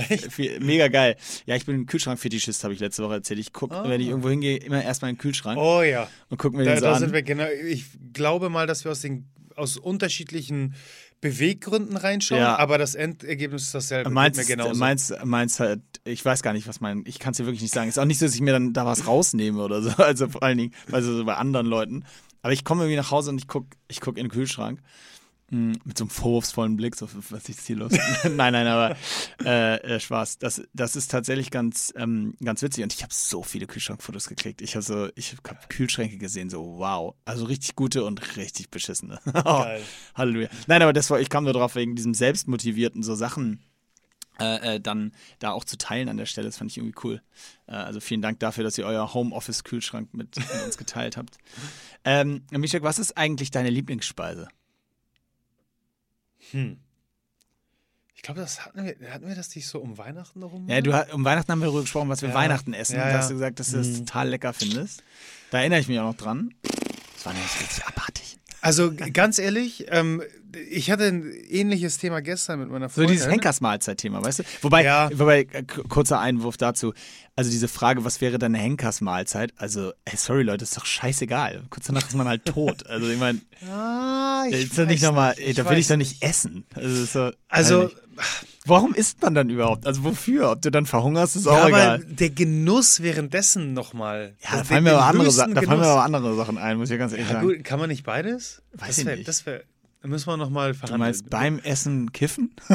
Mega 0.61 0.88
geil. 0.88 1.16
Ja, 1.46 1.56
ich 1.56 1.66
bin 1.66 1.76
ein 1.76 1.87
Kühlschrankfetischist, 1.87 2.64
habe 2.64 2.74
ich 2.74 2.80
letzte 2.80 3.02
Woche 3.02 3.14
erzählt. 3.14 3.40
Ich 3.40 3.52
gucke, 3.52 3.83
wenn 3.88 4.00
ich 4.00 4.09
irgendwo 4.09 4.30
hingehe, 4.30 4.56
immer 4.59 4.83
erstmal 4.83 5.11
in 5.11 5.16
den 5.16 5.20
Kühlschrank 5.20 5.59
Oh 5.61 5.83
ja. 5.83 6.09
und 6.28 6.38
gucke 6.38 6.56
mir 6.56 6.64
Da, 6.64 6.72
den 6.74 6.80
so 6.80 6.87
da 6.87 6.92
an. 6.94 6.98
sind 7.00 7.12
wir 7.12 7.22
genau. 7.22 7.46
Ich 7.68 7.85
glaube 8.12 8.48
mal, 8.50 8.66
dass 8.66 8.85
wir 8.85 8.90
aus 8.92 9.00
den 9.00 9.28
aus 9.56 9.76
unterschiedlichen 9.76 10.74
Beweggründen 11.20 11.96
reinschauen, 11.96 12.40
Ja. 12.40 12.56
aber 12.59 12.78
das 12.78 12.94
Endergebnis 12.94 13.64
ist 13.64 13.74
dasselbe. 13.74 14.09
Meinst, 14.11 14.38
mir 14.40 14.46
genauso. 14.46 14.78
meinst, 14.78 15.14
meinst 15.24 15.61
halt, 15.61 15.83
ich 16.04 16.24
weiß 16.24 16.42
gar 16.42 16.52
nicht, 16.54 16.66
was 16.66 16.80
mein, 16.80 17.02
ich 17.06 17.18
kann 17.18 17.33
es 17.33 17.37
dir 17.37 17.44
wirklich 17.46 17.61
nicht 17.62 17.74
sagen. 17.74 17.88
Ist 17.88 17.98
auch 17.98 18.04
nicht 18.06 18.18
so, 18.18 18.26
dass 18.26 18.35
ich 18.35 18.40
mir 18.40 18.52
dann 18.52 18.72
da 18.72 18.87
was 18.87 19.06
rausnehme 19.06 19.62
oder 19.62 19.83
so, 19.83 19.90
also 20.02 20.28
vor 20.28 20.42
allen 20.42 20.59
Dingen, 20.59 20.74
also 20.92 21.14
so 21.14 21.24
bei 21.24 21.35
anderen 21.37 21.66
Leuten. 21.66 22.04
Aber 22.42 22.52
ich 22.54 22.64
komme 22.64 22.83
irgendwie 22.85 22.96
nach 22.96 23.11
Hause 23.11 23.30
und 23.30 23.38
ich 23.38 23.48
gucke 23.48 23.76
ich 23.88 24.00
guck 24.00 24.16
in 24.16 24.24
den 24.24 24.30
Kühlschrank 24.30 24.80
mit 25.50 25.98
so 25.98 26.04
einem 26.04 26.10
vorwurfsvollen 26.10 26.76
Blick, 26.76 26.94
so, 26.94 27.08
was 27.30 27.48
ist 27.48 27.66
hier 27.66 27.76
los? 27.76 27.92
nein, 28.24 28.52
nein, 28.52 28.66
aber 28.66 28.96
äh, 29.44 29.76
äh, 29.96 30.00
Spaß. 30.00 30.38
Das, 30.38 30.62
das 30.72 30.96
ist 30.96 31.10
tatsächlich 31.10 31.50
ganz, 31.50 31.92
ähm, 31.96 32.34
ganz 32.42 32.62
witzig 32.62 32.84
und 32.84 32.92
ich 32.92 33.02
habe 33.02 33.12
so 33.12 33.42
viele 33.42 33.66
Kühlschrankfotos 33.66 34.28
geklickt. 34.28 34.62
Ich 34.62 34.76
habe 34.76 34.82
so, 34.82 35.08
ich 35.16 35.32
habe 35.32 35.58
Kühlschränke 35.68 36.18
gesehen, 36.18 36.50
so 36.50 36.78
wow. 36.78 37.14
Also 37.24 37.44
richtig 37.44 37.74
gute 37.74 38.04
und 38.04 38.36
richtig 38.36 38.70
beschissene. 38.70 39.18
Geil. 39.32 39.82
Halleluja. 40.14 40.48
Nein, 40.66 40.82
aber 40.82 40.92
das 40.92 41.10
war, 41.10 41.20
ich 41.20 41.28
kam 41.28 41.44
nur 41.44 41.52
drauf 41.52 41.74
wegen 41.74 41.96
diesem 41.96 42.14
selbstmotivierten 42.14 43.02
so 43.02 43.14
Sachen 43.14 43.60
äh, 44.40 44.76
äh, 44.76 44.80
dann 44.80 45.12
da 45.38 45.50
auch 45.50 45.64
zu 45.64 45.76
teilen 45.76 46.08
an 46.08 46.16
der 46.16 46.26
Stelle. 46.26 46.48
Das 46.48 46.56
fand 46.56 46.70
ich 46.70 46.78
irgendwie 46.78 46.98
cool. 47.04 47.22
Äh, 47.66 47.72
also 47.72 48.00
vielen 48.00 48.22
Dank 48.22 48.40
dafür, 48.40 48.64
dass 48.64 48.78
ihr 48.78 48.86
euer 48.86 49.12
Homeoffice-Kühlschrank 49.12 50.14
mit, 50.14 50.36
mit 50.36 50.64
uns 50.64 50.78
geteilt 50.78 51.16
habt. 51.16 51.36
Ähm, 52.04 52.42
Mischek, 52.50 52.82
was 52.82 52.98
ist 52.98 53.16
eigentlich 53.18 53.50
deine 53.50 53.68
Lieblingsspeise? 53.68 54.48
Hm. 56.50 56.79
Ich 58.14 58.22
glaube, 58.22 58.40
das 58.40 58.66
hatten 58.66 58.85
wir, 58.85 59.12
hatten 59.12 59.26
wir 59.26 59.35
das 59.35 59.55
nicht 59.55 59.66
so 59.66 59.79
um 59.81 59.96
Weihnachten 59.96 60.42
rum? 60.42 60.68
Ja, 60.68 60.83
du, 60.83 60.92
um 61.14 61.24
Weihnachten 61.24 61.50
haben 61.53 61.61
wir 61.61 61.66
darüber 61.66 61.81
gesprochen, 61.81 62.11
was 62.11 62.20
wir 62.20 62.29
Ja. 62.29 62.35
Weihnachten 62.35 62.74
essen. 62.74 62.96
Ja, 62.96 63.05
da 63.05 63.11
ja. 63.11 63.18
hast 63.18 63.31
du 63.31 63.35
gesagt, 63.35 63.61
dass 63.61 63.70
du 63.70 63.79
das 63.79 63.98
total 63.98 64.29
lecker 64.29 64.53
findest. 64.53 65.03
Da 65.50 65.61
erinnere 65.61 65.81
ich 65.81 65.88
mich 65.88 65.98
auch 65.98 66.05
noch 66.05 66.16
dran. 66.16 66.55
Das 67.14 67.24
war 67.24 67.33
nämlich 67.33 67.61
richtig 67.61 67.87
abartig. 67.87 68.37
Also 68.62 68.92
ganz 69.12 69.38
ehrlich, 69.38 69.86
ähm, 69.88 70.22
ich 70.70 70.90
hatte 70.90 71.04
ein 71.04 71.30
ähnliches 71.48 71.98
Thema 71.98 72.20
gestern 72.20 72.60
mit 72.60 72.70
meiner 72.70 72.88
So 72.88 72.96
Freundin. 72.96 73.12
dieses 73.16 73.28
Henkersmahlzeit-Thema, 73.30 74.22
weißt 74.24 74.40
du? 74.40 74.42
Wobei, 74.62 74.84
Ja. 74.84 75.08
wobei 75.14 75.44
kurzer 75.88 76.20
Einwurf 76.20 76.56
dazu. 76.56 76.92
Also 77.36 77.50
diese 77.50 77.68
Frage, 77.68 78.04
was 78.04 78.20
wäre 78.20 78.38
deine 78.38 78.58
Henkersmahlzeit? 78.58 79.52
Also, 79.56 79.92
ey, 80.04 80.16
sorry 80.16 80.42
Leute, 80.42 80.64
ist 80.64 80.76
doch 80.76 80.84
scheißegal. 80.84 81.62
Kurz 81.70 81.86
danach 81.86 82.06
ist 82.06 82.14
man 82.16 82.28
halt 82.28 82.44
tot. 82.44 82.86
Also 82.86 83.08
ich 83.08 83.18
meine, 83.18 83.40
Ah, 83.70 84.44
ich 84.48 84.64
ist 84.64 84.78
doch 84.78 84.86
nicht 84.86 85.02
weiß 85.02 85.08
nochmal, 85.08 85.34
nicht, 85.38 85.58
da 85.58 85.68
will 85.70 85.78
ich 85.78 85.86
doch 85.88 85.96
nicht 85.96 86.22
essen. 86.22 86.64
Also, 86.74 87.04
so, 87.04 87.30
Also. 87.48 87.90
Warum 88.66 88.94
isst 88.94 89.20
man 89.22 89.35
dann 89.35 89.50
überhaupt? 89.50 89.87
Also 89.87 90.04
wofür? 90.04 90.50
Ob 90.50 90.62
du 90.62 90.70
dann 90.70 90.87
verhungerst, 90.87 91.37
ist 91.37 91.46
ja, 91.46 91.52
auch 91.52 91.56
aber 91.59 91.68
egal. 91.68 92.04
der 92.06 92.30
Genuss 92.30 93.02
währenddessen 93.02 93.72
nochmal. 93.72 94.35
Ja, 94.42 94.59
da 94.59 94.64
fallen, 94.64 94.85
mir 94.85 94.92
aber 94.94 95.06
andere, 95.06 95.30
Sa- 95.30 95.46
da 95.46 95.62
fallen 95.62 95.80
mir 95.80 95.87
aber 95.87 96.04
andere 96.04 96.35
Sachen 96.37 96.59
ein, 96.59 96.76
muss 96.78 96.88
ich 96.88 96.92
ja 96.92 96.96
ganz 96.98 97.12
ehrlich 97.12 97.28
Ja, 97.28 97.35
sagen. 97.35 97.46
gut, 97.48 97.64
kann 97.64 97.78
man 97.78 97.88
nicht 97.88 98.04
beides? 98.04 98.62
Weiß 98.72 98.88
das 98.88 98.98
ich 98.98 99.06
wär, 99.06 99.16
nicht. 99.16 99.28
Das 99.28 99.44
wäre, 99.46 99.64
da 100.02 100.09
müssen 100.09 100.26
wir 100.28 100.37
nochmal 100.37 100.72
Du 100.72 100.78
verhandeln. 100.78 101.00
meinst 101.00 101.28
beim 101.30 101.59
Essen 101.61 102.12
kiffen? 102.12 102.52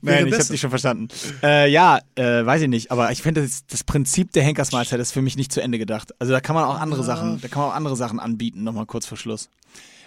Nein, 0.00 0.26
ich 0.28 0.34
habe 0.34 0.44
dich 0.44 0.60
schon 0.60 0.70
verstanden. 0.70 1.08
Äh, 1.42 1.70
ja, 1.70 1.98
äh, 2.14 2.46
weiß 2.46 2.62
ich 2.62 2.68
nicht, 2.68 2.90
aber 2.92 3.10
ich 3.10 3.22
finde, 3.22 3.42
das, 3.42 3.66
das 3.66 3.82
Prinzip 3.84 4.32
der 4.32 4.44
Henkersmahlzeit 4.44 5.00
ist 5.00 5.12
für 5.12 5.22
mich 5.22 5.36
nicht 5.36 5.52
zu 5.52 5.60
Ende 5.60 5.78
gedacht. 5.78 6.12
Also 6.20 6.32
da 6.32 6.40
kann 6.40 6.54
man 6.54 6.64
auch 6.64 6.78
andere 6.80 7.02
Sachen, 7.02 7.40
da 7.40 7.48
kann 7.48 7.62
man 7.62 7.70
auch 7.72 7.74
andere 7.74 7.96
Sachen 7.96 8.20
anbieten, 8.20 8.62
nochmal 8.62 8.86
kurz 8.86 9.06
vor 9.06 9.18
Schluss. 9.18 9.48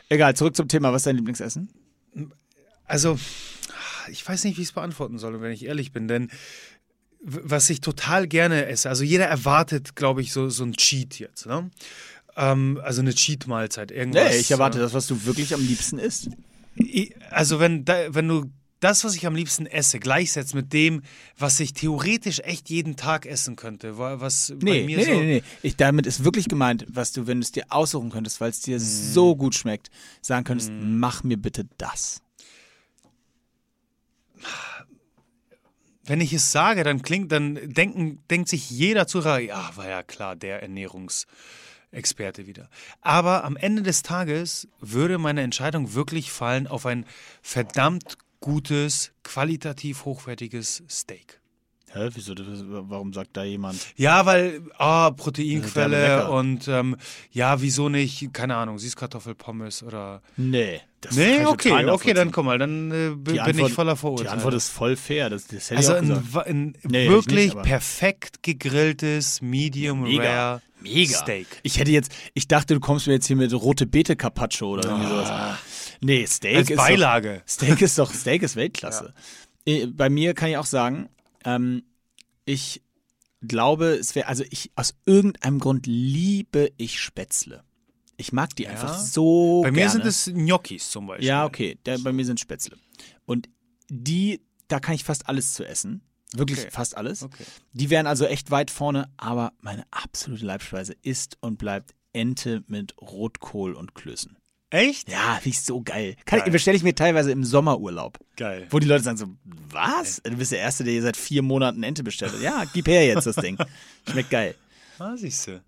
Egal, 0.10 0.36
zurück 0.36 0.56
zum 0.56 0.68
Thema. 0.68 0.92
Was 0.94 1.02
ist 1.02 1.08
dein 1.08 1.18
Lieblingsessen? 1.18 1.70
Also, 2.86 3.18
ich 4.10 4.28
weiß 4.28 4.44
nicht, 4.44 4.58
wie 4.58 4.62
ich 4.62 4.70
es 4.70 4.74
beantworten 4.74 5.18
soll, 5.20 5.42
wenn 5.42 5.52
ich 5.52 5.66
ehrlich 5.66 5.92
bin, 5.92 6.08
denn 6.08 6.30
was 7.24 7.70
ich 7.70 7.82
total 7.82 8.28
gerne 8.28 8.66
esse, 8.66 8.90
also 8.90 9.04
jeder 9.04 9.26
erwartet, 9.28 9.96
glaube 9.96 10.22
ich, 10.22 10.34
so, 10.34 10.50
so 10.50 10.64
ein 10.64 10.74
Cheat 10.74 11.20
jetzt, 11.20 11.46
ne? 11.46 11.70
Ähm, 12.36 12.80
also 12.84 13.02
eine 13.02 13.14
Cheat-Mahlzeit, 13.14 13.92
irgendwas. 13.92 14.32
Nee, 14.32 14.38
ich 14.40 14.50
erwarte 14.50 14.80
äh, 14.80 14.82
das, 14.82 14.94
was 14.94 15.06
du 15.06 15.26
wirklich 15.26 15.54
am 15.54 15.62
liebsten 15.66 16.00
isst. 16.00 16.30
Also 17.30 17.60
wenn, 17.60 17.86
da, 17.86 18.14
wenn 18.16 18.28
du 18.28 18.46
das, 18.80 19.04
was 19.04 19.16
ich 19.16 19.28
am 19.28 19.36
liebsten 19.36 19.68
esse, 19.68 20.00
gleichsetzt 20.00 20.56
mit 20.56 20.74
dem, 20.74 21.04
was 21.38 21.60
ich 21.60 21.74
theoretisch 21.74 22.40
echt 22.40 22.70
jeden 22.72 22.96
Tag 22.96 23.28
essen 23.28 23.56
könnte, 23.56 24.00
wa- 24.00 24.20
was 24.20 24.54
bei 24.58 24.64
Nee, 24.64 24.84
mir 24.86 24.98
nee, 24.98 25.04
so... 25.04 25.12
nee, 25.12 25.26
nee. 25.26 25.44
Ich, 25.62 25.76
damit 25.76 26.08
ist 26.08 26.24
wirklich 26.24 26.48
gemeint, 26.48 26.86
was 26.90 27.12
du, 27.12 27.28
wenn 27.28 27.40
du 27.40 27.44
es 27.44 27.52
dir 27.52 27.66
aussuchen 27.70 28.10
könntest, 28.10 28.42
weil 28.42 28.50
es 28.50 28.62
dir 28.62 28.78
Mhm. 28.80 28.84
so 28.84 29.36
gut 29.36 29.54
schmeckt, 29.54 29.92
sagen 30.22 30.44
könntest, 30.46 30.72
mach 30.80 31.24
mir 31.24 31.38
bitte 31.38 31.68
das. 31.78 32.22
Wenn 36.04 36.22
ich 36.22 36.34
es 36.34 36.52
sage, 36.52 36.84
dann 36.84 37.02
klingt, 37.02 37.32
dann 37.32 37.56
denken, 37.74 38.24
denkt 38.30 38.50
sich 38.50 38.70
jeder 38.70 39.08
Zuhörer, 39.08 39.40
ja, 39.40 39.72
war 39.76 39.88
ja 39.88 40.04
klar, 40.04 40.36
der 40.36 40.62
Ernährungsexperte 40.62 42.48
wieder. 42.48 42.70
Aber 43.02 43.44
am 43.44 43.56
Ende 43.56 43.84
des 43.84 44.02
Tages 44.02 44.68
würde 44.80 45.18
meine 45.18 45.42
Entscheidung 45.42 45.94
wirklich 45.94 46.32
fallen 46.32 46.68
auf 46.68 46.86
ein 46.86 47.06
verdammt 47.42 48.18
gutes, 48.40 49.12
qualitativ 49.24 50.06
hochwertiges 50.06 50.84
Steak. 50.90 51.41
Hä, 51.94 52.10
wieso, 52.14 52.34
warum 52.90 53.12
sagt 53.14 53.36
da 53.36 53.44
jemand? 53.44 53.78
Ja, 53.98 54.26
weil, 54.26 54.62
ah, 54.78 55.10
ist 55.10 55.18
Proteinquelle 55.18 56.02
lecker. 56.02 56.32
und 56.32 56.68
ähm, 56.68 56.96
ja, 57.32 57.62
wieso 57.62 57.90
nicht, 57.90 58.34
keine 58.34 58.56
Ahnung, 58.56 58.78
Süßkartoffelpommes 58.80 59.84
oder. 59.84 60.22
Nee. 60.38 60.82
Das 61.02 61.16
Nee, 61.16 61.46
okay, 61.46 61.86
okay, 61.90 62.14
dann 62.14 62.32
komm 62.32 62.46
mal, 62.46 62.60
dann 62.60 62.92
äh, 62.92 63.10
Die 63.10 63.16
bin 63.34 63.40
Antwort- 63.40 63.70
ich 63.70 63.74
voller 63.74 63.94
Die 63.94 64.00
Vorurteile. 64.00 64.32
Antwort 64.32 64.54
ist 64.54 64.70
voll 64.70 64.96
fair. 64.96 65.30
Das, 65.32 65.48
das 65.48 65.72
hätte 65.72 65.78
also 65.78 65.92
ich 65.94 65.98
auch 65.98 66.02
ein, 66.04 66.24
gesagt. 66.24 66.48
ein 66.48 66.74
Nee, 66.84 67.04
ich 67.06 67.10
wirklich 67.12 67.54
nicht, 67.56 67.62
perfekt 67.64 68.44
gegrilltes 68.44 69.42
Medium 69.42 70.04
Mega. 70.04 70.24
Rare 70.52 70.62
Mega. 70.82 71.18
Steak. 71.18 71.48
Ich 71.64 71.80
hätte 71.80 71.92
jetzt, 71.92 72.12
ich 72.36 72.48
dachte, 72.48 72.76
du 72.76 72.80
kommst 72.80 73.08
mir 73.08 73.14
jetzt 73.14 73.26
hier 73.28 73.36
mit 73.36 73.52
rote 73.54 73.86
Beete 73.88 74.16
Carpaccio 74.16 74.70
oder 74.74 74.90
irgendwie 74.90 75.10
sowas. 75.10 75.32
Nee, 76.02 76.26
Steak 76.28 76.58
Als 76.58 76.70
ist 76.70 76.78
Beilage. 76.78 77.38
Doch, 77.40 77.48
Steak 77.52 77.82
ist 77.82 77.98
doch, 78.00 78.14
Steak 78.14 78.44
ist 78.44 78.56
Weltklasse. 78.56 79.14
Äh, 79.64 79.86
Bei 79.86 80.10
mir 80.10 80.34
kann 80.34 80.50
ich 80.50 80.58
auch 80.58 80.66
sagen, 80.66 81.08
ähm, 81.46 81.84
ich 82.46 82.82
glaube, 83.42 83.88
es 83.96 84.16
wäre, 84.16 84.28
also 84.28 84.44
ich, 84.50 84.72
aus 84.76 84.94
irgendeinem 85.06 85.60
Grund 85.60 85.88
liebe 85.88 86.72
ich 86.78 87.00
Spätzle. 87.00 87.64
Ich 88.18 88.32
mag 88.32 88.56
die 88.56 88.68
einfach 88.68 89.00
so 89.00 89.62
Bei 89.64 89.72
mir 89.72 89.78
gerne. 89.78 89.92
sind 89.92 90.06
es 90.06 90.26
Gnocchis 90.26 90.92
zum 90.92 91.08
Beispiel. 91.08 91.28
Ja, 91.28 91.46
okay, 91.46 91.80
der, 91.86 91.98
bei 92.00 92.12
mir 92.14 92.24
sind 92.26 92.40
Spätzle. 92.40 92.78
Und 93.26 93.50
die, 93.90 94.42
da 94.68 94.80
kann 94.80 94.94
ich 94.94 95.04
fast 95.04 95.28
alles 95.28 95.54
zu 95.54 95.66
essen. 95.66 96.02
Wirklich 96.34 96.60
Okay. 96.60 96.70
fast 96.72 96.96
alles. 96.96 97.24
Okay. 97.24 97.44
Die 97.74 97.90
wären 97.90 98.08
also 98.08 98.26
echt 98.26 98.52
weit 98.52 98.70
vorne, 98.72 99.12
aber 99.18 99.54
meine 99.60 99.86
absolute 99.92 100.46
Leibspeise 100.46 100.96
ist 101.02 101.38
und 101.42 101.58
bleibt 101.58 101.94
Ente 102.14 102.64
mit 102.68 102.96
Rotkohl 103.02 103.74
und 103.74 103.96
Klößen. 103.96 104.38
Echt? 104.72 105.12
Ja, 105.12 105.36
finde 105.36 105.50
ich 105.50 105.62
so 105.62 105.82
geil. 105.82 106.16
Geil. 106.26 106.50
Bestelle 106.50 106.78
ich 106.78 106.84
mir 106.84 106.96
teilweise 106.96 107.32
im 107.32 107.44
Sommerurlaub. 107.44 108.18
Geil. 108.38 108.68
Wo 108.70 108.80
die 108.80 108.88
Leute 108.88 109.04
sagen 109.04 109.18
so, 109.18 109.28
was? 109.70 110.22
Du 110.24 110.38
bist 110.38 110.54
der 110.54 110.60
Erste, 110.60 110.86
der 110.86 110.94
hier 110.94 111.02
seit 111.02 111.18
vier 111.18 111.42
Monaten 111.42 111.84
Ente 111.84 112.04
bestellt. 112.04 112.32
hat. 112.34 112.42
Ja, 112.42 112.64
gib 112.74 112.88
her 112.88 113.06
jetzt 113.06 113.28
das 113.28 113.36
Ding. 113.36 113.58
Schmeckt 114.10 114.30
geil. 114.30 114.56
Ah, 114.98 115.16
siehst 115.18 115.48
du. 115.48 115.62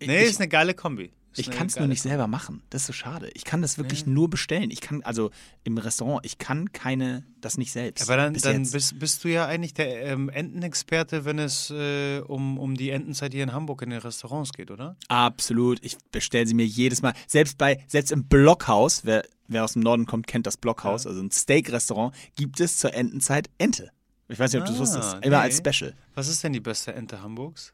Nee, 0.00 0.22
ich 0.22 0.30
ist 0.30 0.40
eine 0.40 0.48
geile 0.48 0.74
Kombi. 0.74 1.10
Ich 1.38 1.50
kann 1.50 1.66
es 1.66 1.76
nur 1.76 1.86
nicht 1.86 2.02
selber 2.02 2.26
machen. 2.26 2.62
Das 2.70 2.82
ist 2.82 2.86
so 2.88 2.92
schade. 2.92 3.30
Ich 3.34 3.44
kann 3.44 3.62
das 3.62 3.78
wirklich 3.78 4.06
nur 4.06 4.28
bestellen. 4.30 4.70
Ich 4.70 4.80
kann, 4.80 5.02
also 5.02 5.30
im 5.64 5.78
Restaurant, 5.78 6.24
ich 6.24 6.38
kann 6.38 6.72
keine, 6.72 7.24
das 7.40 7.58
nicht 7.58 7.72
selbst. 7.72 8.02
Aber 8.02 8.16
dann, 8.16 8.34
dann 8.34 8.70
bist, 8.70 8.98
bist 8.98 9.24
du 9.24 9.28
ja 9.28 9.46
eigentlich 9.46 9.74
der 9.74 10.02
ähm, 10.04 10.28
Entenexperte, 10.28 11.24
wenn 11.24 11.38
es 11.38 11.70
äh, 11.70 12.20
um, 12.20 12.58
um 12.58 12.74
die 12.76 12.90
Entenzeit 12.90 13.32
hier 13.32 13.42
in 13.42 13.52
Hamburg 13.52 13.82
in 13.82 13.90
den 13.90 14.00
Restaurants 14.00 14.52
geht, 14.52 14.70
oder? 14.70 14.96
Absolut. 15.08 15.78
Ich 15.84 15.96
bestelle 16.12 16.46
sie 16.46 16.54
mir 16.54 16.66
jedes 16.66 17.02
Mal. 17.02 17.14
Selbst 17.26 17.58
bei, 17.58 17.84
selbst 17.86 18.12
im 18.12 18.24
Blockhaus, 18.24 19.04
wer, 19.04 19.24
wer 19.48 19.64
aus 19.64 19.74
dem 19.74 19.82
Norden 19.82 20.06
kommt, 20.06 20.26
kennt 20.26 20.46
das 20.46 20.56
Blockhaus, 20.56 21.06
also 21.06 21.20
ein 21.20 21.30
Steak-Restaurant, 21.30 22.14
gibt 22.36 22.60
es 22.60 22.78
zur 22.78 22.94
Entenzeit 22.94 23.50
Ente. 23.58 23.90
Ich 24.28 24.38
weiß 24.38 24.52
nicht, 24.52 24.60
ob 24.62 24.66
du 24.66 24.72
das 24.72 24.80
Ah, 24.90 24.96
wusstest. 24.96 25.14
Immer 25.24 25.36
nee. 25.38 25.42
als 25.42 25.58
Special. 25.58 25.94
Was 26.14 26.26
ist 26.28 26.42
denn 26.42 26.52
die 26.52 26.60
beste 26.60 26.92
Ente 26.94 27.22
Hamburgs? 27.22 27.72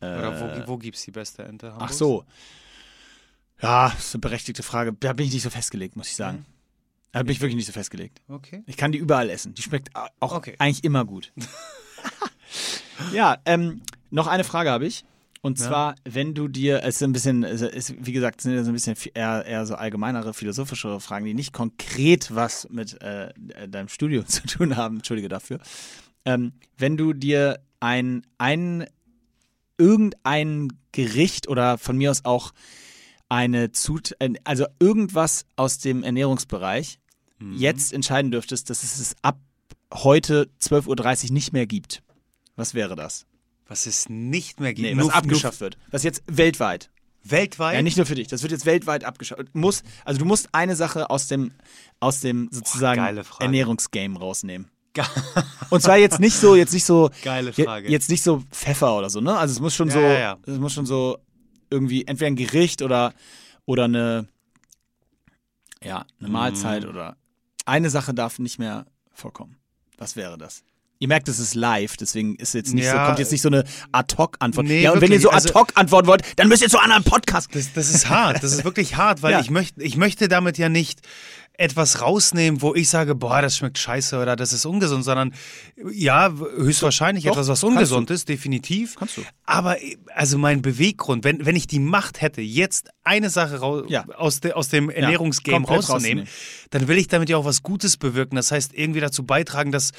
Oder 0.00 0.66
wo, 0.66 0.72
wo 0.72 0.78
gibt 0.78 0.96
es 0.96 1.04
die 1.04 1.10
beste 1.10 1.42
Ente 1.44 1.72
Hamburgs? 1.72 1.92
Äh, 1.92 1.94
Ach 1.94 1.98
so. 1.98 2.24
Ja, 3.64 3.90
das 3.90 4.06
ist 4.06 4.14
eine 4.14 4.20
berechtigte 4.20 4.62
Frage. 4.62 4.92
Da 4.98 5.12
bin 5.12 5.26
ich 5.26 5.32
nicht 5.32 5.42
so 5.42 5.50
festgelegt, 5.50 5.96
muss 5.96 6.08
ich 6.08 6.16
sagen. 6.16 6.44
Da 7.12 7.22
bin 7.22 7.30
ich 7.32 7.40
wirklich 7.40 7.56
nicht 7.56 7.66
so 7.66 7.72
festgelegt. 7.72 8.20
Okay. 8.28 8.62
Ich 8.66 8.76
kann 8.76 8.90
die 8.92 8.98
überall 8.98 9.30
essen. 9.30 9.54
Die 9.54 9.62
schmeckt 9.62 9.90
auch 9.94 10.32
Okay. 10.32 10.54
eigentlich 10.58 10.82
immer 10.84 11.04
gut. 11.04 11.32
ja, 13.12 13.38
ähm, 13.44 13.82
noch 14.10 14.26
eine 14.26 14.44
Frage 14.44 14.70
habe 14.70 14.86
ich. 14.86 15.04
Und 15.40 15.58
Ja. 15.60 15.66
zwar, 15.68 15.94
wenn 16.04 16.32
du 16.34 16.48
dir, 16.48 16.82
es 16.84 16.96
ist 16.96 17.02
ein 17.02 17.12
bisschen, 17.12 17.44
es 17.44 17.60
ist, 17.60 17.94
wie 17.98 18.12
gesagt, 18.12 18.40
sind 18.40 18.54
ja 18.54 18.64
so 18.64 18.70
ein 18.70 18.74
bisschen 18.74 18.96
eher, 19.14 19.44
eher 19.44 19.66
so 19.66 19.74
allgemeinere, 19.74 20.32
philosophischere 20.32 21.00
Fragen, 21.00 21.26
die 21.26 21.34
nicht 21.34 21.52
konkret 21.52 22.34
was 22.34 22.66
mit 22.70 23.00
äh, 23.02 23.28
deinem 23.68 23.88
Studium 23.88 24.26
zu 24.26 24.46
tun 24.46 24.76
haben. 24.76 24.96
Entschuldige 24.96 25.28
dafür. 25.28 25.60
Ähm, 26.24 26.52
wenn 26.78 26.96
du 26.96 27.12
dir 27.12 27.60
ein, 27.80 28.26
ein, 28.38 28.86
irgendein 29.76 30.68
Gericht 30.92 31.48
oder 31.48 31.76
von 31.78 31.98
mir 31.98 32.10
aus 32.10 32.24
auch 32.24 32.52
eine 33.34 33.72
Zut, 33.72 34.14
äh, 34.20 34.32
also 34.44 34.66
irgendwas 34.78 35.44
aus 35.56 35.78
dem 35.78 36.02
Ernährungsbereich 36.04 37.00
jetzt 37.56 37.92
entscheiden 37.92 38.30
dürftest, 38.30 38.70
dass 38.70 38.82
es 38.84 38.98
es 38.98 39.16
ab 39.20 39.38
heute 39.92 40.48
12.30 40.62 41.26
Uhr 41.26 41.32
nicht 41.32 41.52
mehr 41.52 41.66
gibt. 41.66 42.02
Was 42.56 42.72
wäre 42.72 42.96
das? 42.96 43.26
Was 43.66 43.86
es 43.86 44.08
nicht 44.08 44.60
mehr 44.60 44.72
gibt. 44.72 44.88
Nee, 44.88 44.96
was 45.02 45.10
abgeschafft 45.12 45.60
wird. 45.60 45.76
Das 45.90 46.04
jetzt 46.04 46.22
weltweit. 46.26 46.90
Weltweit? 47.22 47.74
Ja, 47.74 47.82
nicht 47.82 47.96
nur 47.96 48.06
für 48.06 48.14
dich. 48.14 48.28
Das 48.28 48.42
wird 48.42 48.52
jetzt 48.52 48.64
weltweit 48.66 49.04
abgeschafft. 49.04 49.54
Muss, 49.54 49.82
also 50.04 50.20
du 50.20 50.24
musst 50.24 50.48
eine 50.52 50.76
Sache 50.76 51.10
aus 51.10 51.26
dem, 51.26 51.52
aus 52.00 52.20
dem 52.20 52.48
sozusagen 52.50 53.00
Frage. 53.24 53.44
Ernährungsgame 53.44 54.18
rausnehmen. 54.18 54.70
Und 55.70 55.82
zwar 55.82 55.98
jetzt 55.98 56.20
nicht 56.20 56.36
so, 56.36 56.54
jetzt 56.54 56.72
nicht 56.72 56.84
so, 56.84 57.10
Geile 57.22 57.52
Frage. 57.52 57.90
jetzt 57.90 58.08
nicht 58.08 58.22
so 58.22 58.42
Pfeffer 58.52 58.96
oder 58.96 59.10
so, 59.10 59.20
ne? 59.20 59.36
Also 59.36 59.52
es 59.52 59.60
muss 59.60 59.74
schon 59.74 59.88
Ja, 59.88 59.94
so, 59.94 60.00
ja, 60.00 60.18
ja. 60.18 60.38
es 60.46 60.58
muss 60.58 60.72
schon 60.72 60.86
so 60.86 61.18
irgendwie 61.74 62.06
entweder 62.06 62.28
ein 62.28 62.36
Gericht 62.36 62.80
oder 62.82 63.12
oder 63.66 63.84
eine, 63.84 64.26
ja, 65.82 66.04
eine 66.20 66.28
Mahlzeit 66.28 66.84
Mhm. 66.84 66.88
oder 66.90 67.16
eine 67.66 67.90
Sache 67.90 68.14
darf 68.14 68.38
nicht 68.38 68.58
mehr 68.58 68.86
vorkommen. 69.12 69.56
Was 69.98 70.16
wäre 70.16 70.36
das? 70.38 70.62
Ihr 71.00 71.08
merkt, 71.08 71.28
es 71.28 71.38
ist 71.38 71.54
live, 71.54 71.96
deswegen 71.96 72.36
ist 72.36 72.54
jetzt 72.54 72.72
nicht 72.72 72.86
so, 72.86 72.94
Ja. 72.94 73.06
kommt 73.06 73.18
jetzt 73.18 73.32
nicht 73.32 73.42
so 73.42 73.48
eine 73.48 73.64
Ad-Hoc-Antwort. 73.92 74.66
Nee, 74.66 74.82
ja, 74.82 74.92
und 74.92 75.00
wenn 75.00 75.08
ihr 75.10 75.18
wirklich, 75.18 75.22
so 75.22 75.30
also- 75.30 75.48
Ad-Hoc 75.50 75.72
antworten 75.74 76.06
wollt, 76.06 76.22
dann 76.36 76.48
müsst 76.48 76.62
ihr 76.62 76.68
zu 76.68 76.78
anderen 76.78 77.04
Podcasts. 77.04 77.52
Das, 77.52 77.72
das 77.72 77.90
ist 77.90 78.08
hart, 78.08 78.42
das 78.42 78.52
ist 78.52 78.64
wirklich 78.64 78.96
hart, 78.96 79.20
weil 79.22 79.32
Ja. 79.32 79.40
ich, 79.40 79.50
möchte, 79.50 79.82
ich 79.82 79.96
möchte 79.96 80.28
damit 80.28 80.56
ja 80.56 80.68
nicht 80.68 81.00
etwas 81.56 82.00
rausnehmen, 82.02 82.62
wo 82.62 82.74
ich 82.74 82.88
sage, 82.88 83.14
boah, 83.14 83.40
das 83.40 83.56
schmeckt 83.56 83.78
scheiße 83.78 84.20
oder 84.20 84.34
das 84.34 84.52
ist 84.52 84.66
ungesund, 84.66 85.04
sondern 85.04 85.32
ja, 85.92 86.32
höchstwahrscheinlich 86.32 87.24
Doch, 87.24 87.32
etwas, 87.32 87.48
was 87.48 87.62
ungesund 87.62 88.10
ist, 88.10 88.28
definitiv. 88.28 88.96
Kannst 88.96 89.18
du. 89.18 89.22
Aber 89.44 89.76
also 90.14 90.36
mein 90.36 90.62
Beweggrund, 90.62 91.22
wenn, 91.22 91.46
wenn 91.46 91.54
ich 91.54 91.68
die 91.68 91.78
Macht 91.78 92.20
hätte, 92.22 92.40
jetzt 92.40 92.88
eine 93.04 93.30
Sache 93.30 93.60
rau 93.60 93.84
Ja. 93.86 94.04
aus, 94.16 94.40
de, 94.40 94.52
aus 94.52 94.68
dem 94.68 94.90
Ernährungsgame 94.90 95.58
komplett 95.64 95.88
rauszunehmen, 95.88 96.24
rausnehmen. 96.24 96.68
dann 96.70 96.88
will 96.88 96.98
ich 96.98 97.06
damit 97.06 97.28
ja 97.28 97.36
auch 97.36 97.44
was 97.44 97.62
Gutes 97.62 97.96
bewirken. 97.96 98.34
Das 98.34 98.50
heißt, 98.50 98.74
irgendwie 98.74 99.00
dazu 99.00 99.24
beitragen, 99.24 99.70
dass 99.70 99.92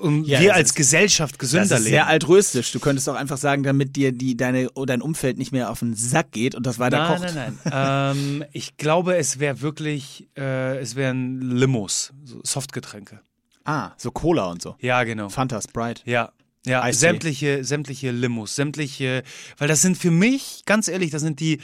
um, 0.00 0.24
Ja, 0.24 0.40
wir 0.40 0.54
als 0.54 0.74
Gesellschaft 0.74 1.38
gesünder 1.38 1.68
Das 1.68 1.78
ist 1.80 1.84
leben. 1.84 1.94
sehr 1.94 2.06
altruistisch. 2.06 2.72
Du 2.72 2.80
könntest 2.80 3.08
auch 3.08 3.14
einfach 3.14 3.36
sagen, 3.38 3.62
damit 3.62 3.96
dir 3.96 4.12
die, 4.12 4.36
deine, 4.36 4.68
dein 4.86 5.02
Umfeld 5.02 5.38
nicht 5.38 5.52
mehr 5.52 5.70
auf 5.70 5.80
den 5.80 5.94
Sack 5.94 6.32
geht 6.32 6.54
und 6.54 6.66
das 6.66 6.78
weiter 6.78 6.98
Nein, 6.98 7.20
kocht. 7.20 7.34
nein, 7.34 7.58
nein. 7.64 8.16
ähm, 8.16 8.44
ich 8.52 8.76
glaube, 8.76 9.16
es 9.16 9.38
wäre 9.38 9.60
wirklich, 9.60 10.28
äh, 10.36 10.78
es 10.78 10.96
wären 10.96 11.40
Limos, 11.40 12.12
so 12.24 12.40
Softgetränke. 12.44 13.20
Ah, 13.64 13.90
so 13.96 14.10
Cola 14.10 14.46
und 14.46 14.62
so. 14.62 14.76
Ja, 14.80 15.04
genau. 15.04 15.28
Fanta, 15.28 15.60
Sprite. 15.60 16.02
Ja. 16.04 16.32
Ja, 16.66 16.82
Eistee. 16.82 17.06
sämtliche, 17.06 17.64
sämtliche 17.64 18.10
Limos, 18.10 18.54
sämtliche, 18.56 19.22
weil 19.58 19.68
das 19.68 19.80
sind 19.80 19.96
für 19.96 20.10
mich, 20.10 20.62
ganz 20.66 20.88
ehrlich, 20.88 21.10
das 21.10 21.22
sind 21.22 21.40
die 21.40 21.60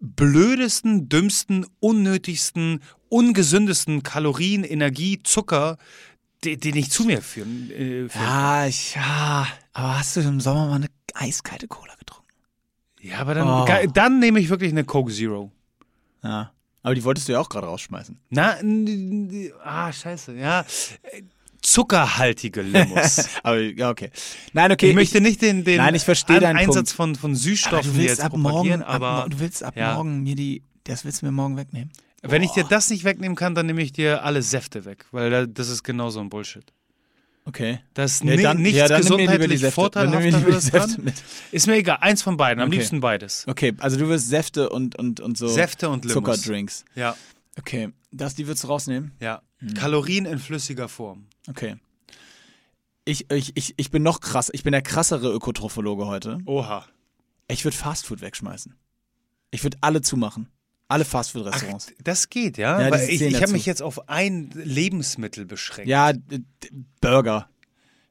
blödesten, 0.00 1.08
dümmsten, 1.08 1.66
unnötigsten, 1.80 2.80
ungesündesten 3.08 4.02
Kalorien, 4.02 4.64
Energie, 4.64 5.20
Zucker, 5.22 5.78
die, 6.44 6.56
die 6.56 6.72
nicht 6.72 6.92
zu 6.92 7.04
mir 7.04 7.22
führen. 7.22 7.70
Äh, 7.70 8.08
führen. 8.08 8.10
Ja, 8.14 8.66
ich, 8.66 8.94
ja. 8.94 9.46
Aber 9.72 9.98
hast 9.98 10.16
du 10.16 10.20
im 10.20 10.40
Sommer 10.40 10.66
mal 10.66 10.74
eine 10.76 10.88
eiskalte 11.14 11.66
Cola 11.68 11.94
getrunken? 11.98 12.26
ja, 13.00 13.18
aber 13.18 13.34
dann, 13.34 13.48
Oh. 13.48 13.66
dann 13.92 14.18
nehme 14.18 14.40
ich 14.40 14.48
wirklich 14.48 14.72
eine 14.72 14.84
Coke 14.84 15.12
Zero. 15.12 15.52
Ja. 16.22 16.52
Aber 16.82 16.94
die 16.94 17.02
wolltest 17.04 17.28
du 17.28 17.32
ja 17.32 17.40
auch 17.40 17.48
gerade 17.48 17.66
rausschmeißen. 17.66 18.18
Na, 18.30 18.56
ah, 19.64 19.92
scheiße, 19.92 20.34
ja. 20.36 20.64
Zuckerhaltige 21.62 22.62
Limos. 22.62 23.28
Aber 23.42 23.58
ja, 23.60 23.90
okay. 23.90 24.10
Nein, 24.52 24.70
okay. 24.70 24.90
ich 24.90 24.94
möchte 24.94 25.20
nicht 25.20 25.42
den, 25.42 25.64
den 25.64 25.78
Nein, 25.78 25.94
ich 25.96 26.04
verstehe 26.04 26.38
deinen 26.38 26.56
Einsatz 26.56 26.94
Punkt. 26.94 27.16
von, 27.16 27.16
von 27.16 27.30
aber 27.32 27.38
Süßstoffen 27.40 27.92
du 27.92 27.98
willst 27.98 28.08
jetzt 28.18 28.20
ab 28.20 28.36
morgen, 28.36 28.44
propagieren, 28.52 28.82
ab, 28.82 28.94
aber 28.94 29.22
mo- 29.22 29.28
du 29.28 29.40
willst 29.40 29.64
ab 29.64 29.76
ja. 29.76 29.94
morgen 29.94 30.22
mir 30.22 30.36
die, 30.36 30.62
das 30.84 31.04
willst 31.04 31.22
du 31.22 31.26
mir 31.26 31.32
morgen 31.32 31.56
wegnehmen. 31.56 31.90
Wenn 32.30 32.42
ich 32.42 32.50
dir 32.52 32.64
das 32.64 32.90
nicht 32.90 33.04
wegnehmen 33.04 33.36
kann, 33.36 33.54
dann 33.54 33.66
nehme 33.66 33.82
ich 33.82 33.92
dir 33.92 34.24
alle 34.24 34.42
Säfte 34.42 34.84
weg, 34.84 35.06
weil 35.12 35.30
da- 35.30 35.46
das 35.46 35.68
ist 35.68 35.82
genauso 35.82 36.20
ein 36.20 36.28
Bullshit. 36.28 36.64
Okay. 37.44 37.78
Das 37.94 38.14
ist 38.14 38.24
ni 38.24 38.42
dann, 38.42 38.60
nichts 38.60 38.78
ja, 38.78 38.88
dann 38.88 39.02
gesundheitlich 39.02 39.60
Säfte. 39.60 39.90
Dann 39.92 40.10
nimm 40.10 40.18
mir 40.18 40.30
vorteilhafter 40.32 40.38
lieber 40.38 40.46
die 40.50 40.54
das 40.54 40.64
Säfte 40.66 40.94
dran. 40.96 41.04
mit. 41.04 41.14
Ist 41.52 41.66
mir 41.68 41.74
egal, 41.76 41.98
eins 42.00 42.22
von 42.22 42.36
beiden, 42.36 42.60
am 42.60 42.68
Okay. 42.68 42.78
liebsten 42.78 43.00
beides. 43.00 43.44
Okay, 43.46 43.72
also 43.78 43.96
du 43.96 44.08
wirst 44.08 44.28
Säfte 44.28 44.68
und, 44.70 44.98
und, 44.98 45.20
und 45.20 45.38
so 45.38 45.46
Säfte 45.46 45.88
und 45.88 46.04
Limos. 46.04 46.14
Zuckerdrinks. 46.14 46.84
Ja, 46.96 47.16
Okay, 47.58 47.90
das, 48.10 48.34
die 48.34 48.46
würdest 48.46 48.64
du 48.64 48.68
rausnehmen? 48.68 49.12
ja. 49.20 49.42
Hm. 49.58 49.72
Kalorien 49.74 50.26
in 50.26 50.38
flüssiger 50.38 50.86
Form. 50.88 51.28
Okay. 51.48 51.76
Ich, 53.06 53.30
ich, 53.30 53.52
ich, 53.56 53.74
ich 53.78 53.90
bin 53.90 54.02
noch 54.02 54.20
krass. 54.20 54.50
Ich 54.52 54.64
bin 54.64 54.72
der 54.72 54.82
krassere 54.82 55.32
Ökotrophologe 55.32 56.06
heute. 56.06 56.38
Oha. 56.44 56.84
Ich 57.48 57.64
würde 57.64 57.76
Fastfood 57.76 58.20
wegschmeißen. 58.20 58.74
Ich 59.52 59.62
würde 59.62 59.78
alle 59.80 60.02
zumachen. 60.02 60.48
Alle 60.88 61.04
Fastfood-Restaurants. 61.04 61.92
Das 62.02 62.28
geht, 62.28 62.58
ja. 62.58 62.80
Ja, 62.80 62.90
Weil 62.90 63.08
ich 63.08 63.20
ich 63.20 63.42
habe 63.42 63.52
mich 63.52 63.66
jetzt 63.66 63.82
auf 63.82 64.08
ein 64.08 64.50
Lebensmittel 64.54 65.44
beschränkt. 65.44 65.88
Ja, 65.88 66.12
Burger. 67.00 67.48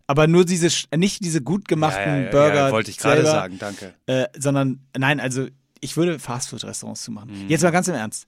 Aber 0.08 0.28
nur 0.28 0.46
diese, 0.46 0.68
nicht 0.96 1.24
diese 1.24 1.42
gut 1.42 1.68
gemachten 1.68 2.06
ja, 2.06 2.22
ja, 2.24 2.32
Burger. 2.32 2.72
wollte 2.72 2.92
ich 2.92 2.98
gerade 2.98 3.24
sagen, 3.24 3.58
danke. 3.60 3.94
Äh, 4.06 4.28
sondern, 4.38 4.82
nein, 4.96 5.20
also 5.20 5.48
ich 5.80 5.98
würde 5.98 6.20
Fastfood-Restaurants 6.20 7.04
zumachen. 7.04 7.46
Mhm. 7.46 7.50
Jetzt 7.50 7.64
mal 7.64 7.72
ganz 7.72 7.88
im 7.88 7.96
Ernst. 7.96 8.28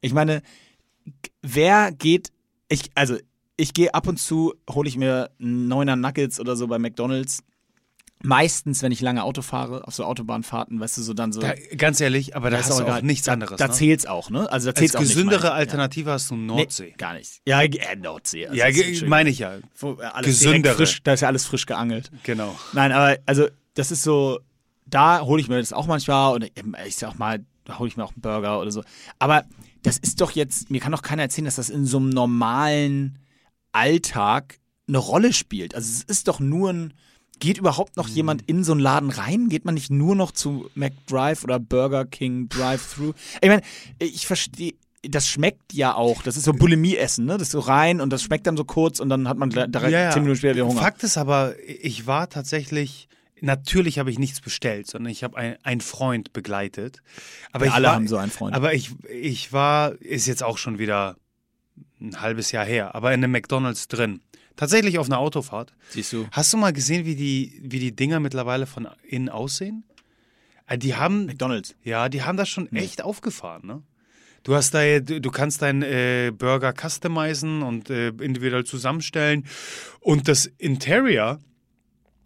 Ich 0.00 0.12
meine, 0.12 0.42
wer 1.42 1.90
geht, 1.90 2.30
ich, 2.68 2.90
also 2.94 3.16
ich 3.56 3.72
gehe 3.72 3.94
ab 3.94 4.06
und 4.06 4.18
zu, 4.18 4.54
hole 4.70 4.88
ich 4.88 4.96
mir 4.96 5.30
Neuner 5.38 5.96
Nuggets 5.96 6.38
oder 6.38 6.54
so 6.56 6.66
bei 6.66 6.78
McDonalds. 6.78 7.42
Meistens, 8.26 8.82
wenn 8.82 8.92
ich 8.92 9.00
lange 9.00 9.22
Auto 9.22 9.40
fahre, 9.40 9.86
auf 9.86 9.94
so 9.94 10.04
Autobahnfahrten, 10.04 10.80
weißt 10.80 10.98
du, 10.98 11.02
so 11.02 11.14
dann 11.14 11.32
so. 11.32 11.40
Da, 11.40 11.54
ganz 11.76 12.00
ehrlich, 12.00 12.34
aber 12.34 12.50
da 12.50 12.58
ist 12.58 12.66
hast 12.68 12.80
du 12.80 12.82
auch 12.82 12.88
egal. 12.88 13.02
nichts 13.02 13.26
da, 13.26 13.32
anderes. 13.34 13.56
Da 13.56 13.68
ne? 13.68 13.72
zählt's 13.72 14.06
auch, 14.06 14.30
ne? 14.30 14.50
Also 14.50 14.66
da 14.66 14.70
Als 14.70 14.78
zählt's 14.80 14.96
auch 14.96 15.00
nicht, 15.00 15.10
gesündere 15.10 15.46
ich. 15.46 15.52
Alternative 15.52 16.10
hast 16.10 16.30
du 16.30 16.34
Ja. 16.34 16.40
Nordsee. 16.40 16.84
Nee, 16.86 16.94
gar 16.98 17.14
nicht. 17.14 17.40
Ja, 17.46 17.62
äh, 17.62 17.96
Nordsee. 17.96 18.46
Also 18.46 18.58
Ja, 18.58 18.66
ist 18.66 19.06
meine 19.06 19.30
ich 19.30 19.38
ja. 19.38 19.56
Äh, 19.56 19.60
gesündere. 20.22 20.74
Frisch, 20.74 21.02
da 21.02 21.12
ist 21.12 21.20
ja 21.20 21.28
alles 21.28 21.46
frisch 21.46 21.66
geangelt. 21.66 22.10
Genau. 22.24 22.56
Nein, 22.72 22.92
aber 22.92 23.16
also 23.26 23.46
das 23.74 23.92
ist 23.92 24.02
so, 24.02 24.40
da 24.86 25.20
hole 25.20 25.40
ich 25.40 25.48
mir 25.48 25.58
das 25.58 25.72
auch 25.72 25.86
manchmal 25.86 26.34
oder 26.34 26.48
ich 26.86 26.96
sag 26.96 27.18
mal, 27.18 27.44
da 27.64 27.78
hole 27.78 27.88
ich 27.88 27.96
mir 27.96 28.04
auch 28.04 28.12
einen 28.12 28.22
Burger 28.22 28.60
oder 28.60 28.70
so. 28.70 28.82
Aber 29.18 29.44
das 29.82 29.98
ist 29.98 30.20
doch 30.20 30.32
jetzt, 30.32 30.70
mir 30.70 30.80
kann 30.80 30.92
doch 30.92 31.02
keiner 31.02 31.22
erzählen, 31.22 31.44
dass 31.44 31.56
das 31.56 31.70
in 31.70 31.86
so 31.86 31.98
einem 31.98 32.08
normalen 32.10 33.18
Alltag 33.72 34.58
eine 34.88 34.98
Rolle 34.98 35.32
spielt. 35.32 35.74
Also 35.74 35.90
es 35.90 36.02
ist 36.02 36.28
doch 36.28 36.40
nur 36.40 36.72
ein, 36.72 36.94
geht 37.38 37.58
überhaupt 37.58 37.96
noch 37.96 38.08
jemand 38.08 38.42
in 38.48 38.64
so 38.64 38.72
einen 38.72 38.80
Laden 38.80 39.10
rein? 39.10 39.48
Geht 39.48 39.64
man 39.64 39.74
nicht 39.74 39.90
nur 39.90 40.14
noch 40.16 40.32
zu 40.32 40.70
McDrive 40.74 41.44
oder 41.44 41.58
Burger 41.58 42.04
King 42.04 42.48
Drive-Thru? 42.48 43.12
Ich 43.40 43.48
meine, 43.48 43.62
ich 43.98 44.26
verstehe, 44.26 44.74
das 45.02 45.28
schmeckt 45.28 45.72
ja 45.72 45.94
auch. 45.94 46.22
Das 46.22 46.36
ist 46.36 46.44
so 46.44 46.52
Bulimie-Essen, 46.52 47.26
ne? 47.26 47.34
Das 47.34 47.42
ist 47.48 47.52
so 47.52 47.60
rein 47.60 48.00
und 48.00 48.10
das 48.10 48.22
schmeckt 48.22 48.46
dann 48.46 48.56
so 48.56 48.64
kurz 48.64 49.00
und 49.00 49.08
dann 49.08 49.28
hat 49.28 49.38
man 49.38 49.50
direkt 49.50 49.74
Ja, 49.74 49.88
ja. 49.88 50.10
zehn 50.10 50.22
Minuten 50.22 50.38
später 50.38 50.54
wieder 50.54 50.66
Hunger. 50.66 50.80
Fakt 50.80 51.04
ist 51.04 51.16
aber, 51.16 51.54
ich 51.66 52.06
war 52.06 52.28
tatsächlich, 52.28 53.08
natürlich 53.40 53.98
habe 53.98 54.10
ich 54.10 54.18
nichts 54.18 54.40
bestellt, 54.40 54.88
sondern 54.88 55.12
ich 55.12 55.22
habe 55.22 55.36
ein, 55.36 55.56
einen 55.62 55.80
Freund 55.80 56.32
begleitet. 56.32 57.02
Aber 57.52 57.64
Wir 57.64 57.68
ich 57.68 57.74
alle 57.74 57.88
war, 57.88 57.94
haben 57.94 58.08
so 58.08 58.16
einen 58.16 58.32
Freund. 58.32 58.54
Aber 58.56 58.74
ich, 58.74 58.90
ich 59.08 59.52
war, 59.52 59.92
ist 60.00 60.26
jetzt 60.26 60.42
auch 60.42 60.58
schon 60.58 60.78
wieder 60.78 61.16
ein 62.00 62.20
halbes 62.20 62.52
Jahr 62.52 62.64
her, 62.64 62.94
aber 62.94 63.12
in 63.12 63.22
einem 63.22 63.32
McDonalds 63.32 63.88
drin. 63.88 64.20
Tatsächlich 64.56 64.98
auf 64.98 65.06
einer 65.06 65.18
Autofahrt. 65.18 65.72
Siehst 65.90 66.12
du? 66.12 66.26
Hast 66.32 66.52
du 66.52 66.56
mal 66.56 66.72
gesehen, 66.72 67.04
wie 67.04 67.14
die, 67.14 67.60
wie 67.62 67.78
die 67.78 67.94
Dinger 67.94 68.20
mittlerweile 68.20 68.66
von 68.66 68.88
innen 69.06 69.28
aussehen? 69.28 69.84
Äh, 70.66 70.78
Die 70.78 70.94
haben, 70.96 71.26
McDonalds. 71.26 71.74
ja, 71.84 72.08
die 72.08 72.22
haben 72.22 72.36
das 72.36 72.48
schon 72.48 72.72
echt 72.72 73.02
aufgefahren, 73.02 73.66
ne? 73.66 73.82
Du 74.42 74.54
hast 74.54 74.74
da, 74.74 75.00
du 75.00 75.20
du 75.20 75.30
kannst 75.32 75.60
deinen 75.60 75.82
äh, 75.82 76.30
Burger 76.32 76.72
customizen 76.72 77.62
und 77.62 77.90
äh, 77.90 78.08
individuell 78.10 78.62
zusammenstellen. 78.64 79.44
Und 79.98 80.28
das 80.28 80.46
Interior, 80.46 81.40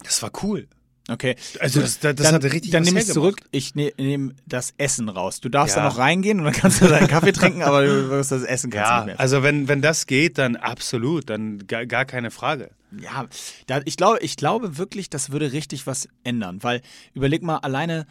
das 0.04 0.22
war 0.22 0.30
cool. 0.42 0.68
Okay. 1.10 1.34
Also 1.58 1.80
das, 1.80 1.98
das, 1.98 2.14
das 2.14 2.26
dann, 2.26 2.34
hatte 2.36 2.52
richtig 2.52 2.70
Dann 2.70 2.84
nehme 2.84 3.00
ich 3.00 3.06
zurück. 3.06 3.40
Ich 3.50 3.74
ne, 3.74 3.92
nehme 3.98 4.34
das 4.46 4.74
Essen 4.78 5.08
raus. 5.08 5.40
Du 5.40 5.48
darfst 5.48 5.76
Ja. 5.76 5.82
da 5.82 5.88
noch 5.88 5.98
reingehen 5.98 6.38
und 6.38 6.44
dann 6.44 6.54
kannst 6.54 6.80
du 6.80 6.86
deinen 6.88 7.08
Kaffee 7.08 7.32
trinken, 7.32 7.62
aber 7.62 7.84
du 7.84 8.10
wirst 8.10 8.30
das 8.30 8.42
Essen 8.44 8.70
kannst 8.70 8.88
Ja, 8.90 8.96
nicht 8.98 9.06
mehr. 9.06 9.20
also 9.20 9.42
wenn, 9.42 9.66
wenn 9.68 9.82
das 9.82 10.06
geht, 10.06 10.38
dann 10.38 10.56
absolut, 10.56 11.28
dann 11.28 11.66
gar, 11.66 11.84
gar 11.86 12.04
keine 12.04 12.30
Frage. 12.30 12.70
Ja, 13.00 13.26
da, 13.66 13.80
ich, 13.84 13.96
glaube, 13.96 14.18
ich 14.20 14.36
glaube 14.36 14.78
wirklich, 14.78 15.10
das 15.10 15.30
würde 15.30 15.52
richtig 15.52 15.86
was 15.86 16.08
ändern, 16.24 16.62
weil 16.62 16.80
überleg 17.14 17.42
mal 17.42 17.58
alleine, 17.58 18.06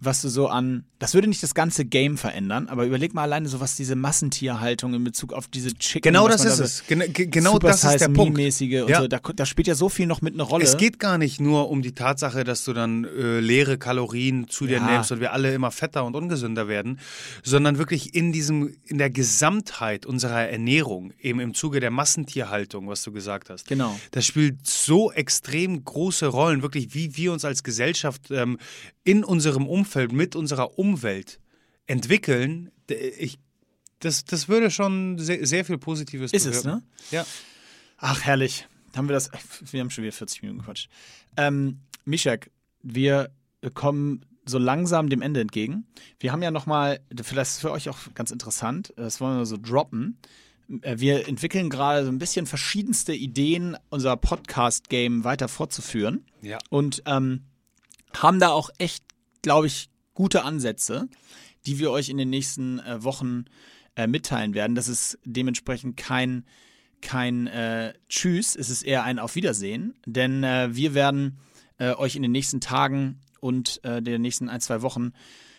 was 0.00 0.22
du 0.22 0.28
so 0.28 0.48
an, 0.48 0.84
das 0.98 1.14
würde 1.14 1.28
nicht 1.28 1.42
das 1.42 1.54
ganze 1.54 1.84
Game 1.84 2.16
verändern, 2.18 2.68
aber 2.68 2.84
überleg 2.86 3.14
mal 3.14 3.22
alleine 3.22 3.48
so, 3.48 3.60
was 3.60 3.76
diese 3.76 3.96
Massentierhaltung 3.96 4.94
in 4.94 5.04
Bezug 5.04 5.32
auf 5.32 5.48
diese 5.48 5.74
Chicken. 5.74 6.02
Genau 6.12 6.26
das 6.28 6.44
ist 6.44 6.58
da 6.58 6.64
es. 6.64 6.86
Gen 6.86 7.12
ge- 7.12 7.26
genau 7.26 7.58
das 7.58 7.84
ist 7.84 8.00
der 8.00 8.08
Punkt. 8.08 8.38
Ja. 8.38 9.00
so, 9.00 9.08
da, 9.08 9.18
da 9.18 9.46
spielt 9.46 9.66
ja 9.68 9.74
so 9.74 9.88
viel 9.88 10.06
noch 10.06 10.22
mit 10.22 10.34
eine 10.34 10.42
Rolle. 10.42 10.64
Es 10.64 10.76
geht 10.76 10.98
gar 10.98 11.18
nicht 11.18 11.40
nur 11.40 11.70
um 11.70 11.82
die 11.82 11.92
Tatsache, 11.92 12.44
dass 12.44 12.64
du 12.64 12.72
dann 12.72 13.04
äh, 13.04 13.40
leere 13.40 13.78
Kalorien 13.78 14.48
zu 14.48 14.66
dir 14.66 14.78
Ja. 14.78 14.90
nimmst 14.90 15.12
und 15.12 15.20
wir 15.20 15.32
alle 15.32 15.52
immer 15.54 15.70
fetter 15.70 16.04
und 16.04 16.14
ungesünder 16.16 16.68
werden, 16.68 16.98
sondern 17.42 17.78
wirklich 17.78 18.14
in 18.14 18.32
diesem, 18.32 18.74
in 18.86 18.98
der 18.98 19.10
Gesamtheit 19.10 20.06
unserer 20.06 20.48
Ernährung, 20.48 21.12
eben 21.20 21.40
im 21.40 21.54
Zuge 21.54 21.80
der 21.80 21.90
Massentierhaltung, 21.90 22.88
was 22.88 23.02
du 23.02 23.12
gesagt 23.12 23.50
hast. 23.50 23.66
Genau. 23.68 23.98
Das 24.12 24.26
spielt 24.26 24.66
so 24.66 25.10
extrem 25.12 25.84
große 25.84 26.26
Rollen, 26.26 26.62
wirklich, 26.62 26.94
wie 26.94 27.16
wir 27.16 27.32
uns 27.32 27.44
als 27.44 27.62
Gesellschaft 27.62 28.30
ähm, 28.30 28.58
in 29.04 29.24
unserem 29.24 29.66
Umfeld, 29.66 29.89
mit 30.12 30.36
unserer 30.36 30.78
Umwelt 30.78 31.40
entwickeln. 31.86 32.70
Ich, 32.88 33.38
das, 33.98 34.24
das 34.24 34.48
würde 34.48 34.70
schon 34.70 35.18
sehr, 35.18 35.46
sehr 35.46 35.64
viel 35.64 35.78
Positives 35.78 36.32
Ist 36.32 36.46
es, 36.46 36.64
ne? 36.64 36.82
Ja. 37.10 37.26
Ach, 37.98 38.22
herrlich. 38.22 38.66
Haben 38.96 39.08
wir 39.08 39.12
das. 39.14 39.30
Wir 39.70 39.80
haben 39.80 39.90
schon 39.90 40.02
wieder 40.02 40.12
40 40.12 40.42
Minuten 40.42 40.60
gequatscht. 40.60 40.88
Ähm, 41.36 41.80
Mischek, 42.04 42.50
wir 42.82 43.30
kommen 43.74 44.24
so 44.46 44.58
langsam 44.58 45.08
dem 45.08 45.22
Ende 45.22 45.40
entgegen. 45.40 45.86
Wir 46.18 46.32
haben 46.32 46.42
ja 46.42 46.50
nochmal, 46.50 47.00
vielleicht 47.22 47.52
ist 47.52 47.60
für 47.60 47.70
euch 47.70 47.88
auch 47.88 47.98
ganz 48.14 48.30
interessant, 48.30 48.92
das 48.96 49.20
wollen 49.20 49.38
wir 49.38 49.46
so 49.46 49.56
droppen. 49.56 50.18
Wir 50.68 51.26
entwickeln 51.26 51.68
gerade 51.68 52.04
so 52.04 52.12
ein 52.12 52.18
bisschen 52.18 52.46
verschiedenste 52.46 53.12
Ideen, 53.12 53.76
unser 53.88 54.16
Podcast-Game 54.16 55.24
weiter 55.24 55.48
fortzuführen. 55.48 56.24
Ja. 56.42 56.58
Und 56.68 57.02
ähm, 57.06 57.42
haben 58.16 58.38
da 58.38 58.50
auch 58.50 58.70
echt, 58.78 59.04
glaube 59.42 59.66
ich, 59.66 59.90
gute 60.14 60.44
Ansätze, 60.44 61.08
die 61.66 61.78
wir 61.78 61.90
euch 61.90 62.08
in 62.08 62.16
den 62.16 62.30
nächsten 62.30 62.78
äh, 62.80 63.02
Wochen 63.02 63.44
äh, 63.96 64.06
mitteilen 64.06 64.54
werden. 64.54 64.74
Das 64.74 64.88
ist 64.88 65.18
dementsprechend 65.24 65.96
kein, 65.96 66.44
kein 67.00 67.46
äh, 67.46 67.94
Tschüss, 68.08 68.56
es 68.56 68.70
ist 68.70 68.82
eher 68.82 69.04
ein 69.04 69.18
Auf 69.18 69.34
Wiedersehen, 69.34 69.94
denn 70.06 70.44
äh, 70.44 70.74
wir 70.74 70.94
werden 70.94 71.38
äh, 71.78 71.94
euch 71.94 72.16
in 72.16 72.22
den 72.22 72.32
nächsten 72.32 72.60
Tagen 72.60 73.20
und 73.40 73.80
äh, 73.84 74.02
den 74.02 74.22
nächsten 74.22 74.48
ein, 74.48 74.60
zwei 74.60 74.82
Wochen 74.82 75.12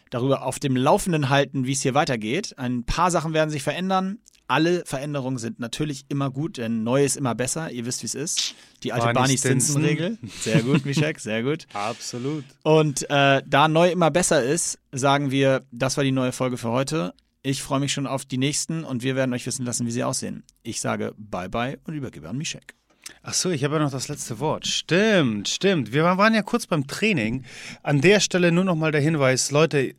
darüber 0.09 0.45
auf 0.45 0.59
dem 0.59 0.75
Laufenden 0.75 1.29
halten, 1.29 1.65
wie 1.65 1.71
es 1.71 1.82
hier 1.82 1.93
weitergeht. 1.93 2.57
Ein 2.57 2.84
paar 2.84 3.11
Sachen 3.11 3.34
werden 3.34 3.49
sich 3.49 3.63
verändern. 3.63 4.19
Alle 4.52 4.84
Veränderungen 4.86 5.38
sind 5.38 5.62
natürlich 5.62 6.04
immer 6.10 6.30
gut, 6.30 6.58
denn 6.58 6.84
neu 6.84 7.06
ist 7.06 7.16
immer 7.16 7.36
besser. 7.36 7.72
Ihr 7.72 7.86
wisst, 7.86 8.02
wie 8.02 8.08
es 8.08 8.16
ist. 8.16 8.54
Die 8.84 8.91
alte 8.91 9.06
Barney 9.06 9.20
Barney 9.20 9.38
Stinson. 9.38 9.82
Stinson-Regel. 9.82 10.18
Sehr 10.41 10.62
gut, 10.62 10.86
Mischek, 10.86 11.22
sehr 11.22 11.41
gut. 11.41 11.68
Absolut. 11.74 12.43
Und 12.62 13.10
äh, 13.10 13.41
da 13.47 13.70
neu 13.70 13.89
immer 13.89 14.12
besser 14.12 14.43
ist, 14.43 14.78
sagen 14.91 15.32
wir, 15.32 15.66
das 15.72 15.95
war 15.95 16.04
die 16.04 16.12
neue 16.12 16.34
Folge 16.34 16.58
für 16.58 16.68
heute. 16.68 17.14
Ich 17.43 17.64
freue 17.64 17.80
mich 17.80 17.93
schon 17.93 18.06
auf 18.08 18.26
die 18.26 18.38
nächsten 18.38 18.84
und 18.84 19.04
wir 19.04 19.16
werden 19.16 19.34
euch 19.34 19.45
wissen 19.45 19.66
lassen, 19.66 19.88
wie 19.88 19.91
sie 19.91 20.04
aussehen. 20.04 20.43
Ich 20.64 20.82
sage 20.82 21.14
bye 21.18 21.47
bye 21.47 21.80
und 21.86 21.93
übergebe 21.93 22.28
an 22.28 22.38
Mischek. 22.38 22.76
Ach 23.24 23.34
so, 23.34 23.52
ich 23.52 23.64
habe 23.64 23.76
ja 23.76 23.84
noch 23.84 23.91
das 23.91 24.10
letzte 24.10 24.39
Wort. 24.39 24.68
Stimmt, 24.68 25.47
stimmt. 25.47 25.93
Wir 25.93 26.04
waren 26.04 26.34
ja 26.34 26.41
kurz 26.41 26.68
beim 26.68 26.88
Training. 26.88 27.45
An 27.84 28.02
der 28.02 28.20
Stelle 28.20 28.52
nur 28.52 28.66
noch 28.66 28.76
mal 28.76 28.91
der 28.91 28.99
Hinweis, 28.99 29.49
Leute, 29.52 29.95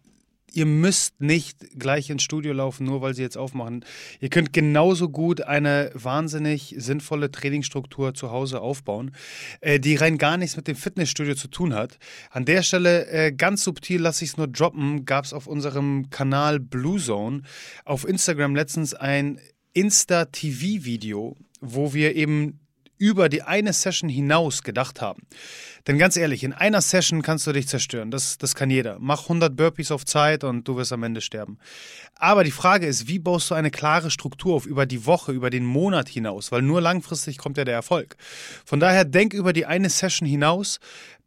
ihr 0.54 0.66
müsst 0.66 1.20
nicht 1.20 1.78
gleich 1.78 2.10
ins 2.10 2.22
Studio 2.22 2.52
laufen, 2.52 2.86
nur 2.86 3.02
weil 3.02 3.14
sie 3.14 3.22
jetzt 3.22 3.36
aufmachen. 3.36 3.84
Ihr 4.20 4.28
könnt 4.28 4.52
genauso 4.52 5.08
gut 5.08 5.42
eine 5.42 5.90
wahnsinnig 5.94 6.74
sinnvolle 6.78 7.30
Trainingsstruktur 7.30 8.14
zu 8.14 8.30
Hause 8.30 8.60
aufbauen, 8.60 9.12
äh, 9.60 9.80
die 9.80 9.96
rein 9.96 10.18
gar 10.18 10.36
nichts 10.36 10.56
mit 10.56 10.68
dem 10.68 10.76
Fitnessstudio 10.76 11.34
zu 11.34 11.48
tun 11.48 11.74
hat. 11.74 11.98
An 12.30 12.44
der 12.44 12.62
Stelle 12.62 13.06
äh, 13.08 13.32
ganz 13.32 13.64
subtil 13.64 14.00
lasse 14.00 14.24
ich 14.24 14.30
es 14.30 14.36
nur 14.36 14.48
droppen, 14.48 15.04
gab 15.04 15.24
es 15.24 15.32
auf 15.32 15.46
unserem 15.46 16.10
Kanal 16.10 16.60
Blue 16.60 17.00
Zone 17.00 17.42
auf 17.84 18.06
Instagram 18.06 18.54
letztens 18.54 18.94
ein 18.94 19.40
Insta-TV-Video, 19.74 21.36
wo 21.60 21.94
wir 21.94 22.14
eben 22.14 22.61
über 23.02 23.28
die 23.28 23.42
eine 23.42 23.72
Session 23.72 24.08
hinaus 24.08 24.62
gedacht 24.62 25.00
haben. 25.00 25.22
Denn 25.88 25.98
ganz 25.98 26.16
ehrlich, 26.16 26.44
in 26.44 26.52
einer 26.52 26.80
Session 26.80 27.20
kannst 27.20 27.48
du 27.48 27.52
dich 27.52 27.66
zerstören. 27.66 28.12
Das, 28.12 28.38
das 28.38 28.54
kann 28.54 28.70
jeder. 28.70 28.98
Mach 29.00 29.24
100 29.24 29.56
Burpees 29.56 29.90
auf 29.90 30.04
Zeit 30.04 30.44
und 30.44 30.68
du 30.68 30.76
wirst 30.76 30.92
am 30.92 31.02
Ende 31.02 31.20
sterben. 31.20 31.58
Aber 32.14 32.44
die 32.44 32.52
Frage 32.52 32.86
ist, 32.86 33.08
wie 33.08 33.18
baust 33.18 33.50
du 33.50 33.56
eine 33.56 33.72
klare 33.72 34.12
Struktur 34.12 34.54
auf 34.54 34.66
über 34.66 34.86
die 34.86 35.04
Woche, 35.04 35.32
über 35.32 35.50
den 35.50 35.64
Monat 35.64 36.08
hinaus? 36.08 36.52
Weil 36.52 36.62
nur 36.62 36.80
langfristig 36.80 37.38
kommt 37.38 37.56
ja 37.56 37.64
der 37.64 37.74
Erfolg. 37.74 38.14
Von 38.64 38.78
daher 38.78 39.04
denk 39.04 39.34
über 39.34 39.52
die 39.52 39.66
eine 39.66 39.90
Session 39.90 40.28
hinaus, 40.28 40.78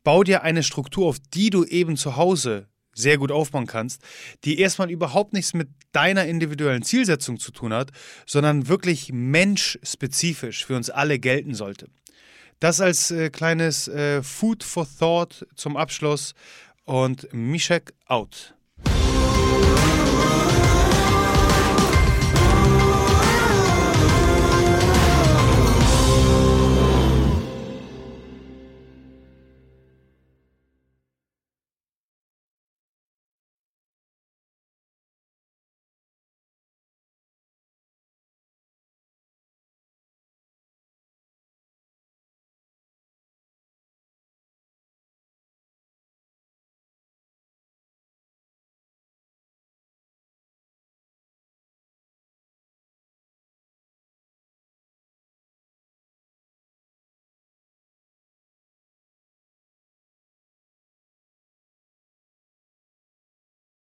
bau 0.06 0.24
dir 0.24 0.44
eine 0.44 0.64
Struktur 0.64 1.08
auf, 1.08 1.18
die 1.34 1.50
du 1.50 1.66
eben 1.66 1.98
zu 1.98 2.16
Hause 2.16 2.70
sehr 2.96 3.18
gut 3.20 3.32
aufbauen 3.32 3.68
kannst, 3.68 4.02
die 4.44 4.60
erstmal 4.60 4.90
überhaupt 4.90 5.34
nichts 5.34 5.54
mit 5.54 5.68
deiner 5.92 6.26
individuellen 6.26 6.82
Zielsetzung 6.82 7.40
zu 7.40 7.52
tun 7.52 7.74
hat, 7.74 7.92
sondern 8.26 8.68
wirklich 8.68 9.12
menschspezifisch 9.14 10.66
für 10.66 10.76
uns 10.76 10.90
alle 10.90 11.20
gelten 11.20 11.54
sollte. 11.54 11.88
Das 12.60 12.82
als 12.82 13.12
äh, 13.12 13.30
kleines 13.30 13.88
äh, 13.88 14.24
Food 14.24 14.64
for 14.64 14.88
Thought 14.98 15.46
zum 15.56 15.78
Abschluss 15.78 16.34
und 16.86 17.28
Mishek 17.34 17.94
out. 18.08 18.56